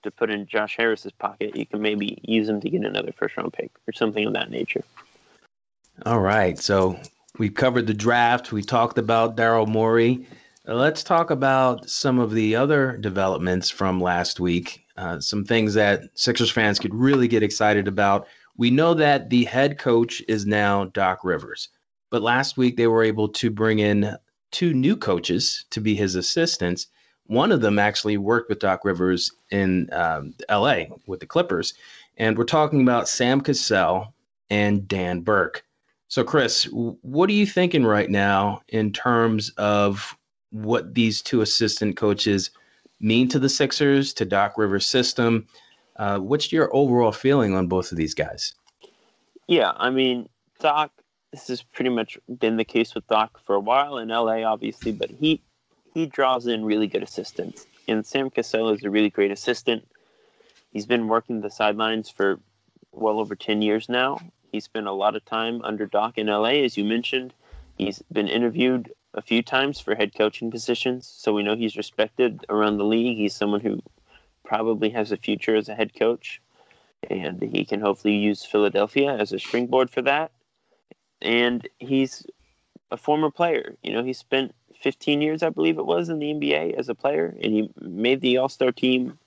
to 0.02 0.10
put 0.10 0.30
in 0.30 0.46
Josh 0.46 0.76
Harris's 0.76 1.12
pocket, 1.12 1.56
you 1.56 1.66
can 1.66 1.82
maybe 1.82 2.18
use 2.22 2.46
them 2.46 2.60
to 2.60 2.70
get 2.70 2.82
another 2.82 3.12
first 3.12 3.36
round 3.36 3.52
pick 3.52 3.70
or 3.86 3.92
something 3.92 4.26
of 4.26 4.32
that 4.32 4.50
nature. 4.50 4.82
All 6.06 6.20
right. 6.20 6.58
So 6.58 6.98
we've 7.38 7.54
covered 7.54 7.86
the 7.86 7.94
draft. 7.94 8.52
We 8.52 8.62
talked 8.62 8.98
about 8.98 9.36
Daryl 9.36 9.68
Morey. 9.68 10.26
Uh, 10.66 10.74
let's 10.74 11.02
talk 11.02 11.30
about 11.30 11.88
some 11.88 12.18
of 12.18 12.32
the 12.32 12.54
other 12.56 12.96
developments 12.96 13.70
from 13.70 14.00
last 14.00 14.40
week. 14.40 14.84
Uh, 14.96 15.20
some 15.20 15.44
things 15.44 15.74
that 15.74 16.02
Sixers 16.14 16.50
fans 16.50 16.78
could 16.78 16.94
really 16.94 17.28
get 17.28 17.42
excited 17.42 17.88
about. 17.88 18.26
We 18.56 18.70
know 18.70 18.92
that 18.94 19.30
the 19.30 19.44
head 19.44 19.78
coach 19.78 20.22
is 20.28 20.44
now 20.44 20.84
Doc 20.86 21.24
Rivers, 21.24 21.68
but 22.10 22.22
last 22.22 22.56
week 22.56 22.76
they 22.76 22.86
were 22.86 23.02
able 23.02 23.28
to 23.28 23.50
bring 23.50 23.78
in 23.78 24.16
two 24.50 24.74
new 24.74 24.96
coaches 24.96 25.64
to 25.70 25.80
be 25.80 25.94
his 25.94 26.16
assistants. 26.16 26.88
One 27.26 27.52
of 27.52 27.60
them 27.60 27.78
actually 27.78 28.16
worked 28.16 28.48
with 28.48 28.58
Doc 28.58 28.84
Rivers 28.84 29.32
in 29.50 29.88
um, 29.92 30.34
LA 30.50 30.84
with 31.06 31.20
the 31.20 31.26
Clippers. 31.26 31.74
And 32.18 32.36
we're 32.36 32.44
talking 32.44 32.82
about 32.82 33.08
Sam 33.08 33.40
Cassell 33.40 34.12
and 34.50 34.86
Dan 34.88 35.20
Burke. 35.20 35.64
So, 36.08 36.24
Chris, 36.24 36.64
what 36.64 37.30
are 37.30 37.34
you 37.34 37.46
thinking 37.46 37.84
right 37.84 38.10
now 38.10 38.62
in 38.68 38.92
terms 38.92 39.50
of 39.50 40.16
what 40.50 40.94
these 40.94 41.22
two 41.22 41.40
assistant 41.40 41.96
coaches 41.96 42.50
mean 42.98 43.28
to 43.28 43.38
the 43.38 43.48
Sixers, 43.48 44.12
to 44.14 44.24
Doc 44.24 44.54
Rivers' 44.58 44.86
system? 44.86 45.46
Uh, 45.96 46.18
what's 46.18 46.50
your 46.50 46.74
overall 46.74 47.12
feeling 47.12 47.54
on 47.54 47.68
both 47.68 47.92
of 47.92 47.96
these 47.96 48.14
guys? 48.14 48.54
Yeah, 49.46 49.72
I 49.76 49.90
mean, 49.90 50.28
Doc, 50.58 50.90
this 51.32 51.48
has 51.48 51.62
pretty 51.62 51.90
much 51.90 52.18
been 52.38 52.56
the 52.56 52.64
case 52.64 52.94
with 52.94 53.06
Doc 53.06 53.40
for 53.44 53.54
a 53.54 53.60
while 53.60 53.98
in 53.98 54.08
LA, 54.08 54.42
obviously, 54.42 54.92
but 54.92 55.10
he 55.10 55.40
he 55.94 56.06
draws 56.06 56.46
in 56.46 56.64
really 56.64 56.86
good 56.86 57.02
assistants. 57.02 57.66
And 57.88 58.06
Sam 58.06 58.30
Cassell 58.30 58.70
is 58.70 58.84
a 58.84 58.90
really 58.90 59.10
great 59.10 59.32
assistant. 59.32 59.86
He's 60.72 60.86
been 60.86 61.08
working 61.08 61.40
the 61.40 61.50
sidelines 61.50 62.08
for 62.08 62.38
well 62.92 63.18
over 63.18 63.34
10 63.34 63.62
years 63.62 63.88
now. 63.88 64.18
He 64.52 64.60
spent 64.60 64.86
a 64.86 64.92
lot 64.92 65.16
of 65.16 65.24
time 65.24 65.60
under 65.62 65.86
Doc 65.86 66.16
in 66.16 66.28
LA, 66.28 66.62
as 66.64 66.76
you 66.76 66.84
mentioned. 66.84 67.32
He's 67.76 68.02
been 68.12 68.28
interviewed 68.28 68.92
a 69.14 69.22
few 69.22 69.42
times 69.42 69.80
for 69.80 69.94
head 69.94 70.14
coaching 70.14 70.50
positions, 70.50 71.06
so 71.06 71.32
we 71.32 71.42
know 71.42 71.56
he's 71.56 71.76
respected 71.76 72.44
around 72.48 72.76
the 72.76 72.84
league. 72.84 73.16
He's 73.16 73.34
someone 73.34 73.60
who 73.60 73.82
probably 74.44 74.90
has 74.90 75.10
a 75.10 75.16
future 75.16 75.56
as 75.56 75.68
a 75.68 75.74
head 75.74 75.94
coach, 75.94 76.40
and 77.08 77.42
he 77.42 77.64
can 77.64 77.80
hopefully 77.80 78.14
use 78.14 78.44
Philadelphia 78.44 79.16
as 79.16 79.32
a 79.32 79.38
springboard 79.38 79.90
for 79.90 80.02
that. 80.02 80.30
And 81.22 81.68
he's 81.78 82.26
a 82.90 82.96
former 82.96 83.30
player. 83.30 83.76
You 83.82 83.92
know, 83.92 84.02
he 84.02 84.12
spent 84.12 84.54
15 84.80 85.20
years, 85.20 85.42
I 85.42 85.50
believe 85.50 85.78
it 85.78 85.86
was, 85.86 86.08
in 86.08 86.18
the 86.18 86.32
NBA 86.32 86.74
as 86.74 86.88
a 86.88 86.94
player, 86.94 87.36
and 87.42 87.52
he 87.52 87.70
made 87.80 88.20
the 88.20 88.38
All 88.38 88.48
Star 88.48 88.72
team. 88.72 89.18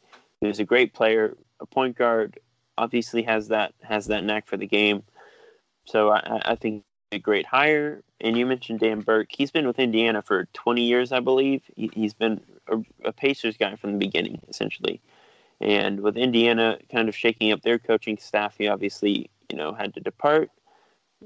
He 0.41 0.47
was 0.47 0.59
a 0.59 0.65
great 0.65 0.93
player, 0.93 1.37
a 1.59 1.65
point 1.65 1.97
guard. 1.97 2.39
Obviously, 2.77 3.21
has 3.23 3.49
that 3.49 3.73
has 3.81 4.07
that 4.07 4.23
knack 4.23 4.47
for 4.47 4.57
the 4.57 4.65
game. 4.65 5.03
So 5.85 6.09
I, 6.09 6.41
I 6.43 6.55
think 6.55 6.83
a 7.13 7.19
great 7.19 7.45
hire. 7.45 8.03
And 8.19 8.37
you 8.37 8.45
mentioned 8.45 8.79
Dan 8.79 9.01
Burke. 9.01 9.29
He's 9.29 9.51
been 9.51 9.67
with 9.67 9.79
Indiana 9.79 10.21
for 10.21 10.45
20 10.53 10.81
years, 10.81 11.11
I 11.11 11.19
believe. 11.19 11.61
He, 11.75 11.89
has 12.01 12.13
been 12.13 12.41
a, 12.67 12.79
a 13.05 13.13
Pacers 13.13 13.57
guy 13.57 13.75
from 13.75 13.93
the 13.93 13.97
beginning, 13.97 14.41
essentially. 14.49 15.01
And 15.61 16.01
with 16.01 16.17
Indiana 16.17 16.77
kind 16.91 17.07
of 17.07 17.15
shaking 17.15 17.51
up 17.51 17.61
their 17.61 17.79
coaching 17.79 18.17
staff, 18.17 18.55
he 18.57 18.67
obviously, 18.67 19.29
you 19.49 19.57
know, 19.57 19.73
had 19.73 19.93
to 19.93 19.99
depart. 19.99 20.49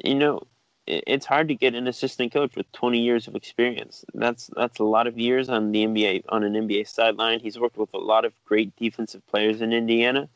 You 0.04 0.16
know, 0.16 0.42
it's 0.88 1.26
hard 1.26 1.50
to 1.50 1.56
get 1.56 1.76
an 1.76 1.88
assistant 1.88 2.32
coach 2.32 2.56
with 2.56 2.72
20 2.72 3.00
years 3.00 3.28
of 3.28 3.36
experience. 3.36 4.06
That's 4.14 4.50
that's 4.56 4.80
a 4.80 4.84
lot 4.84 5.06
of 5.08 5.20
years 5.20 5.50
on 5.50 5.72
the 5.72 5.86
NBA 5.86 6.24
on 6.30 6.44
an 6.44 6.54
NBA 6.54 6.88
sideline. 6.88 7.40
He's 7.40 7.60
worked 7.60 7.78
with 7.78 7.94
a 7.94 8.00
lot 8.00 8.26
of 8.26 8.34
great 8.46 8.76
defensive 8.78 9.26
players 9.28 9.62
in 9.62 9.74
Indiana. 9.74 10.30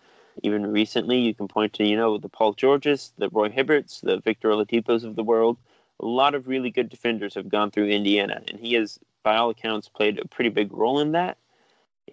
Even 0.44 0.72
recently, 0.72 1.20
you 1.20 1.34
can 1.34 1.48
point 1.48 1.74
to 1.74 1.86
you 1.86 1.96
know 1.96 2.18
the 2.18 2.30
Paul 2.30 2.54
Georges, 2.54 3.14
the 3.18 3.30
Roy 3.30 3.50
Hibberts, 3.50 4.02
the 4.02 4.20
Victor 4.20 4.50
Oladipos 4.50 5.04
of 5.04 5.16
the 5.16 5.24
world. 5.24 5.58
A 6.00 6.06
lot 6.06 6.36
of 6.36 6.48
really 6.48 6.72
good 6.72 6.90
defenders 6.90 7.36
have 7.36 7.48
gone 7.50 7.72
through 7.72 7.88
Indiana, 7.88 8.42
and 8.48 8.60
he 8.60 8.74
has, 8.74 9.00
by 9.24 9.38
all 9.38 9.52
accounts, 9.52 9.88
played 9.88 10.20
a 10.20 10.28
pretty 10.28 10.50
big 10.50 10.74
role 10.74 11.00
in 11.00 11.12
that. 11.12 11.38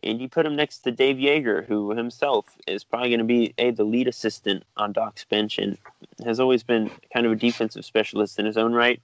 And 0.02 0.20
you 0.20 0.28
put 0.28 0.46
him 0.46 0.56
next 0.56 0.78
to 0.80 0.90
Dave 0.90 1.16
Joerger, 1.16 1.66
who 1.66 1.90
himself 1.90 2.46
is 2.66 2.84
probably 2.84 3.10
going 3.10 3.18
to 3.18 3.24
be 3.24 3.54
a 3.58 3.70
the 3.70 3.84
lead 3.84 4.08
assistant 4.08 4.64
on 4.76 4.92
Doc's 4.92 5.24
bench 5.24 5.58
and 5.58 5.76
has 6.24 6.40
always 6.40 6.62
been 6.62 6.90
kind 7.12 7.26
of 7.26 7.32
a 7.32 7.36
defensive 7.36 7.84
specialist 7.84 8.38
in 8.38 8.46
his 8.46 8.56
own 8.56 8.72
right. 8.72 9.00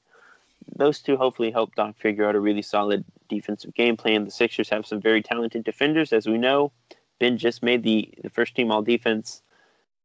Those 0.76 1.00
two 1.00 1.16
hopefully 1.16 1.50
help 1.50 1.74
Doc 1.74 1.96
figure 1.98 2.26
out 2.26 2.36
a 2.36 2.40
really 2.40 2.62
solid 2.62 3.04
defensive 3.28 3.74
game 3.74 3.96
plan. 3.96 4.24
The 4.24 4.30
Sixers 4.30 4.70
have 4.70 4.86
some 4.86 5.00
very 5.00 5.22
talented 5.22 5.64
defenders, 5.64 6.12
as 6.12 6.26
we 6.26 6.38
know. 6.38 6.72
Ben 7.18 7.38
just 7.38 7.62
made 7.62 7.82
the, 7.82 8.12
the 8.22 8.30
first 8.30 8.54
team 8.54 8.70
all 8.70 8.82
defense. 8.82 9.42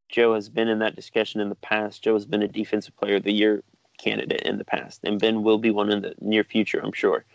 Joe 0.09 0.33
has 0.33 0.49
been 0.49 0.67
in 0.67 0.79
that 0.79 0.95
discussion 0.95 1.39
in 1.39 1.49
the 1.49 1.55
past. 1.55 2.03
Joe 2.03 2.13
has 2.13 2.25
been 2.25 2.41
a 2.41 2.47
defensive 2.47 2.95
player 2.97 3.17
of 3.17 3.23
the 3.23 3.33
year 3.33 3.63
candidate 3.97 4.41
in 4.41 4.57
the 4.57 4.65
past, 4.65 5.01
and 5.03 5.19
Ben 5.19 5.43
will 5.43 5.57
be 5.57 5.69
one 5.69 5.91
in 5.91 6.01
the 6.01 6.15
near 6.19 6.43
future, 6.43 6.79
I'm 6.83 6.93
sure. 6.93 7.25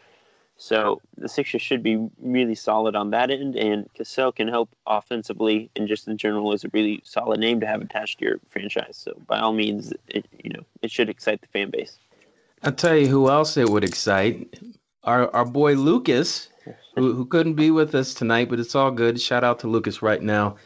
So 0.56 1.00
the 1.18 1.28
Sixers 1.28 1.62
should 1.62 1.82
be 1.82 2.08
really 2.20 2.54
solid 2.54 2.94
on 2.94 3.10
that 3.10 3.30
end, 3.30 3.56
and 3.56 3.92
Cassell 3.94 4.32
can 4.32 4.48
help 4.48 4.70
offensively 4.86 5.70
and 5.74 5.88
just 5.88 6.06
in 6.06 6.16
general 6.16 6.52
is 6.52 6.64
a 6.64 6.70
really 6.72 7.00
solid 7.04 7.40
name 7.40 7.60
to 7.60 7.66
have 7.66 7.82
attached 7.82 8.20
to 8.20 8.24
your 8.24 8.40
franchise. 8.50 8.96
So 8.96 9.14
by 9.26 9.40
all 9.40 9.52
means, 9.52 9.92
it, 10.08 10.26
you 10.42 10.50
know 10.50 10.64
it 10.82 10.90
should 10.90 11.08
excite 11.08 11.40
the 11.40 11.48
fan 11.48 11.70
base. 11.70 11.98
I'll 12.62 12.72
tell 12.72 12.96
you 12.96 13.08
who 13.08 13.28
else 13.28 13.56
it 13.56 13.68
would 13.68 13.84
excite. 13.84 14.58
Our 15.02 15.34
our 15.34 15.44
boy 15.44 15.74
Lucas, 15.74 16.48
who, 16.94 17.12
who 17.12 17.26
couldn't 17.26 17.54
be 17.54 17.70
with 17.70 17.94
us 17.94 18.14
tonight, 18.14 18.48
but 18.48 18.60
it's 18.60 18.74
all 18.74 18.90
good. 18.90 19.20
Shout 19.20 19.44
out 19.44 19.58
to 19.60 19.68
Lucas 19.68 20.02
right 20.02 20.22
now. 20.22 20.56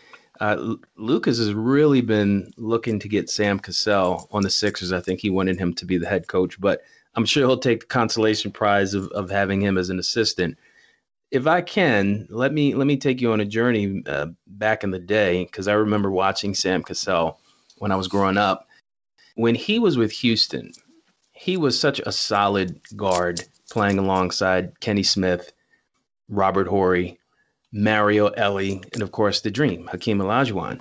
Uh, 0.40 0.76
Lucas 0.96 1.38
has 1.38 1.52
really 1.52 2.00
been 2.00 2.52
looking 2.56 3.00
to 3.00 3.08
get 3.08 3.28
Sam 3.28 3.58
Cassell 3.58 4.28
on 4.30 4.42
the 4.42 4.50
Sixers. 4.50 4.92
I 4.92 5.00
think 5.00 5.18
he 5.18 5.30
wanted 5.30 5.58
him 5.58 5.74
to 5.74 5.84
be 5.84 5.98
the 5.98 6.06
head 6.06 6.28
coach, 6.28 6.60
but 6.60 6.82
I'm 7.18 7.24
sure 7.24 7.48
he'll 7.48 7.58
take 7.58 7.80
the 7.80 7.86
consolation 7.86 8.52
prize 8.52 8.94
of, 8.94 9.08
of 9.08 9.28
having 9.28 9.60
him 9.60 9.76
as 9.76 9.90
an 9.90 9.98
assistant. 9.98 10.56
If 11.32 11.48
I 11.48 11.62
can, 11.62 12.28
let 12.30 12.52
me 12.52 12.76
let 12.76 12.86
me 12.86 12.96
take 12.96 13.20
you 13.20 13.32
on 13.32 13.40
a 13.40 13.44
journey 13.44 14.04
uh, 14.06 14.26
back 14.46 14.84
in 14.84 14.92
the 14.92 15.00
day 15.00 15.42
because 15.42 15.66
I 15.66 15.72
remember 15.72 16.12
watching 16.12 16.54
Sam 16.54 16.84
Cassell 16.84 17.40
when 17.78 17.90
I 17.90 17.96
was 17.96 18.06
growing 18.06 18.36
up. 18.36 18.68
When 19.34 19.56
he 19.56 19.80
was 19.80 19.98
with 19.98 20.12
Houston, 20.12 20.70
he 21.32 21.56
was 21.56 21.76
such 21.76 21.98
a 22.06 22.12
solid 22.12 22.80
guard 22.94 23.42
playing 23.68 23.98
alongside 23.98 24.78
Kenny 24.78 25.02
Smith, 25.02 25.52
Robert 26.28 26.68
Horry, 26.68 27.18
Mario 27.72 28.28
Elie, 28.28 28.80
and 28.92 29.02
of 29.02 29.10
course 29.10 29.40
the 29.40 29.50
Dream, 29.50 29.88
Hakeem 29.88 30.20
Olajuwon. 30.20 30.80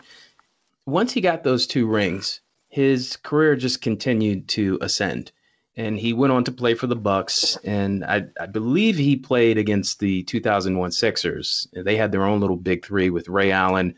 Once 0.86 1.14
he 1.14 1.20
got 1.20 1.44
those 1.44 1.66
two 1.66 1.88
rings, 1.88 2.42
his 2.70 3.18
career 3.18 3.56
just 3.56 3.82
continued 3.82 4.48
to 4.50 4.78
ascend 4.82 5.32
and 5.78 6.00
he 6.00 6.12
went 6.12 6.34
on 6.34 6.44
to 6.44 6.52
play 6.52 6.74
for 6.74 6.88
the 6.88 6.96
Bucks. 6.96 7.56
And 7.58 8.04
I, 8.04 8.24
I, 8.42 8.48
believe 8.48 8.98
he 8.98 9.16
played 9.16 9.60
against 9.60 10.00
the 10.00 10.24
2001 10.24 10.92
Sixers. 10.92 11.68
They 11.72 11.96
had 11.96 12.12
their 12.12 12.26
own 12.26 12.42
little 12.42 12.58
big 12.58 12.84
three 12.84 13.12
with 13.12 13.30
Ray 13.30 13.52
Allen, 13.52 13.94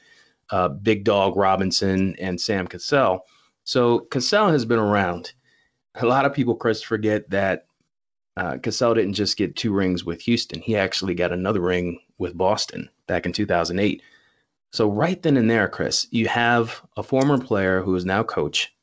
uh, 0.52 0.68
Big 0.68 1.06
Dog 1.06 1.38
Robinson, 1.38 2.16
and 2.20 2.40
Sam 2.40 2.68
Cassell. 2.68 3.22
So 3.64 4.00
Cassell 4.12 4.50
has 4.50 4.66
been 4.66 4.78
around. 4.78 5.32
A 5.96 6.06
lot 6.06 6.26
of 6.26 6.34
people, 6.34 6.54
Chris, 6.54 6.82
forget 6.84 7.30
that 7.30 7.66
uh, 8.36 8.58
Cassell 8.58 8.94
didn't 8.94 9.14
just 9.14 9.38
get 9.38 9.56
two 9.56 9.74
rings 9.74 10.04
with 10.04 10.22
Houston. 10.22 10.62
He 10.62 10.76
actually 10.76 11.16
got 11.16 11.32
another 11.32 11.62
ring 11.62 12.00
with 12.18 12.38
Boston 12.38 12.90
back 13.08 13.26
in 13.26 13.32
2008. 13.32 14.04
So 14.72 14.92
right 14.92 15.22
then 15.22 15.38
and 15.38 15.50
there, 15.50 15.70
Chris, 15.70 16.08
you 16.12 16.28
have 16.28 16.82
a 16.98 17.04
former 17.04 17.38
player 17.38 17.82
who 17.82 17.96
is 17.96 18.06
now 18.06 18.22
coach, 18.22 18.74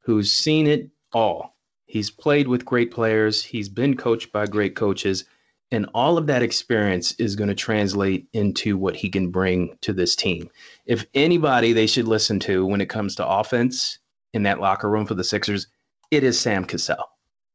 who's 0.00 0.32
seen 0.32 0.68
it 0.68 0.88
all 1.12 1.55
He's 1.86 2.10
played 2.10 2.48
with 2.48 2.64
great 2.64 2.90
players, 2.90 3.44
he's 3.44 3.68
been 3.68 3.96
coached 3.96 4.32
by 4.32 4.46
great 4.46 4.74
coaches, 4.74 5.24
and 5.70 5.86
all 5.94 6.16
of 6.18 6.26
that 6.26 6.42
experience 6.42 7.12
is 7.12 7.34
going 7.36 7.48
to 7.48 7.54
translate 7.54 8.28
into 8.32 8.76
what 8.76 8.96
he 8.96 9.08
can 9.08 9.30
bring 9.30 9.76
to 9.80 9.92
this 9.92 10.14
team. 10.14 10.48
If 10.84 11.06
anybody 11.14 11.72
they 11.72 11.86
should 11.86 12.06
listen 12.06 12.38
to 12.40 12.64
when 12.64 12.80
it 12.80 12.88
comes 12.88 13.16
to 13.16 13.26
offense 13.26 13.98
in 14.32 14.44
that 14.44 14.60
locker 14.60 14.88
room 14.88 15.06
for 15.06 15.14
the 15.14 15.24
Sixers, 15.24 15.66
it 16.10 16.22
is 16.22 16.38
Sam 16.38 16.64
Cassell. 16.64 17.10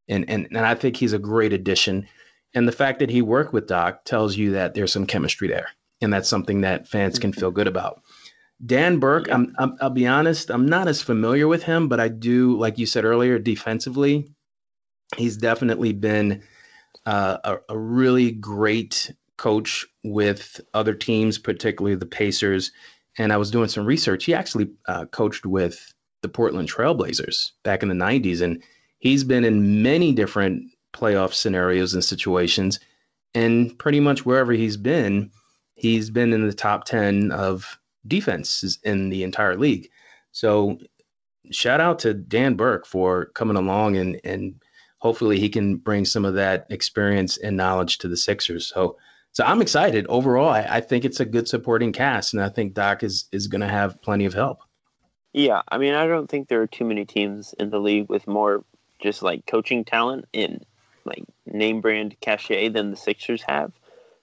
And, 0.10 0.30
and, 0.30 0.48
and 0.48 0.66
I 0.66 0.76
think 0.76 0.98
he's 0.98 1.14
a 1.14 1.20
great 1.20 1.54
addition. 1.54 2.08
And 2.54 2.68
the 2.68 2.74
fact 2.74 3.00
that 3.00 3.10
he 3.10 3.22
worked 3.22 3.54
with 3.54 3.68
Doc 3.68 4.04
tells 4.04 4.36
you 4.36 4.52
that 4.52 4.74
there's 4.74 4.92
some 4.92 5.06
chemistry 5.06 5.48
there. 5.48 5.70
And 6.02 6.12
that's 6.12 6.28
something 6.28 6.62
that 6.62 6.88
fans 6.88 7.20
can 7.20 7.32
feel 7.32 7.52
good 7.52 7.68
about. 7.68 8.02
Dan 8.66 9.00
Burke, 9.00 9.28
yeah. 9.28 9.36
I'm, 9.36 9.56
I'm, 9.58 9.78
I'll 9.82 9.90
be 9.90 10.08
honest, 10.08 10.50
I'm 10.52 10.68
not 10.68 10.88
as 10.88 11.02
familiar 11.02 11.48
with 11.48 11.64
him, 11.64 11.88
but 11.88 12.00
I 12.00 12.08
do, 12.08 12.58
like 12.58 12.78
you 12.78 12.86
said 12.86 13.06
earlier, 13.06 13.40
defensively, 13.40 14.30
he's 15.18 15.38
definitely 15.38 15.94
been 15.94 16.44
uh, 17.06 17.38
a, 17.44 17.58
a, 17.70 17.78
really 17.78 18.32
great 18.32 19.12
coach 19.38 19.88
with 20.04 20.62
other 20.74 20.94
teams, 20.94 21.38
particularly 21.38 21.96
the 21.96 22.06
Pacers. 22.06 22.72
And 23.18 23.34
I 23.34 23.38
was 23.38 23.50
doing 23.50 23.68
some 23.68 23.86
research. 23.86 24.26
He 24.26 24.34
actually 24.34 24.70
uh, 24.88 25.06
coached 25.06 25.46
with 25.46 25.94
the 26.22 26.30
Portland 26.30 26.70
Trailblazers 26.70 27.52
back 27.64 27.82
in 27.82 27.90
the 27.90 27.96
90s. 27.96 28.42
And 28.42 28.62
he's 29.00 29.24
been 29.24 29.44
in 29.44 29.82
many 29.82 30.14
different 30.14 30.64
playoff 30.94 31.34
scenarios 31.34 31.94
and 31.94 32.04
situations. 32.04 32.80
And 33.34 33.78
pretty 33.80 34.00
much 34.00 34.26
wherever 34.26 34.52
he's 34.52 34.78
been, 34.78 35.32
he's 35.76 36.10
been 36.10 36.34
in 36.34 36.48
the 36.48 36.54
top 36.54 36.86
10 36.86 37.32
of 37.32 37.80
defenses 38.08 38.80
in 38.84 39.10
the 39.10 39.24
entire 39.24 39.56
league. 39.56 39.90
So 40.32 40.78
shout 41.52 41.82
out 41.82 42.00
to 42.00 42.14
Dan 42.14 42.56
Burke 42.56 42.86
for 42.86 43.26
coming 43.28 43.58
along 43.58 43.98
and 43.98 44.20
and 44.24 44.56
hopefully 45.00 45.40
he 45.40 45.50
can 45.50 45.78
bring 45.78 46.06
some 46.06 46.26
of 46.26 46.36
that 46.36 46.68
experience 46.70 47.38
and 47.38 47.58
knowledge 47.58 47.98
to 48.00 48.08
the 48.08 48.18
Sixers. 48.18 48.68
So 48.68 48.98
so 49.34 49.46
I'm 49.46 49.62
excited 49.62 50.06
overall. 50.08 50.50
I, 50.50 50.68
I 50.70 50.82
think 50.82 51.06
it's 51.06 51.22
a 51.22 51.26
good 51.26 51.48
supporting 51.48 51.94
cast, 51.94 52.34
and 52.34 52.44
I 52.44 52.50
think 52.50 52.74
Doc 52.74 53.04
is 53.04 53.26
is 53.32 53.48
going 53.48 53.62
to 53.62 53.68
have 53.68 54.02
plenty 54.02 54.26
of 54.26 54.34
help. 54.34 54.60
Yeah, 55.34 55.62
I 55.70 55.78
mean, 55.78 55.94
I 55.94 56.06
don't 56.06 56.30
think 56.30 56.48
there 56.48 56.62
are 56.62 56.68
too 56.68 56.84
many 56.84 57.06
teams 57.06 57.56
in 57.58 57.70
the 57.70 57.80
league 57.80 58.10
with 58.10 58.28
more 58.28 58.66
just 59.02 59.24
like 59.24 59.46
coaching 59.46 59.86
talent 59.86 60.26
and 60.34 60.66
like 61.06 61.24
name 61.46 61.82
brand 61.82 62.18
cachet 62.20 62.70
than 62.70 62.92
the 62.92 62.98
Sixers 62.98 63.42
have. 63.44 63.72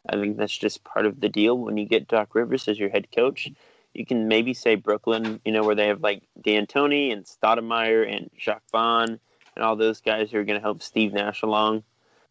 I 0.08 0.16
think 0.16 0.36
that's 0.36 0.56
just 0.56 0.84
part 0.84 1.06
of 1.06 1.20
the 1.20 1.28
deal 1.28 1.58
when 1.58 1.76
you 1.76 1.86
get 1.86 2.08
Doc 2.08 2.34
Rivers 2.34 2.68
as 2.68 2.78
your 2.78 2.90
head 2.90 3.08
coach 3.14 3.48
you 3.94 4.06
can 4.06 4.28
maybe 4.28 4.54
say 4.54 4.74
Brooklyn, 4.74 5.40
you 5.44 5.52
know, 5.52 5.64
where 5.64 5.74
they 5.74 5.88
have 5.88 6.02
like 6.02 6.22
D'Antoni 6.40 7.12
and 7.12 7.24
Stoudemire 7.24 8.10
and 8.10 8.30
Jacque 8.36 8.62
Vaughn 8.70 9.18
and 9.56 9.64
all 9.64 9.76
those 9.76 10.00
guys 10.00 10.30
who 10.30 10.38
are 10.38 10.44
going 10.44 10.58
to 10.58 10.62
help 10.62 10.82
Steve 10.82 11.12
Nash 11.12 11.42
along. 11.42 11.82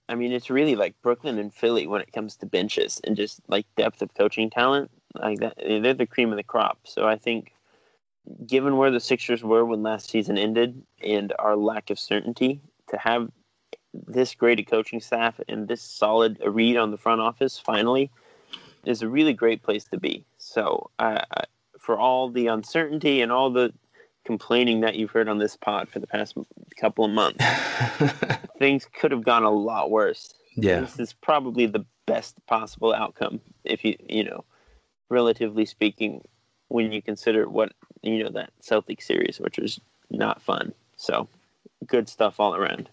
I 0.09 0.15
mean, 0.15 0.31
it's 0.31 0.49
really 0.49 0.75
like 0.75 0.95
Brooklyn 1.01 1.37
and 1.37 1.53
Philly 1.53 1.87
when 1.87 2.01
it 2.01 2.13
comes 2.13 2.37
to 2.37 2.45
benches 2.45 3.01
and 3.03 3.17
just 3.17 3.41
like 3.49 3.65
depth 3.75 4.01
of 4.01 4.13
coaching 4.13 4.49
talent. 4.49 4.89
Like 5.13 5.39
that, 5.39 5.55
they're 5.57 5.93
the 5.93 6.05
cream 6.05 6.31
of 6.31 6.37
the 6.37 6.43
crop. 6.43 6.79
So 6.85 7.05
I 7.05 7.17
think 7.17 7.51
given 8.45 8.77
where 8.77 8.91
the 8.91 8.99
Sixers 8.99 9.43
were 9.43 9.65
when 9.65 9.83
last 9.83 10.09
season 10.09 10.37
ended 10.37 10.81
and 11.03 11.33
our 11.39 11.57
lack 11.57 11.89
of 11.89 11.99
certainty, 11.99 12.61
to 12.89 12.97
have 12.97 13.29
this 13.93 14.35
great 14.35 14.59
a 14.59 14.63
coaching 14.63 15.01
staff 15.01 15.39
and 15.47 15.67
this 15.67 15.81
solid 15.81 16.41
read 16.45 16.77
on 16.77 16.91
the 16.91 16.97
front 16.97 17.21
office 17.21 17.57
finally 17.57 18.11
is 18.87 19.01
a 19.01 19.09
really 19.09 19.33
great 19.33 19.61
place 19.63 19.83
to 19.85 19.99
be. 19.99 20.25
So, 20.37 20.89
uh, 20.99 21.19
for 21.79 21.97
all 21.97 22.29
the 22.29 22.47
uncertainty 22.47 23.21
and 23.21 23.31
all 23.31 23.49
the 23.49 23.73
complaining 24.25 24.81
that 24.81 24.95
you've 24.95 25.11
heard 25.11 25.29
on 25.29 25.37
this 25.37 25.55
pod 25.55 25.87
for 25.89 25.99
the 25.99 26.07
past 26.07 26.35
couple 26.79 27.05
of 27.05 27.11
months, 27.11 27.43
things 28.59 28.87
could 28.99 29.11
have 29.11 29.23
gone 29.23 29.43
a 29.43 29.51
lot 29.51 29.91
worse. 29.91 30.33
Yeah. 30.55 30.81
This 30.81 30.99
is 30.99 31.13
probably 31.13 31.65
the 31.65 31.85
best 32.05 32.35
possible 32.47 32.93
outcome 32.93 33.39
if 33.63 33.85
you, 33.85 33.95
you 34.07 34.23
know, 34.23 34.43
relatively 35.09 35.65
speaking, 35.65 36.25
when 36.69 36.91
you 36.91 37.01
consider 37.01 37.47
what, 37.47 37.71
you 38.01 38.23
know, 38.23 38.29
that 38.31 38.51
Celtic 38.61 39.01
series, 39.01 39.39
which 39.39 39.57
was 39.57 39.79
not 40.09 40.41
fun. 40.41 40.73
So, 40.95 41.27
good 41.85 42.09
stuff 42.09 42.39
all 42.39 42.55
around. 42.55 42.89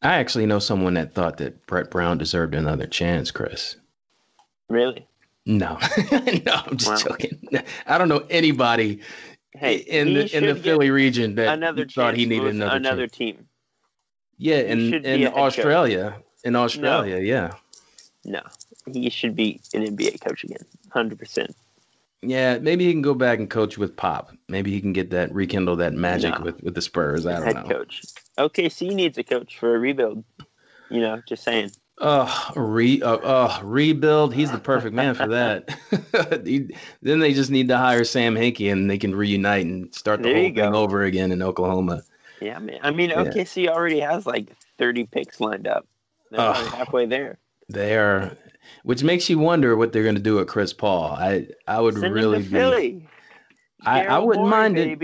I 0.00 0.14
actually 0.14 0.46
know 0.46 0.60
someone 0.60 0.94
that 0.94 1.12
thought 1.12 1.38
that 1.38 1.66
Brett 1.66 1.90
Brown 1.90 2.18
deserved 2.18 2.54
another 2.54 2.86
chance, 2.86 3.30
Chris. 3.30 3.76
Really? 4.68 5.06
No, 5.48 5.78
no, 6.12 6.52
I'm 6.66 6.76
just 6.76 7.04
joking. 7.06 7.40
I 7.86 7.96
don't 7.96 8.08
know 8.08 8.24
anybody 8.28 9.00
Hey, 9.54 9.76
in 9.78 10.12
the 10.12 10.36
in 10.36 10.44
the 10.44 10.54
Philly 10.54 10.90
region 10.90 11.34
that 11.36 11.54
another 11.54 11.86
thought 11.86 12.14
he 12.16 12.26
needed 12.26 12.48
another 12.54 12.76
another 12.76 13.06
team. 13.06 13.48
Yeah, 14.36 14.58
in 14.58 14.92
in 15.06 15.24
coach. 15.24 15.34
Australia, 15.34 16.16
in 16.44 16.54
Australia, 16.54 17.16
yeah, 17.20 17.52
No, 18.26 18.42
he 18.92 19.08
should 19.08 19.34
be 19.34 19.60
an 19.72 19.82
NBA 19.96 20.20
coach 20.20 20.44
again, 20.44 20.64
hundred 20.92 21.18
percent. 21.18 21.56
yeah. 22.20 22.58
Maybe 22.58 22.84
he 22.84 22.92
can 22.92 23.00
go 23.02 23.14
back 23.14 23.38
and 23.38 23.48
coach 23.48 23.78
with 23.78 23.96
Pop. 23.96 24.30
Maybe 24.48 24.70
he 24.70 24.82
can 24.82 24.92
get 24.92 25.08
that 25.10 25.32
rekindle 25.34 25.76
that 25.76 25.94
magic 25.94 26.38
No. 26.38 26.44
with 26.44 26.62
with 26.62 26.74
the 26.74 26.82
Spurs. 26.82 27.24
I 27.26 27.36
don't 27.36 27.44
Head 27.46 27.56
know. 27.56 27.62
coach. 27.62 28.02
OKC 28.38 28.94
needs 28.94 29.16
a 29.16 29.24
coach 29.24 29.58
for 29.58 29.74
a 29.74 29.78
rebuild. 29.78 30.22
You 30.90 31.00
know, 31.00 31.22
just 31.26 31.42
saying. 31.42 31.70
Oh, 32.00 32.52
re 32.54 33.02
uh, 33.02 33.16
uh, 33.16 33.60
rebuild. 33.62 34.32
He's 34.32 34.52
the 34.52 34.58
perfect 34.58 34.94
man 34.94 35.14
for 35.14 35.26
that. 35.28 35.68
He- 36.46 36.74
then 37.02 37.18
they 37.18 37.32
just 37.34 37.50
need 37.50 37.68
to 37.68 37.76
hire 37.76 38.04
Sam 38.04 38.34
Hinkie 38.36 38.70
and 38.70 38.88
they 38.88 38.98
can 38.98 39.14
reunite 39.14 39.66
and 39.66 39.92
start 39.94 40.22
the 40.22 40.28
There 40.28 40.36
whole 40.36 40.54
thing 40.54 40.74
over 40.74 41.02
again 41.04 41.32
in 41.32 41.42
Oklahoma. 41.42 42.02
Yeah, 42.40 42.58
man. 42.60 42.78
I 42.82 42.90
mean, 42.92 43.10
Yeah. 43.10 43.24
OKC 43.24 43.68
already 43.68 43.98
has 44.00 44.26
like 44.26 44.52
thirty 44.78 45.06
picks 45.06 45.40
lined 45.40 45.66
up. 45.66 45.86
They're 46.30 46.40
already 46.40 46.68
halfway 46.76 47.06
there. 47.06 47.38
They 47.68 47.96
are, 47.96 48.36
which 48.84 49.02
makes 49.02 49.28
you 49.28 49.38
wonder 49.38 49.76
what 49.76 49.92
they're 49.92 50.04
going 50.04 50.14
to 50.14 50.20
do 50.22 50.36
with 50.36 50.46
Chris 50.46 50.72
Paul. 50.72 51.12
I 51.12 51.48
I 51.66 51.80
would 51.80 51.98
Send 51.98 52.14
really 52.14 52.38
be. 52.38 52.44
Philly. 52.44 53.08
I- 53.84 54.06
I 54.06 54.18
wouldn't 54.18 54.48
mind 54.48 54.78
it. 54.78 54.98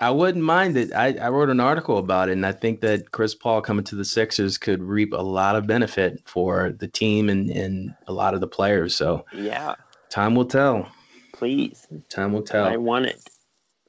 I 0.00 0.10
wouldn't 0.10 0.44
mind 0.44 0.76
it. 0.78 0.94
I, 0.94 1.14
I 1.14 1.28
wrote 1.28 1.50
an 1.50 1.60
article 1.60 1.98
about 1.98 2.30
it, 2.30 2.32
and 2.32 2.46
I 2.46 2.52
think 2.52 2.80
that 2.80 3.10
Chris 3.12 3.34
Paul 3.34 3.60
coming 3.60 3.84
to 3.84 3.94
the 3.94 4.04
Sixers 4.04 4.56
could 4.56 4.82
reap 4.82 5.12
a 5.12 5.22
lot 5.22 5.56
of 5.56 5.66
benefit 5.66 6.22
for 6.24 6.70
the 6.78 6.88
team 6.88 7.28
and, 7.28 7.50
and 7.50 7.94
a 8.06 8.12
lot 8.12 8.32
of 8.34 8.40
the 8.40 8.46
players. 8.46 8.96
So 8.96 9.26
Yeah, 9.34 9.74
time 10.08 10.34
will 10.34 10.46
tell. 10.46 10.88
please. 11.34 11.86
Time 12.08 12.32
will 12.32 12.42
tell. 12.42 12.64
I 12.66 12.76
want 12.78 13.06
it. 13.06 13.20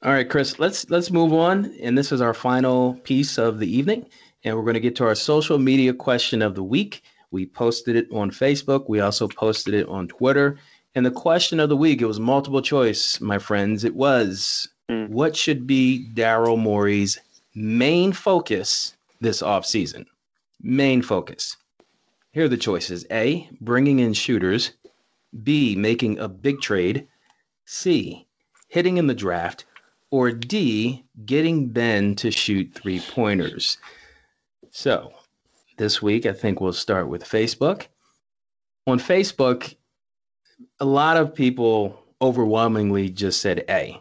All 0.02 0.12
right, 0.12 0.28
Chris, 0.28 0.58
let's 0.58 0.90
let's 0.90 1.10
move 1.10 1.32
on. 1.32 1.72
And 1.80 1.96
this 1.96 2.12
is 2.12 2.20
our 2.20 2.34
final 2.34 2.94
piece 3.04 3.38
of 3.38 3.58
the 3.58 3.70
evening. 3.78 4.06
And 4.44 4.56
we're 4.56 4.64
going 4.64 4.74
to 4.74 4.80
get 4.80 4.96
to 4.96 5.04
our 5.04 5.14
social 5.14 5.58
media 5.58 5.94
question 5.94 6.42
of 6.42 6.56
the 6.56 6.64
week. 6.64 7.02
We 7.30 7.46
posted 7.46 7.94
it 7.96 8.08
on 8.12 8.30
Facebook. 8.32 8.88
We 8.88 9.00
also 9.00 9.28
posted 9.28 9.74
it 9.74 9.88
on 9.88 10.08
Twitter. 10.08 10.58
And 10.94 11.06
the 11.06 11.10
question 11.12 11.60
of 11.60 11.68
the 11.68 11.76
week, 11.76 12.02
it 12.02 12.06
was 12.06 12.18
multiple 12.20 12.60
choice, 12.60 13.20
my 13.20 13.38
friends. 13.38 13.84
It 13.84 13.94
was 13.94 14.68
Hmm. 14.92 15.12
what 15.12 15.34
should 15.36 15.66
be 15.66 16.06
Daryl 16.12 16.58
Morey's 16.58 17.18
main 17.54 18.12
focus 18.12 18.94
this 19.20 19.40
offseason? 19.40 20.06
Main 20.60 21.00
focus. 21.00 21.56
Here 22.32 22.44
are 22.44 22.48
the 22.48 22.56
choices 22.56 23.06
A, 23.10 23.48
bringing 23.60 24.00
in 24.00 24.12
shooters. 24.12 24.72
B, 25.42 25.74
making 25.76 26.18
a 26.18 26.28
big 26.28 26.60
trade. 26.60 27.06
C, 27.64 28.26
hitting 28.68 28.98
in 28.98 29.06
the 29.06 29.14
draft 29.14 29.64
or 30.10 30.30
D, 30.30 31.04
getting 31.24 31.68
Ben 31.68 32.14
to 32.16 32.30
shoot 32.30 32.74
three 32.74 33.00
pointers. 33.00 33.78
So, 34.70 35.14
this 35.78 36.02
week, 36.02 36.26
I 36.26 36.34
think 36.34 36.60
we'll 36.60 36.74
start 36.74 37.08
with 37.08 37.24
Facebook. 37.24 37.86
On 38.86 38.98
Facebook, 38.98 39.74
a 40.80 40.84
lot 40.84 41.16
of 41.16 41.34
people 41.34 41.98
overwhelmingly 42.20 43.08
just 43.08 43.40
said 43.40 43.64
A. 43.70 43.98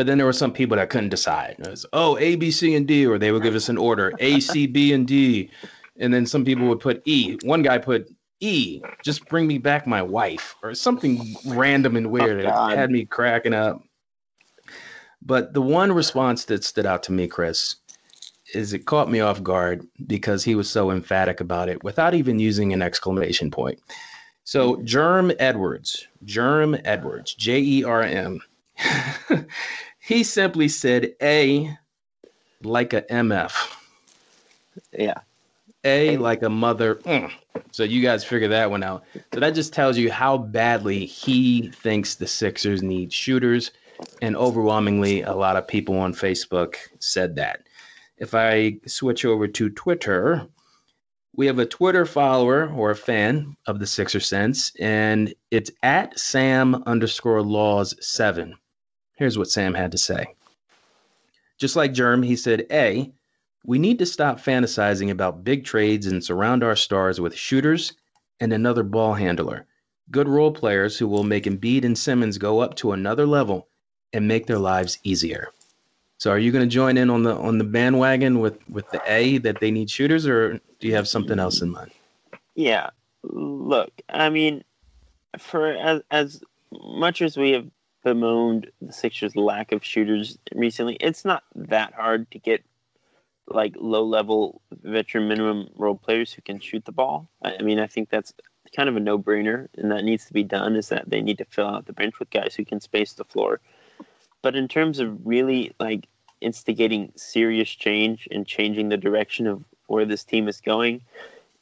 But 0.00 0.06
then 0.06 0.16
there 0.16 0.26
were 0.26 0.32
some 0.32 0.54
people 0.54 0.78
that 0.78 0.88
couldn't 0.88 1.10
decide. 1.10 1.56
It 1.58 1.68
was, 1.68 1.84
oh, 1.92 2.16
A, 2.16 2.34
B, 2.34 2.50
C, 2.50 2.74
and 2.74 2.88
D, 2.88 3.06
or 3.06 3.18
they 3.18 3.32
would 3.32 3.42
give 3.42 3.54
us 3.54 3.68
an 3.68 3.76
order 3.76 4.14
A, 4.18 4.40
C, 4.40 4.66
B, 4.66 4.94
and 4.94 5.06
D. 5.06 5.50
And 5.98 6.14
then 6.14 6.24
some 6.24 6.42
people 6.42 6.66
would 6.68 6.80
put 6.80 7.02
E. 7.04 7.36
One 7.42 7.60
guy 7.60 7.76
put 7.76 8.08
E, 8.40 8.80
just 9.04 9.28
bring 9.28 9.46
me 9.46 9.58
back 9.58 9.86
my 9.86 10.00
wife, 10.00 10.56
or 10.62 10.74
something 10.74 11.36
random 11.48 11.96
and 11.96 12.10
weird. 12.10 12.42
God. 12.46 12.72
it 12.72 12.78
had 12.78 12.90
me 12.90 13.04
cracking 13.04 13.52
up. 13.52 13.82
But 15.20 15.52
the 15.52 15.60
one 15.60 15.92
response 15.92 16.46
that 16.46 16.64
stood 16.64 16.86
out 16.86 17.02
to 17.02 17.12
me, 17.12 17.28
Chris, 17.28 17.76
is 18.54 18.72
it 18.72 18.86
caught 18.86 19.10
me 19.10 19.20
off 19.20 19.42
guard 19.42 19.86
because 20.06 20.42
he 20.42 20.54
was 20.54 20.70
so 20.70 20.90
emphatic 20.90 21.42
about 21.42 21.68
it 21.68 21.84
without 21.84 22.14
even 22.14 22.38
using 22.38 22.72
an 22.72 22.80
exclamation 22.80 23.50
point. 23.50 23.78
So, 24.44 24.80
Germ 24.82 25.30
Edwards, 25.38 26.08
Germ 26.24 26.78
Edwards, 26.86 27.34
J 27.34 27.60
E 27.60 27.84
R 27.84 28.00
M, 28.00 28.40
he 30.10 30.24
simply 30.24 30.66
said 30.66 31.14
A 31.22 31.72
like 32.64 32.92
a 32.92 33.02
MF. 33.02 33.52
Yeah. 34.92 35.20
A 35.84 36.16
like 36.16 36.42
a 36.42 36.50
mother. 36.50 36.96
mm. 36.96 37.30
So 37.70 37.84
you 37.84 38.02
guys 38.02 38.24
figure 38.24 38.48
that 38.48 38.72
one 38.72 38.82
out. 38.82 39.04
So 39.32 39.38
that 39.38 39.54
just 39.54 39.72
tells 39.72 39.96
you 39.96 40.10
how 40.10 40.36
badly 40.36 41.06
he 41.06 41.68
thinks 41.68 42.16
the 42.16 42.26
Sixers 42.26 42.82
need 42.82 43.12
shooters. 43.12 43.70
And 44.20 44.36
overwhelmingly, 44.36 45.22
a 45.22 45.32
lot 45.32 45.56
of 45.56 45.68
people 45.68 45.96
on 45.96 46.12
Facebook 46.12 46.74
said 46.98 47.36
that. 47.36 47.62
If 48.18 48.34
I 48.34 48.78
switch 48.86 49.24
over 49.24 49.46
to 49.46 49.70
Twitter, 49.70 50.44
we 51.36 51.46
have 51.46 51.60
a 51.60 51.66
Twitter 51.66 52.04
follower 52.04 52.68
or 52.70 52.90
a 52.90 52.96
fan 52.96 53.56
of 53.66 53.78
the 53.78 53.86
Sixer 53.86 54.20
Sense, 54.20 54.72
and 54.80 55.32
it's 55.52 55.70
at 55.84 56.18
Sam 56.18 56.82
underscore 56.86 57.42
laws 57.42 57.94
seven. 58.04 58.56
Here's 59.20 59.36
what 59.36 59.50
Sam 59.50 59.74
had 59.74 59.92
to 59.92 59.98
say. 59.98 60.34
Just 61.58 61.76
like 61.76 61.92
Germ, 61.92 62.22
he 62.22 62.36
said, 62.36 62.66
A, 62.72 63.12
we 63.66 63.78
need 63.78 63.98
to 63.98 64.06
stop 64.06 64.40
fantasizing 64.40 65.10
about 65.10 65.44
big 65.44 65.62
trades 65.62 66.06
and 66.06 66.24
surround 66.24 66.64
our 66.64 66.74
stars 66.74 67.20
with 67.20 67.36
shooters 67.36 67.92
and 68.40 68.50
another 68.50 68.82
ball 68.82 69.12
handler. 69.12 69.66
Good 70.10 70.26
role 70.26 70.50
players 70.50 70.96
who 70.96 71.06
will 71.06 71.22
make 71.22 71.44
Embiid 71.44 71.84
and 71.84 71.98
Simmons 71.98 72.38
go 72.38 72.60
up 72.60 72.76
to 72.76 72.92
another 72.92 73.26
level 73.26 73.68
and 74.14 74.26
make 74.26 74.46
their 74.46 74.58
lives 74.58 74.98
easier. 75.04 75.48
So 76.16 76.30
are 76.30 76.38
you 76.38 76.50
going 76.50 76.66
to 76.66 76.74
join 76.74 76.96
in 76.96 77.10
on 77.10 77.22
the 77.22 77.36
on 77.36 77.58
the 77.58 77.64
bandwagon 77.64 78.40
with 78.40 78.58
with 78.70 78.90
the 78.90 79.02
A 79.06 79.36
that 79.38 79.60
they 79.60 79.70
need 79.70 79.90
shooters 79.90 80.26
or 80.26 80.58
do 80.78 80.88
you 80.88 80.94
have 80.94 81.06
something 81.06 81.38
else 81.38 81.60
in 81.60 81.68
mind? 81.68 81.90
Yeah. 82.54 82.88
Look, 83.22 83.92
I 84.08 84.30
mean, 84.30 84.64
for 85.38 85.72
as 85.72 86.00
as 86.10 86.42
much 86.72 87.20
as 87.20 87.36
we 87.36 87.50
have 87.50 87.66
bemoaned 88.02 88.70
the 88.80 88.92
Sixers' 88.92 89.36
lack 89.36 89.72
of 89.72 89.84
shooters 89.84 90.38
recently, 90.54 90.96
it's 90.96 91.24
not 91.24 91.44
that 91.54 91.94
hard 91.94 92.30
to 92.30 92.38
get 92.38 92.64
like 93.48 93.74
low 93.78 94.04
level 94.04 94.62
veteran 94.82 95.28
minimum 95.28 95.68
role 95.74 95.96
players 95.96 96.32
who 96.32 96.42
can 96.42 96.60
shoot 96.60 96.84
the 96.84 96.92
ball. 96.92 97.28
I 97.42 97.62
mean, 97.62 97.80
I 97.80 97.86
think 97.86 98.08
that's 98.08 98.32
kind 98.74 98.88
of 98.88 98.96
a 98.96 99.00
no 99.00 99.18
brainer, 99.18 99.68
and 99.76 99.90
that 99.90 100.04
needs 100.04 100.26
to 100.26 100.32
be 100.32 100.44
done. 100.44 100.76
Is 100.76 100.88
that 100.88 101.10
they 101.10 101.20
need 101.20 101.38
to 101.38 101.44
fill 101.44 101.66
out 101.66 101.86
the 101.86 101.92
bench 101.92 102.18
with 102.18 102.30
guys 102.30 102.54
who 102.54 102.64
can 102.64 102.80
space 102.80 103.12
the 103.14 103.24
floor. 103.24 103.60
But 104.42 104.56
in 104.56 104.68
terms 104.68 105.00
of 105.00 105.26
really 105.26 105.74
like 105.80 106.08
instigating 106.40 107.12
serious 107.16 107.68
change 107.68 108.28
and 108.30 108.46
changing 108.46 108.88
the 108.88 108.96
direction 108.96 109.46
of 109.46 109.64
where 109.88 110.06
this 110.06 110.24
team 110.24 110.48
is 110.48 110.60
going, 110.60 111.02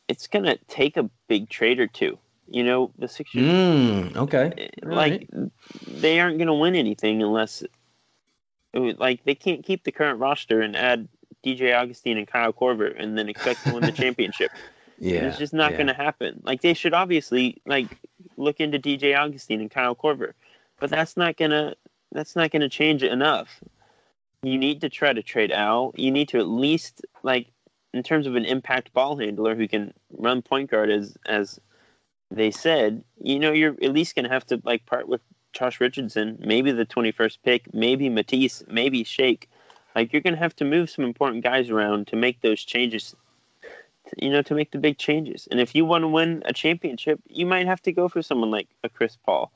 it's 0.07 0.27
gonna 0.27 0.57
take 0.69 0.97
a 0.97 1.11
big 1.27 1.49
trade 1.49 1.81
or 1.81 1.87
two. 1.87 2.19
You 2.51 2.65
know, 2.65 2.91
the 2.99 3.09
Sixers 3.09 3.43
Mm, 3.43 4.17
okay. 4.17 4.71
All 4.83 4.93
like 4.93 5.29
they 5.87 6.21
aren't 6.21 6.39
going 6.39 6.49
to 6.49 6.55
win 6.55 6.75
anything 6.75 7.23
unless 7.23 7.63
like 8.75 9.25
they 9.25 9.35
can't 9.35 9.65
keep 9.65 9.85
the 9.85 9.93
current 9.93 10.19
roster 10.19 10.61
and 10.61 10.77
add 10.77 11.09
DJ 11.45 11.75
Augustin 11.75 12.19
and 12.19 12.27
Kyle 12.27 12.53
Korver 12.53 12.95
and 12.99 13.17
then 13.17 13.29
expect 13.29 13.65
to 13.65 13.75
win 13.75 13.85
the 13.85 13.93
championship. 14.03 14.51
Yeah. 14.99 15.27
it's 15.27 15.39
just 15.39 15.55
not 15.55 15.73
yeah. 15.73 15.77
going 15.77 15.87
to 15.89 15.95
happen. 15.95 16.41
Like 16.45 16.61
they 16.61 16.75
should 16.75 16.95
obviously 16.95 17.61
like 17.67 17.87
look 18.37 18.61
into 18.61 18.79
DJ 18.79 19.17
Augustin 19.17 19.61
and 19.61 19.71
Kyle 19.71 19.95
Korver, 19.95 20.33
but 20.81 20.91
that's 20.91 21.17
not 21.17 21.37
gonna 21.37 21.75
that's 22.13 22.35
not 22.35 22.51
gonna 22.51 22.69
change 22.69 23.03
it 23.03 23.13
enough. 23.13 23.61
You 24.43 24.59
need 24.59 24.81
to 24.81 24.89
try 24.89 25.13
to 25.13 25.23
trade 25.23 25.53
Al. 25.53 25.93
You 25.97 26.11
need 26.11 26.29
to 26.31 26.39
at 26.39 26.49
least 26.49 27.05
like 27.23 27.49
in 27.95 28.03
terms 28.03 28.27
of 28.27 28.37
an 28.37 28.45
impact 28.45 28.93
ball 28.93 29.17
handler 29.17 29.55
who 29.55 29.69
can 29.69 29.93
run 30.13 30.43
point 30.43 30.71
guard 30.71 30.91
as 30.91 31.17
as 31.27 31.61
they 32.31 32.51
said. 32.51 33.05
You 33.21 33.39
know, 33.39 33.53
you're 33.53 33.77
at 33.83 33.93
least 33.93 34.15
gonna 34.15 34.29
have 34.29 34.47
to 34.47 34.61
like 34.65 34.87
part 34.87 35.09
with 35.09 35.21
Josh 35.53 35.81
Richardson, 35.81 36.39
maybe 36.41 36.73
the 36.73 36.87
21st 36.87 37.39
pick, 37.45 37.75
maybe 37.75 38.09
Matisse, 38.09 38.63
maybe 38.69 39.05
Shake. 39.05 39.49
Like 39.95 40.13
you're 40.13 40.23
going 40.23 40.35
to 40.35 40.41
have 40.41 40.55
to 40.57 40.65
move 40.65 40.91
some 40.91 41.05
important 41.05 41.43
guys 41.43 41.71
around 41.71 42.07
to 42.09 42.17
make 42.17 42.41
those 42.41 42.63
changes. 42.63 43.17
You 44.17 44.31
know, 44.31 44.43
to 44.43 44.55
make 44.55 44.71
the 44.71 44.79
big 44.79 44.97
changes. 44.97 45.49
And 45.51 45.61
if 45.61 45.75
you 45.75 45.85
want 45.85 46.03
to 46.03 46.09
win 46.09 46.43
a 46.47 46.53
championship, 46.53 47.21
you 47.29 47.45
might 47.45 47.67
have 47.67 47.83
to 47.83 47.93
go 47.93 48.09
for 48.09 48.23
someone 48.23 48.51
like 48.51 48.69
a 48.83 48.89
Chris 48.89 49.19
Paul, 49.27 49.53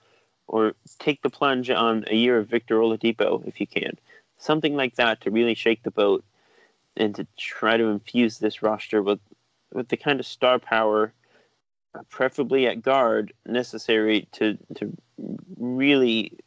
or 0.46 0.74
take 0.98 1.22
the 1.22 1.30
plunge 1.30 1.70
on 1.70 2.04
a 2.08 2.14
year 2.14 2.38
of 2.38 2.48
Victor 2.48 2.78
Oladipo 2.78 3.46
if 3.46 3.60
you 3.60 3.66
can. 3.66 3.92
Something 4.36 4.74
like 4.74 4.96
that 4.96 5.20
to 5.22 5.30
really 5.30 5.54
shake 5.54 5.84
the 5.84 5.90
boat 5.90 6.24
and 6.96 7.14
to 7.14 7.26
try 7.38 7.76
to 7.76 7.84
infuse 7.84 8.38
this 8.38 8.62
roster 8.62 9.02
with 9.02 9.20
with 9.72 9.88
the 9.88 9.96
kind 9.96 10.20
of 10.20 10.26
star 10.26 10.58
power, 10.58 11.14
preferably 12.10 12.66
at 12.66 12.82
guard, 12.82 13.32
necessary 13.46 14.28
to 14.32 14.58
to 14.76 14.96
really 15.58 16.38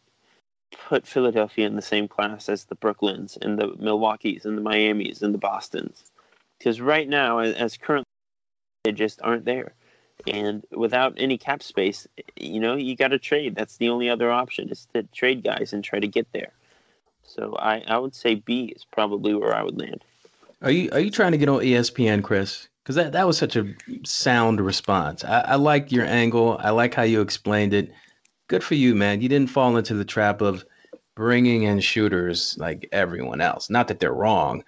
put 0.88 1.08
Philadelphia 1.08 1.66
in 1.66 1.76
the 1.76 1.82
same 1.82 2.08
class 2.08 2.50
as 2.50 2.66
the 2.66 2.76
Brooklyns 2.76 3.38
and 3.42 3.58
the 3.58 3.76
Milwaukee's 3.80 4.46
and 4.46 4.58
the 4.58 4.62
Miami's 4.62 5.22
and 5.22 5.34
the 5.34 5.40
Boston's. 5.40 6.04
Because 6.58 6.82
right 6.82 7.08
now, 7.08 7.40
as 7.40 7.78
currently, 7.78 8.06
they 8.84 8.92
just 8.92 9.22
aren't 9.22 9.46
there. 9.46 9.74
And 10.28 10.66
without 10.72 11.14
any 11.18 11.38
cap 11.38 11.62
space, 11.62 12.08
you 12.36 12.60
know, 12.60 12.76
you 12.76 12.96
got 12.96 13.10
to 13.10 13.20
trade. 13.20 13.56
That's 13.56 13.78
the 13.78 13.90
only 13.90 14.10
other 14.10 14.32
option 14.32 14.70
is 14.70 14.88
to 14.94 15.04
trade 15.04 15.44
guys 15.44 15.74
and 15.74 15.84
try 15.84 16.00
to 16.00 16.08
get 16.08 16.28
there. 16.32 16.52
So 17.24 17.56
I, 17.58 17.84
I 17.88 17.98
would 17.98 18.16
say 18.16 18.36
B 18.36 18.74
is 18.76 18.86
probably 18.86 19.34
where 19.34 19.54
I 19.54 19.64
would 19.64 19.80
land. 19.80 20.04
Are 20.62 20.72
you 20.72 20.90
are 20.92 21.00
you 21.00 21.12
trying 21.12 21.34
to 21.34 21.38
get 21.38 21.50
on 21.50 21.60
ESPN, 21.60 22.24
Chris? 22.24 22.70
Because 22.86 22.98
that, 22.98 23.14
that 23.14 23.26
was 23.26 23.36
such 23.36 23.56
a 23.56 23.74
sound 24.04 24.62
response. 24.62 25.24
I, 25.24 25.40
I 25.40 25.56
like 25.56 25.92
your 25.92 26.06
angle. 26.06 26.60
I 26.62 26.70
like 26.70 26.94
how 26.94 27.02
you 27.02 27.20
explained 27.20 27.74
it. 27.74 27.92
Good 28.48 28.64
for 28.64 28.76
you, 28.76 28.94
man. 28.94 29.22
You 29.22 29.28
didn't 29.28 29.50
fall 29.50 29.76
into 29.76 29.96
the 29.96 30.06
trap 30.06 30.40
of 30.40 30.64
bringing 31.16 31.64
in 31.64 31.80
shooters 31.80 32.56
like 32.60 32.88
everyone 32.92 33.42
else. 33.42 33.72
Not 33.72 33.88
that 33.88 34.00
they're 34.00 34.14
wrong, 34.14 34.64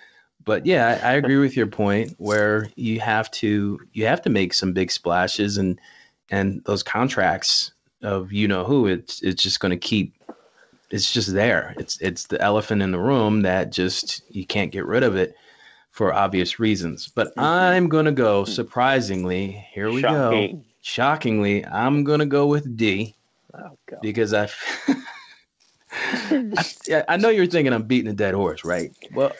but 0.45 0.65
yeah, 0.65 0.99
I, 1.03 1.09
I 1.09 1.13
agree 1.13 1.38
with 1.38 1.55
your 1.55 1.68
point 1.68 2.15
where 2.18 2.72
you 2.76 2.99
have 3.01 3.30
to 3.32 3.80
you 3.93 4.07
have 4.07 4.24
to 4.24 4.32
make 4.32 4.55
some 4.55 4.74
big 4.74 4.91
splashes 4.91 5.59
and 5.59 5.80
and 6.32 6.63
those 6.65 6.82
contracts 6.82 7.72
of 8.01 8.34
you 8.34 8.47
know 8.47 8.63
who 8.63 8.88
it's 8.88 9.22
it's 9.22 9.43
just 9.43 9.59
going 9.59 9.70
to 9.70 9.78
keep 9.78 10.15
it's 10.89 11.13
just 11.13 11.36
there. 11.36 11.76
It's 11.78 12.01
it's 12.01 12.26
the 12.26 12.41
elephant 12.41 12.82
in 12.82 12.89
the 12.91 12.99
room 12.99 13.43
that 13.43 13.72
just 13.72 14.24
you 14.34 14.43
can't 14.43 14.72
get 14.72 14.88
rid 14.88 15.03
of 15.03 15.15
it 15.15 15.36
for 15.98 16.14
obvious 16.14 16.60
reasons. 16.60 17.08
But 17.08 17.30
mm-hmm. 17.30 17.39
I'm 17.39 17.89
going 17.89 18.06
to 18.06 18.12
go 18.12 18.45
surprisingly. 18.45 19.66
Here 19.74 19.91
we 19.91 20.02
Shocking. 20.02 20.58
go. 20.58 20.64
Shockingly, 20.84 21.66
I'm 21.66 22.04
going 22.04 22.20
to 22.20 22.28
go 22.28 22.45
with 22.45 22.78
D. 22.78 23.16
Oh, 23.56 23.76
because 24.04 24.32
I, 24.32 24.48
I, 25.91 27.04
I 27.08 27.18
know 27.18 27.30
you're 27.30 27.48
thinking 27.48 27.74
I'm 27.74 27.84
beating 27.84 28.12
a 28.12 28.14
dead 28.14 28.36
horse, 28.36 28.64
right? 28.64 28.91
Well, 29.12 29.32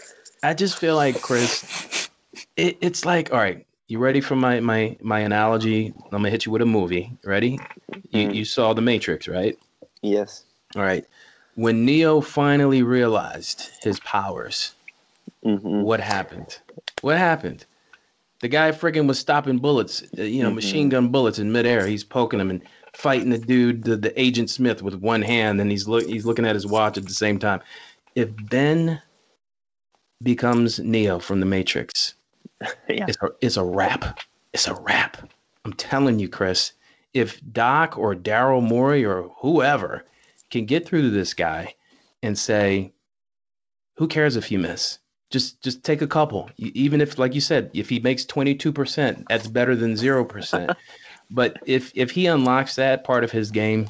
I 0.41 0.55
just 0.55 0.80
feel 0.80 0.95
like 0.95 1.22
Chris, 1.22 2.10
it, 2.55 2.78
it's 2.82 3.05
like, 3.05 3.32
all 3.32 3.38
right, 3.38 3.64
you 3.88 3.99
ready 3.99 4.20
for 4.20 4.36
my 4.36 4.60
my 4.60 4.97
my 5.01 5.20
analogy? 5.20 5.93
I'm 6.05 6.10
gonna 6.10 6.30
hit 6.32 6.45
you 6.45 6.51
with 6.51 6.64
a 6.64 6.66
movie. 6.66 7.12
Ready? 7.24 7.60
Mm-hmm. 7.91 8.32
you 8.32 8.45
saw 8.45 8.74
The 8.74 8.82
Matrix, 8.82 9.28
right? 9.28 9.58
Yes. 10.01 10.43
All 10.76 10.82
right. 10.82 11.05
When 11.55 11.86
Neo 11.86 12.20
finally 12.20 12.82
realized 12.84 13.70
his 13.82 13.99
powers, 14.01 14.74
Mm-hmm. 15.46 15.82
What 15.82 16.00
happened? 16.00 16.60
What 17.02 17.18
happened? 17.18 17.66
The 18.40 18.48
guy 18.48 18.72
freaking 18.72 19.08
was 19.08 19.18
stopping 19.18 19.58
bullets, 19.58 20.04
uh, 20.18 20.24
you 20.24 20.44
know, 20.44 20.50
mm-hmm. 20.50 20.56
machine 20.56 20.90
gun 20.90 21.10
bullets 21.10 21.40
in 21.40 21.52
midair. 21.52 21.88
He's 21.88 22.04
poking 22.04 22.40
them 22.40 22.52
and 22.52 22.62
fighting 22.94 23.30
the 23.30 23.38
dude, 23.38 23.84
the, 23.84 23.96
the 23.96 24.20
Agent 24.20 24.50
Smith, 24.50 24.84
with 24.84 24.96
one 24.96 25.22
hand, 25.22 25.60
and 25.60 25.72
he's 25.72 25.88
look 25.88 26.06
he's 26.06 26.26
looking 26.26 26.46
at 26.46 26.56
his 26.56 26.68
watch 26.68 26.98
at 26.98 27.06
the 27.06 27.14
same 27.14 27.40
time. 27.40 27.62
If 28.16 28.30
Ben 28.50 29.02
becomes 30.22 30.80
Neo 30.80 31.20
from 31.20 31.40
the 31.40 31.46
Matrix, 31.46 32.16
yeah. 32.62 33.06
it's 33.08 33.18
a 33.22 33.30
it's 33.42 33.58
a 33.58 33.64
wrap. 33.64 34.20
It's 34.54 34.68
a 34.68 34.76
wrap. 34.76 35.18
I'm 35.66 35.74
telling 35.74 36.20
you, 36.20 36.30
Chris. 36.30 36.74
If 37.14 37.42
Doc 37.52 37.98
or 37.98 38.14
Daryl 38.14 38.62
Morey 38.62 39.04
or 39.04 39.32
whoever 39.40 40.06
can 40.52 40.66
get 40.66 40.86
through 40.86 41.02
to 41.04 41.10
this 41.10 41.34
guy 41.34 41.74
and 42.22 42.38
say, 42.38 42.94
"Who 43.96 44.08
cares 44.08 44.36
if 44.36 44.52
you 44.52 44.60
miss? 44.60 45.00
Just 45.30 45.61
just 45.61 45.84
take 45.84 46.01
a 46.01 46.07
couple. 46.07 46.49
Even 46.57 47.01
if 47.01 47.17
like 47.17 47.36
you 47.36 47.41
said 47.41 47.69
if 47.73 47.89
he 47.89 47.99
makes 47.99 48.25
22% 48.25 49.25
that's 49.28 49.47
better 49.47 49.75
than 49.75 49.93
0% 49.93 50.75
but 51.32 51.57
if 51.65 51.91
if 51.95 52.11
he 52.11 52.28
unlocks 52.28 52.75
that 52.75 53.03
part 53.03 53.23
of 53.23 53.32
his 53.32 53.51
game 53.51 53.89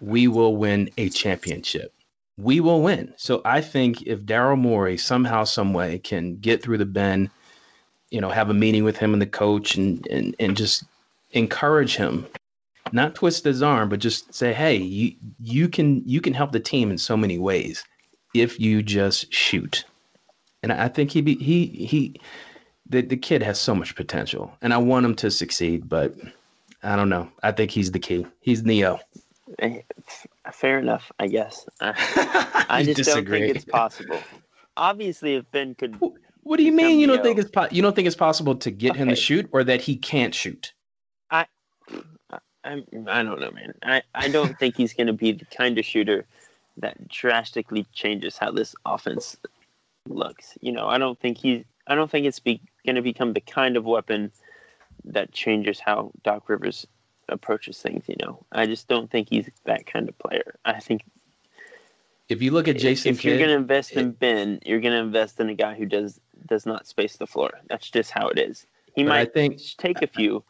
we 0.00 0.28
will 0.28 0.56
win 0.56 0.90
a 0.98 1.08
championship. 1.10 1.92
We 2.38 2.60
will 2.60 2.82
win. 2.82 3.12
So 3.16 3.42
i 3.44 3.60
think 3.60 4.02
if 4.02 4.20
daryl 4.20 4.58
morey 4.58 4.96
somehow 4.96 5.44
some 5.44 5.72
way 5.72 5.98
can 5.98 6.36
get 6.36 6.62
through 6.62 6.78
the 6.78 6.86
Ben, 6.86 7.30
you 8.10 8.20
know 8.20 8.30
have 8.30 8.50
a 8.50 8.54
meeting 8.54 8.84
with 8.84 8.96
him 8.96 9.12
and 9.12 9.22
the 9.22 9.26
coach 9.26 9.76
and 9.76 10.06
and, 10.08 10.34
and 10.38 10.56
just 10.56 10.84
encourage 11.32 11.96
him 11.96 12.26
not 12.92 13.14
twist 13.14 13.44
his 13.44 13.62
arm 13.62 13.88
but 13.88 14.00
just 14.00 14.32
say 14.34 14.52
hey 14.52 14.76
you 14.76 15.14
you 15.40 15.68
can 15.68 16.02
you 16.06 16.20
can 16.20 16.34
help 16.34 16.52
the 16.52 16.60
team 16.60 16.90
in 16.90 16.98
so 16.98 17.16
many 17.16 17.38
ways 17.38 17.84
if 18.34 18.58
you 18.58 18.82
just 18.82 19.32
shoot 19.32 19.84
and 20.62 20.72
I 20.72 20.88
think 20.88 21.10
he 21.10 21.20
be, 21.20 21.36
he 21.36 21.66
he 21.66 22.20
the 22.88 23.02
the 23.02 23.16
kid 23.16 23.42
has 23.42 23.58
so 23.58 23.74
much 23.74 23.94
potential, 23.94 24.52
and 24.62 24.72
I 24.72 24.78
want 24.78 25.06
him 25.06 25.14
to 25.16 25.30
succeed. 25.30 25.88
But 25.88 26.14
I 26.82 26.96
don't 26.96 27.08
know. 27.08 27.30
I 27.42 27.52
think 27.52 27.70
he's 27.70 27.92
the 27.92 27.98
key. 27.98 28.26
He's 28.40 28.62
Neo. 28.62 29.00
Eh, 29.58 29.80
fair 30.52 30.78
enough, 30.78 31.10
I 31.18 31.26
guess. 31.26 31.66
I 31.80 32.82
just 32.84 32.96
disagree. 32.96 33.40
don't 33.40 33.46
think 33.48 33.56
it's 33.56 33.64
possible. 33.64 34.20
Obviously, 34.76 35.34
if 35.34 35.50
Ben 35.50 35.74
could. 35.74 35.96
What 36.42 36.56
do 36.56 36.62
you 36.62 36.72
mean 36.72 36.98
you 36.98 37.06
don't 37.06 37.22
think 37.22 37.38
it's 37.38 37.50
po- 37.50 37.68
you 37.70 37.82
don't 37.82 37.94
think 37.94 38.06
it's 38.06 38.16
possible 38.16 38.54
to 38.56 38.70
get 38.70 38.92
okay. 38.92 39.00
him 39.00 39.08
to 39.08 39.16
shoot, 39.16 39.48
or 39.52 39.64
that 39.64 39.80
he 39.80 39.96
can't 39.96 40.34
shoot? 40.34 40.72
I, 41.30 41.46
I, 42.64 42.82
I 43.06 43.22
don't 43.22 43.40
know, 43.40 43.50
man. 43.50 43.74
I, 43.82 44.02
I 44.14 44.28
don't 44.28 44.58
think 44.58 44.76
he's 44.76 44.92
going 44.94 45.06
to 45.06 45.12
be 45.12 45.32
the 45.32 45.44
kind 45.46 45.78
of 45.78 45.84
shooter 45.84 46.24
that 46.78 47.08
drastically 47.08 47.84
changes 47.92 48.38
how 48.38 48.50
this 48.50 48.74
offense 48.86 49.36
looks. 50.08 50.56
You 50.60 50.72
know, 50.72 50.86
I 50.86 50.98
don't 50.98 51.18
think 51.18 51.38
he's. 51.38 51.64
I 51.86 51.94
don't 51.94 52.10
think 52.10 52.26
it's 52.26 52.38
be, 52.38 52.60
going 52.86 52.96
to 52.96 53.02
become 53.02 53.32
the 53.32 53.40
kind 53.40 53.76
of 53.76 53.84
weapon 53.84 54.30
that 55.04 55.32
changes 55.32 55.80
how 55.80 56.12
Doc 56.22 56.48
Rivers 56.48 56.86
approaches 57.28 57.78
things. 57.78 58.04
You 58.06 58.16
know, 58.20 58.44
I 58.52 58.66
just 58.66 58.88
don't 58.88 59.10
think 59.10 59.28
he's 59.30 59.48
that 59.64 59.86
kind 59.86 60.08
of 60.08 60.18
player. 60.18 60.56
I 60.64 60.78
think 60.80 61.02
if 62.28 62.40
you 62.40 62.52
look 62.52 62.68
at 62.68 62.78
Jason, 62.78 63.10
if, 63.10 63.24
you're 63.24 63.38
going 63.38 63.48
to 63.48 63.56
invest 63.56 63.92
in 63.92 64.12
Ben, 64.12 64.60
you're 64.64 64.80
going 64.80 64.94
to 64.94 65.00
invest 65.00 65.40
in 65.40 65.48
a 65.48 65.54
guy 65.54 65.74
who 65.74 65.84
does 65.84 66.20
does 66.46 66.64
not 66.64 66.86
space 66.86 67.16
the 67.16 67.26
floor. 67.26 67.50
That's 67.68 67.90
just 67.90 68.12
how 68.12 68.28
it 68.28 68.38
is. 68.38 68.66
He 68.94 69.02
might 69.02 69.20
I 69.20 69.24
think, 69.24 69.60
take 69.78 70.02
a 70.02 70.06
few, 70.06 70.44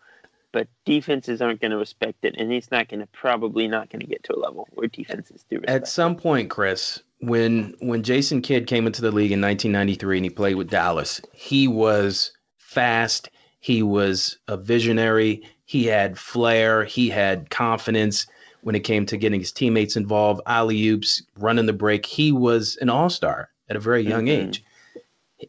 but 0.53 0.69
defenses 0.85 1.41
aren't 1.41 1.61
going 1.61 1.71
to 1.71 1.77
respect 1.77 2.25
it, 2.25 2.35
and 2.39 2.51
he's 2.51 2.71
not 2.71 2.89
going 2.89 3.01
to 3.01 3.07
probably 3.09 3.69
not 3.69 3.91
going 3.91 4.01
to 4.01 4.07
get 4.07 4.23
to 4.25 4.35
a 4.35 4.39
level 4.39 4.69
where 4.73 4.89
defenses 4.89 5.45
do. 5.49 5.61
At 5.67 5.89
some 5.89 6.17
point, 6.17 6.51
Chris, 6.51 7.03
when 7.21 7.75
when 7.81 8.03
Jason 8.03 8.43
Kidd 8.43 8.67
came 8.67 8.87
into 8.87 9.03
the 9.03 9.11
league 9.11 9.33
in 9.33 9.41
1993 9.41 10.19
and 10.19 10.25
he 10.25 10.31
played 10.31 10.57
with 10.57 10.71
Dallas, 10.71 11.21
he 11.33 11.69
was 11.69 12.33
fast. 12.59 13.31
He 13.61 13.83
was 13.83 14.39
a 14.49 14.57
visionary. 14.57 15.43
He 15.65 15.87
had 15.87 16.19
flair. 16.19 16.85
He 16.85 17.09
had 17.09 17.51
confidence 17.51 18.27
when 18.63 18.75
it 18.75 18.81
came 18.81 19.07
to 19.07 19.17
getting 19.17 19.41
his 19.41 19.53
teammates 19.53 19.97
involved, 19.97 20.41
alley 20.47 20.89
oops, 20.89 21.23
running 21.37 21.67
the 21.67 21.73
break. 21.73 22.05
He 22.05 22.33
was 22.33 22.77
an 22.81 22.91
all 22.91 23.11
star 23.11 23.51
at 23.69 23.77
a 23.77 23.81
very 23.81 24.03
young 24.03 24.27
mm-hmm. 24.27 24.49
age, 24.49 24.65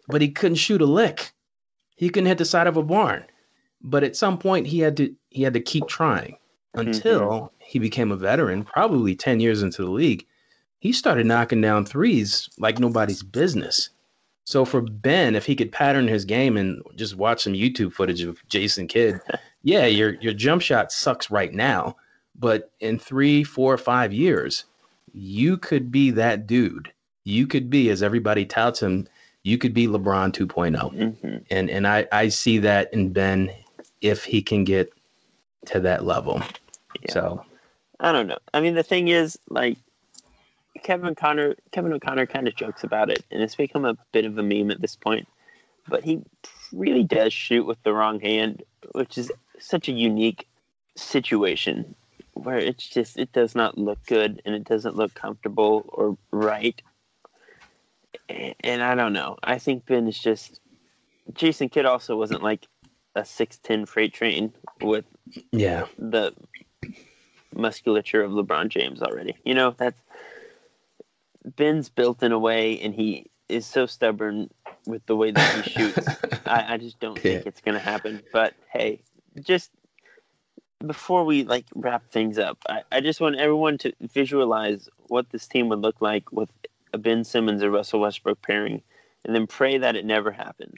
but 0.07 0.21
he 0.21 0.29
couldn't 0.29 0.55
shoot 0.55 0.81
a 0.81 0.85
lick. 0.85 1.31
He 1.95 2.09
couldn't 2.09 2.27
hit 2.27 2.37
the 2.37 2.45
side 2.45 2.67
of 2.67 2.77
a 2.77 2.83
barn. 2.83 3.25
But 3.83 4.03
at 4.03 4.15
some 4.15 4.37
point, 4.37 4.67
he 4.67 4.79
had 4.79 4.97
to 4.97 5.13
he 5.29 5.43
had 5.43 5.53
to 5.53 5.61
keep 5.61 5.87
trying 5.87 6.37
until 6.73 7.21
mm-hmm. 7.21 7.45
he 7.59 7.79
became 7.79 8.11
a 8.11 8.17
veteran, 8.17 8.63
probably 8.63 9.15
ten 9.15 9.39
years 9.39 9.63
into 9.63 9.83
the 9.83 9.91
league 9.91 10.25
he 10.81 10.91
started 10.91 11.27
knocking 11.27 11.61
down 11.61 11.85
threes 11.85 12.49
like 12.57 12.79
nobody's 12.79 13.23
business. 13.23 13.89
So 14.45 14.65
for 14.65 14.81
Ben, 14.81 15.35
if 15.35 15.45
he 15.45 15.55
could 15.55 15.71
pattern 15.71 16.07
his 16.07 16.25
game 16.25 16.57
and 16.57 16.81
just 16.95 17.15
watch 17.15 17.43
some 17.43 17.53
YouTube 17.53 17.93
footage 17.93 18.23
of 18.23 18.45
Jason 18.49 18.87
Kidd, 18.87 19.21
yeah, 19.63 19.85
your 19.85 20.15
your 20.15 20.33
jump 20.33 20.63
shot 20.63 20.91
sucks 20.91 21.29
right 21.29 21.53
now, 21.53 21.95
but 22.37 22.71
in 22.79 22.97
three, 22.97 23.43
four, 23.43 23.77
five 23.77 24.11
years, 24.11 24.65
you 25.13 25.55
could 25.55 25.91
be 25.91 26.09
that 26.11 26.47
dude. 26.47 26.91
You 27.23 27.45
could 27.45 27.69
be, 27.69 27.91
as 27.91 28.01
everybody 28.01 28.45
touts 28.45 28.81
him, 28.81 29.07
you 29.43 29.59
could 29.59 29.75
be 29.75 29.85
LeBron 29.85 30.33
2.0. 30.33 30.75
Mm-hmm. 30.75 31.37
And 31.51 31.69
and 31.69 31.87
I, 31.87 32.07
I 32.11 32.29
see 32.29 32.57
that 32.57 32.91
in 32.91 33.13
Ben 33.13 33.51
if 34.01 34.23
he 34.23 34.41
can 34.41 34.63
get 34.63 34.91
to 35.67 35.79
that 35.79 36.03
level. 36.03 36.41
Yeah. 37.01 37.13
So 37.13 37.45
I 37.99 38.11
don't 38.11 38.27
know. 38.27 38.39
I 38.53 38.61
mean 38.61 38.75
the 38.75 38.83
thing 38.83 39.07
is 39.07 39.37
like 39.49 39.77
Kevin 40.83 41.15
Connor 41.15 41.55
Kevin 41.71 41.93
O'Connor 41.93 42.25
kind 42.25 42.47
of 42.47 42.55
jokes 42.55 42.83
about 42.83 43.09
it, 43.09 43.23
and 43.31 43.41
it's 43.41 43.55
become 43.55 43.85
a 43.85 43.97
bit 44.11 44.25
of 44.25 44.37
a 44.37 44.43
meme 44.43 44.71
at 44.71 44.81
this 44.81 44.95
point. 44.95 45.27
But 45.87 46.03
he 46.03 46.21
really 46.71 47.03
does 47.03 47.33
shoot 47.33 47.65
with 47.65 47.81
the 47.83 47.93
wrong 47.93 48.19
hand, 48.19 48.63
which 48.93 49.17
is 49.17 49.31
such 49.59 49.87
a 49.87 49.91
unique 49.91 50.47
situation 50.95 51.95
where 52.33 52.57
it's 52.57 52.87
just 52.87 53.17
it 53.17 53.31
does 53.33 53.55
not 53.55 53.77
look 53.77 54.03
good 54.05 54.41
and 54.45 54.55
it 54.55 54.63
doesn't 54.63 54.95
look 54.95 55.13
comfortable 55.13 55.85
or 55.89 56.17
right. 56.31 56.81
And 58.29 58.81
I 58.81 58.95
don't 58.95 59.13
know. 59.13 59.37
I 59.43 59.57
think 59.57 59.85
Ben 59.85 60.07
is 60.07 60.17
just 60.17 60.59
Jason 61.33 61.69
Kidd 61.69 61.85
also 61.85 62.15
wasn't 62.17 62.43
like 62.43 62.67
a 63.15 63.25
six 63.25 63.57
ten 63.57 63.85
freight 63.85 64.13
train 64.13 64.53
with 64.81 65.05
yeah 65.51 65.85
the 65.97 66.33
musculature 67.53 68.23
of 68.23 68.31
LeBron 68.31 68.69
James 68.69 69.01
already. 69.01 69.35
You 69.43 69.53
know 69.53 69.75
that's 69.77 70.01
Ben's 71.43 71.89
built 71.89 72.23
in 72.23 72.31
a 72.31 72.39
way, 72.39 72.79
and 72.79 72.93
he 72.93 73.27
is 73.49 73.65
so 73.65 73.85
stubborn 73.85 74.49
with 74.85 75.05
the 75.05 75.15
way 75.15 75.31
that 75.31 75.65
he 75.65 75.71
shoots. 75.71 76.07
I, 76.45 76.73
I, 76.73 76.77
just 76.77 76.99
don't 76.99 77.17
yeah. 77.17 77.21
think 77.23 77.45
it's 77.47 77.61
going 77.61 77.73
to 77.73 77.83
happen. 77.83 78.21
But 78.31 78.53
hey, 78.71 79.01
just 79.41 79.71
before 80.85 81.25
we 81.25 81.43
like 81.43 81.65
wrap 81.75 82.09
things 82.11 82.37
up, 82.37 82.57
I, 82.69 82.83
I 82.91 83.01
just 83.01 83.21
want 83.21 83.37
everyone 83.37 83.77
to 83.79 83.93
visualize 84.01 84.89
what 85.07 85.29
this 85.29 85.47
team 85.47 85.69
would 85.69 85.79
look 85.79 86.01
like 86.01 86.31
with 86.31 86.49
a 86.93 86.97
Ben 86.97 87.23
Simmons 87.23 87.63
or 87.63 87.71
Russell 87.71 87.99
Westbrook 87.99 88.41
pairing, 88.41 88.81
and 89.25 89.35
then 89.35 89.47
pray 89.47 89.77
that 89.77 89.95
it 89.95 90.05
never 90.05 90.31
happens, 90.31 90.73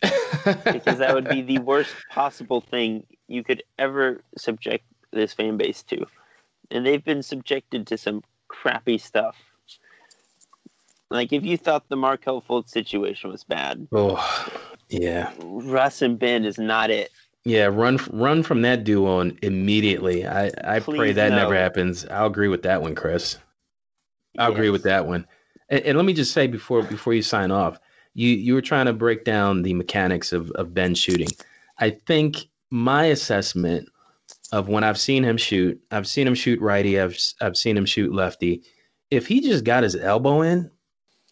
because 0.66 0.98
that 0.98 1.14
would 1.14 1.30
be 1.30 1.42
the 1.42 1.60
worst 1.60 1.94
possible 2.10 2.62
thing 2.62 3.06
you 3.28 3.44
could 3.44 3.64
ever 3.80 4.22
subject 4.38 4.86
this 5.12 5.34
fan 5.34 5.58
base 5.58 5.84
to. 5.84 6.06
And 6.72 6.86
they've 6.86 7.04
been 7.04 7.24
subjected 7.24 7.88
to 7.88 7.98
some 7.98 8.24
crappy 8.48 8.98
stuff 8.98 9.36
like 11.14 11.32
if 11.32 11.46
you 11.46 11.58
thought 11.58 11.88
the 11.90 11.96
Markelle 11.96 12.42
Fultz 12.42 12.70
situation 12.70 13.30
was 13.30 13.44
bad, 13.44 13.88
oh 13.92 14.50
yeah, 14.90 15.32
Russ 15.40 16.02
and 16.02 16.18
Ben 16.18 16.44
is 16.44 16.58
not 16.58 16.90
it. 16.90 17.12
Yeah, 17.46 17.66
run 17.66 18.00
run 18.12 18.42
from 18.42 18.64
that 18.64 18.84
duo 18.84 19.20
immediately. 19.44 20.26
I 20.26 20.50
I 20.64 20.80
Please 20.80 20.98
pray 20.98 21.12
that 21.14 21.30
no. 21.30 21.36
never 21.36 21.56
happens. 21.56 22.06
I'll 22.08 22.26
agree 22.26 22.48
with 22.48 22.64
that 22.64 22.82
one, 22.82 22.96
Chris. 22.96 23.38
I'll 24.40 24.50
yes. 24.50 24.58
agree 24.58 24.70
with 24.72 24.84
that 24.84 25.06
one. 25.06 25.28
And, 25.70 25.82
and, 25.82 25.98
let 25.98 26.06
me 26.06 26.14
just 26.14 26.32
say 26.32 26.48
before 26.48 26.82
before 26.82 27.14
you 27.14 27.22
sign 27.22 27.52
off, 27.52 27.80
you 28.14 28.30
you 28.30 28.54
were 28.54 28.62
trying 28.62 28.86
to 28.86 28.94
break 28.94 29.24
down 29.26 29.64
the 29.64 29.74
mechanics 29.74 30.34
of 30.34 30.52
of 30.52 30.74
Ben 30.74 30.96
shooting. 30.96 31.30
I 31.80 31.92
think 31.92 32.38
my 32.70 33.06
assessment 33.06 33.90
of 34.52 34.68
when 34.68 34.84
I've 34.84 35.00
seen 35.00 35.24
him 35.24 35.38
shoot, 35.38 35.82
I've 35.92 36.08
seen 36.08 36.28
him 36.28 36.36
shoot 36.36 36.62
righty, 36.62 37.00
I've 37.00 37.18
I've 37.42 37.58
seen 37.58 37.78
him 37.78 37.86
shoot 37.86 38.14
lefty. 38.14 38.64
If 39.12 39.28
he 39.28 39.42
just 39.42 39.64
got 39.64 39.84
his 39.84 39.96
elbow 39.96 40.42
in, 40.42 40.72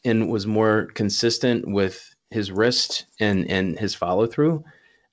and 0.03 0.29
was 0.29 0.47
more 0.47 0.87
consistent 0.93 1.67
with 1.67 2.15
his 2.29 2.51
wrist 2.51 3.05
and 3.19 3.49
and 3.49 3.77
his 3.77 3.93
follow 3.93 4.25
through, 4.25 4.63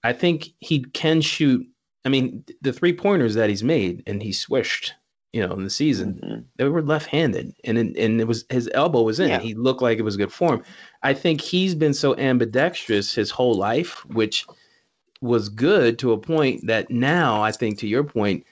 I 0.04 0.12
think 0.12 0.48
he 0.60 0.80
can 0.92 1.20
shoot. 1.20 1.66
I 2.04 2.08
mean, 2.08 2.44
the 2.62 2.72
three 2.72 2.92
pointers 2.92 3.34
that 3.34 3.50
he's 3.50 3.64
made 3.64 4.02
and 4.06 4.22
he 4.22 4.32
swished, 4.32 4.94
you 5.32 5.46
know, 5.46 5.52
in 5.54 5.64
the 5.64 5.70
season, 5.70 6.20
mm-hmm. 6.22 6.40
they 6.56 6.68
were 6.68 6.82
left 6.82 7.06
handed, 7.06 7.54
and 7.64 7.78
and 7.78 8.20
it 8.20 8.26
was 8.26 8.44
his 8.48 8.70
elbow 8.72 9.02
was 9.02 9.20
in. 9.20 9.28
Yeah. 9.28 9.40
He 9.40 9.54
looked 9.54 9.82
like 9.82 9.98
it 9.98 10.02
was 10.02 10.16
good 10.16 10.32
form. 10.32 10.62
I 11.02 11.12
think 11.14 11.40
he's 11.40 11.74
been 11.74 11.94
so 11.94 12.16
ambidextrous 12.16 13.14
his 13.14 13.30
whole 13.30 13.54
life, 13.54 14.04
which 14.06 14.46
was 15.20 15.48
good 15.48 15.98
to 15.98 16.12
a 16.12 16.18
point 16.18 16.66
that 16.66 16.90
now 16.90 17.42
I 17.42 17.52
think 17.52 17.78
to 17.78 17.88
your 17.88 18.04
point, 18.04 18.44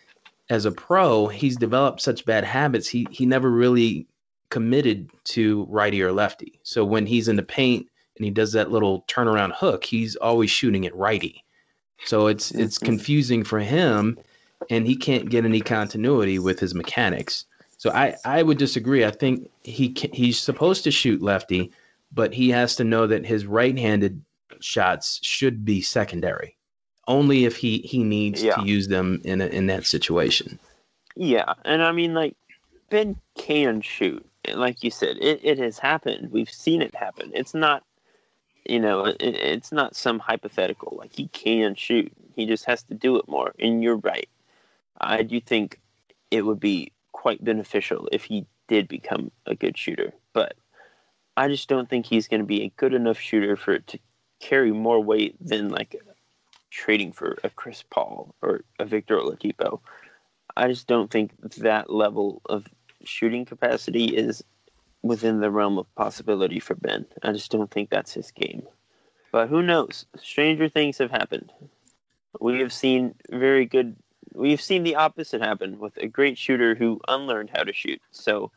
as 0.50 0.64
a 0.64 0.72
pro, 0.72 1.28
he's 1.28 1.56
developed 1.56 2.00
such 2.00 2.26
bad 2.26 2.44
habits. 2.44 2.88
He 2.88 3.06
he 3.10 3.24
never 3.24 3.50
really 3.50 4.06
committed 4.50 5.10
to 5.24 5.66
righty 5.70 6.02
or 6.02 6.12
lefty. 6.12 6.60
So 6.62 6.84
when 6.84 7.06
he's 7.06 7.28
in 7.28 7.36
the 7.36 7.42
paint 7.42 7.86
and 8.16 8.24
he 8.24 8.30
does 8.30 8.52
that 8.52 8.70
little 8.70 9.02
turnaround 9.08 9.52
hook, 9.54 9.84
he's 9.84 10.14
always 10.16 10.50
shooting 10.50 10.84
it 10.84 10.94
righty. 10.94 11.42
So 12.04 12.26
it's 12.26 12.50
it's 12.50 12.76
mm-hmm. 12.76 12.86
confusing 12.86 13.44
for 13.44 13.60
him 13.60 14.18
and 14.70 14.86
he 14.86 14.96
can't 14.96 15.30
get 15.30 15.44
any 15.44 15.60
continuity 15.60 16.38
with 16.38 16.58
his 16.60 16.74
mechanics. 16.74 17.44
So 17.78 17.90
I 17.90 18.16
I 18.24 18.42
would 18.42 18.58
disagree. 18.58 19.04
I 19.04 19.10
think 19.10 19.50
he 19.62 19.94
he's 20.12 20.38
supposed 20.38 20.84
to 20.84 20.90
shoot 20.90 21.22
lefty, 21.22 21.72
but 22.12 22.32
he 22.32 22.50
has 22.50 22.76
to 22.76 22.84
know 22.84 23.06
that 23.06 23.26
his 23.26 23.46
right-handed 23.46 24.22
shots 24.60 25.20
should 25.22 25.64
be 25.64 25.80
secondary. 25.80 26.56
Only 27.08 27.44
if 27.44 27.56
he 27.56 27.78
he 27.78 28.02
needs 28.02 28.42
yeah. 28.42 28.54
to 28.56 28.66
use 28.66 28.88
them 28.88 29.20
in 29.24 29.40
a, 29.40 29.46
in 29.46 29.66
that 29.66 29.86
situation. 29.86 30.58
Yeah, 31.14 31.54
and 31.64 31.82
I 31.82 31.92
mean 31.92 32.14
like 32.14 32.36
Ben 32.90 33.16
can 33.36 33.80
shoot 33.80 34.26
like 34.54 34.82
you 34.82 34.90
said, 34.90 35.16
it, 35.20 35.40
it 35.42 35.58
has 35.58 35.78
happened. 35.78 36.30
We've 36.30 36.50
seen 36.50 36.82
it 36.82 36.94
happen. 36.94 37.30
It's 37.34 37.54
not, 37.54 37.82
you 38.64 38.80
know, 38.80 39.06
it, 39.06 39.16
it's 39.20 39.72
not 39.72 39.96
some 39.96 40.18
hypothetical. 40.18 40.96
Like 40.98 41.14
he 41.14 41.28
can 41.28 41.74
shoot. 41.74 42.12
He 42.34 42.46
just 42.46 42.64
has 42.66 42.82
to 42.84 42.94
do 42.94 43.16
it 43.16 43.28
more. 43.28 43.54
And 43.58 43.82
you're 43.82 43.96
right. 43.96 44.28
I 45.00 45.22
do 45.22 45.40
think 45.40 45.80
it 46.30 46.42
would 46.42 46.60
be 46.60 46.92
quite 47.12 47.44
beneficial 47.44 48.08
if 48.12 48.24
he 48.24 48.46
did 48.68 48.88
become 48.88 49.30
a 49.46 49.54
good 49.54 49.76
shooter. 49.76 50.12
But 50.32 50.56
I 51.36 51.48
just 51.48 51.68
don't 51.68 51.88
think 51.88 52.06
he's 52.06 52.28
going 52.28 52.40
to 52.40 52.46
be 52.46 52.62
a 52.62 52.72
good 52.76 52.94
enough 52.94 53.18
shooter 53.18 53.56
for 53.56 53.74
it 53.74 53.86
to 53.88 53.98
carry 54.40 54.72
more 54.72 55.02
weight 55.02 55.36
than 55.40 55.68
like 55.68 55.96
trading 56.70 57.12
for 57.12 57.38
a 57.44 57.50
Chris 57.50 57.82
Paul 57.88 58.34
or 58.42 58.62
a 58.78 58.84
Victor 58.84 59.18
Oladipo. 59.18 59.80
I 60.56 60.68
just 60.68 60.86
don't 60.86 61.10
think 61.10 61.32
that 61.58 61.90
level 61.90 62.42
of 62.46 62.66
shooting 63.04 63.44
capacity 63.44 64.06
is 64.06 64.42
within 65.02 65.40
the 65.40 65.50
realm 65.50 65.78
of 65.78 65.94
possibility 65.94 66.58
for 66.58 66.74
Ben. 66.74 67.06
I 67.22 67.32
just 67.32 67.50
don't 67.50 67.70
think 67.70 67.90
that's 67.90 68.12
his 68.12 68.30
game. 68.30 68.62
But 69.32 69.48
who 69.48 69.62
knows? 69.62 70.06
Stranger 70.16 70.68
things 70.68 70.98
have 70.98 71.10
happened. 71.10 71.52
We 72.40 72.60
have 72.60 72.72
seen 72.72 73.14
very 73.30 73.66
good. 73.66 73.96
We've 74.36 74.60
seen 74.60 74.82
the 74.82 74.96
opposite 74.96 75.40
happen 75.40 75.78
with 75.78 75.96
a 75.96 76.06
great 76.06 76.36
shooter 76.36 76.74
who 76.74 77.00
unlearned 77.08 77.50
how 77.54 77.62
to 77.62 77.72
shoot. 77.72 78.00
So 78.10 78.50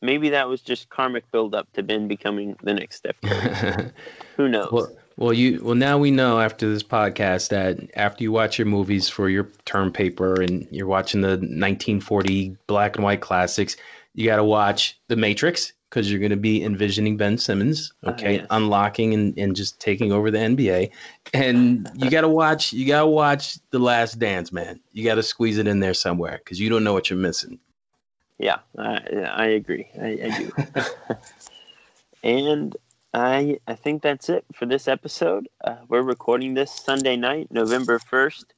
maybe 0.00 0.28
that 0.30 0.48
was 0.48 0.60
just 0.60 0.88
karmic 0.90 1.30
buildup 1.32 1.72
to 1.72 1.82
Ben 1.82 2.06
becoming 2.06 2.56
the 2.62 2.74
next 2.74 2.96
Steph 2.96 3.20
Curry. 3.22 3.90
who 4.36 4.48
knows? 4.48 4.70
Well, 4.70 4.96
well, 5.16 5.32
you 5.32 5.60
well 5.62 5.74
now 5.74 5.98
we 5.98 6.10
know 6.10 6.40
after 6.40 6.68
this 6.68 6.82
podcast 6.82 7.50
that 7.50 7.78
after 7.96 8.22
you 8.24 8.32
watch 8.32 8.58
your 8.58 8.66
movies 8.66 9.08
for 9.08 9.28
your 9.28 9.48
term 9.64 9.92
paper 9.92 10.40
and 10.40 10.66
you're 10.70 10.86
watching 10.86 11.20
the 11.20 11.36
1940 11.36 12.56
black 12.66 12.96
and 12.96 13.04
white 13.04 13.20
classics, 13.20 13.76
you 14.14 14.26
got 14.26 14.36
to 14.36 14.44
watch 14.44 14.98
The 15.08 15.16
Matrix 15.16 15.72
because 15.92 16.10
you're 16.10 16.20
going 16.20 16.30
to 16.30 16.36
be 16.36 16.64
envisioning 16.64 17.18
Ben 17.18 17.36
Simmons, 17.36 17.92
ah, 18.04 18.10
okay, 18.10 18.36
yes. 18.36 18.46
unlocking 18.48 19.12
and, 19.12 19.36
and 19.38 19.54
just 19.54 19.78
taking 19.78 20.10
over 20.10 20.30
the 20.30 20.38
NBA, 20.38 20.90
and 21.34 21.90
you 21.96 22.10
got 22.10 22.22
to 22.22 22.28
watch 22.28 22.72
you 22.72 22.86
got 22.86 23.00
to 23.00 23.06
watch 23.06 23.58
The 23.70 23.78
Last 23.78 24.18
Dance, 24.18 24.52
man. 24.52 24.80
You 24.92 25.04
got 25.04 25.16
to 25.16 25.22
squeeze 25.22 25.58
it 25.58 25.68
in 25.68 25.80
there 25.80 25.92
somewhere 25.92 26.38
because 26.38 26.58
you 26.58 26.70
don't 26.70 26.82
know 26.82 26.94
what 26.94 27.10
you're 27.10 27.18
missing. 27.18 27.58
Yeah, 28.38 28.60
I, 28.78 29.00
I 29.34 29.46
agree. 29.48 29.86
I, 30.00 30.06
I 30.06 30.38
do. 30.38 31.14
and 32.22 32.76
I 33.12 33.58
I 33.66 33.74
think 33.74 34.02
that's 34.02 34.30
it 34.30 34.46
for 34.54 34.64
this 34.64 34.88
episode. 34.88 35.46
Uh, 35.62 35.76
we're 35.88 36.02
recording 36.02 36.54
this 36.54 36.72
Sunday 36.72 37.16
night, 37.16 37.48
November 37.50 37.98
first. 37.98 38.54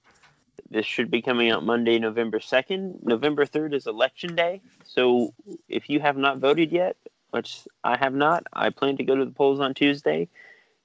This 0.71 0.87
should 0.87 1.11
be 1.11 1.21
coming 1.21 1.51
out 1.51 1.65
Monday, 1.65 1.99
November 1.99 2.39
second. 2.39 3.01
November 3.03 3.45
third 3.45 3.75
is 3.75 3.89
election 3.89 4.37
day, 4.37 4.61
so 4.85 5.35
if 5.69 5.91
you 5.91 5.99
have 5.99 6.17
not 6.17 6.39
voted 6.39 6.71
yet, 6.71 6.97
which 7.35 7.67
I 7.83 7.97
have 7.97 8.15
not, 8.15 8.45
I 8.53 8.71
plan 8.71 8.97
to 8.99 9.03
go 9.03 9.17
to 9.17 9.25
the 9.25 9.33
polls 9.33 9.59
on 9.59 9.75
Tuesday. 9.75 10.29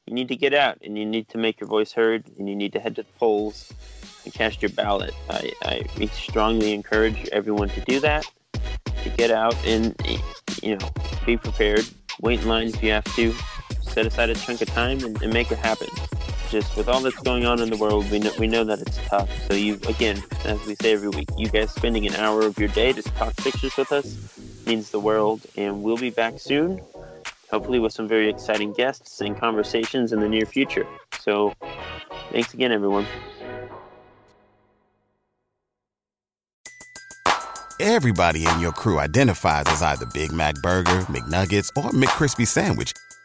You 0.08 0.16
need 0.16 0.30
to 0.30 0.36
get 0.36 0.56
out 0.56 0.80
and 0.82 0.98
you 0.98 1.06
need 1.06 1.30
to 1.30 1.38
make 1.38 1.62
your 1.62 1.70
voice 1.70 1.92
heard 1.92 2.26
and 2.40 2.50
you 2.50 2.56
need 2.56 2.74
to 2.74 2.80
head 2.80 2.96
to 2.96 3.04
the 3.04 3.14
polls 3.20 3.72
and 4.26 4.34
cast 4.34 4.64
your 4.64 4.70
ballot. 4.70 5.14
I, 5.30 5.54
I 5.62 6.06
strongly 6.08 6.74
encourage 6.74 7.30
everyone 7.30 7.70
to 7.70 7.82
do 7.82 8.00
that, 8.00 8.26
to 9.04 9.10
get 9.16 9.30
out 9.30 9.56
and 9.64 9.96
you 10.64 10.76
know 10.76 10.90
be 11.24 11.38
prepared. 11.38 11.88
Wait 12.20 12.42
in 12.42 12.48
line 12.48 12.70
if 12.70 12.82
you 12.82 12.94
have 12.94 13.06
to 13.16 13.32
set 13.84 14.08
aside 14.08 14.32
a 14.32 14.36
chunk 14.36 14.62
of 14.62 14.70
time 14.70 15.04
and, 15.04 15.22
and 15.22 15.32
make 15.32 15.52
it 15.52 15.60
happen. 15.60 15.88
Just 16.50 16.76
with 16.76 16.90
all 16.90 17.00
that's 17.02 17.20
going 17.20 17.46
on 17.46 17.62
in 17.62 17.70
the 17.70 17.78
world, 17.78 18.10
we 18.10 18.18
know, 18.18 18.32
we 18.40 18.48
know 18.48 18.64
that 18.64 18.82
it's 18.82 18.98
tough. 19.06 19.30
So 19.48 19.54
you, 19.54 19.80
again, 19.88 20.24
as 20.46 20.60
we 20.66 20.74
say 20.74 20.94
every 20.94 21.10
week, 21.10 21.30
you 21.38 21.48
guys 21.48 21.72
spending 21.72 22.08
an 22.08 22.16
hour 22.16 22.42
of 22.42 22.58
your 22.58 22.70
day 22.70 22.92
to 22.92 23.04
talk 23.04 23.36
pictures 23.38 23.78
with 23.78 23.92
us 23.92 24.18
means 24.66 24.90
the 24.90 25.00
world. 25.00 25.42
And 25.58 25.84
we'll 25.84 25.98
be 25.98 26.10
back 26.10 26.40
soon, 26.40 26.82
hopefully 27.52 27.78
with 27.78 27.94
some 27.94 28.08
very 28.08 28.30
exciting 28.30 28.74
guests 28.74 29.22
and 29.22 29.38
conversations 29.38 30.12
in 30.12 30.22
the 30.22 30.28
near 30.28 30.48
future. 30.48 30.88
So 31.22 31.54
thanks 32.32 32.56
again, 32.56 32.72
everyone. 32.72 33.06
Everybody 37.80 38.46
in 38.46 38.60
your 38.60 38.72
crew 38.72 39.00
identifies 39.00 39.66
as 39.68 39.84
either 39.84 40.08
Big 40.16 40.32
Mac 40.32 40.56
Burger, 40.64 41.02
McNuggets, 41.02 41.70
or 41.78 41.92
McCrispy 41.92 42.48
Sandwich 42.48 42.92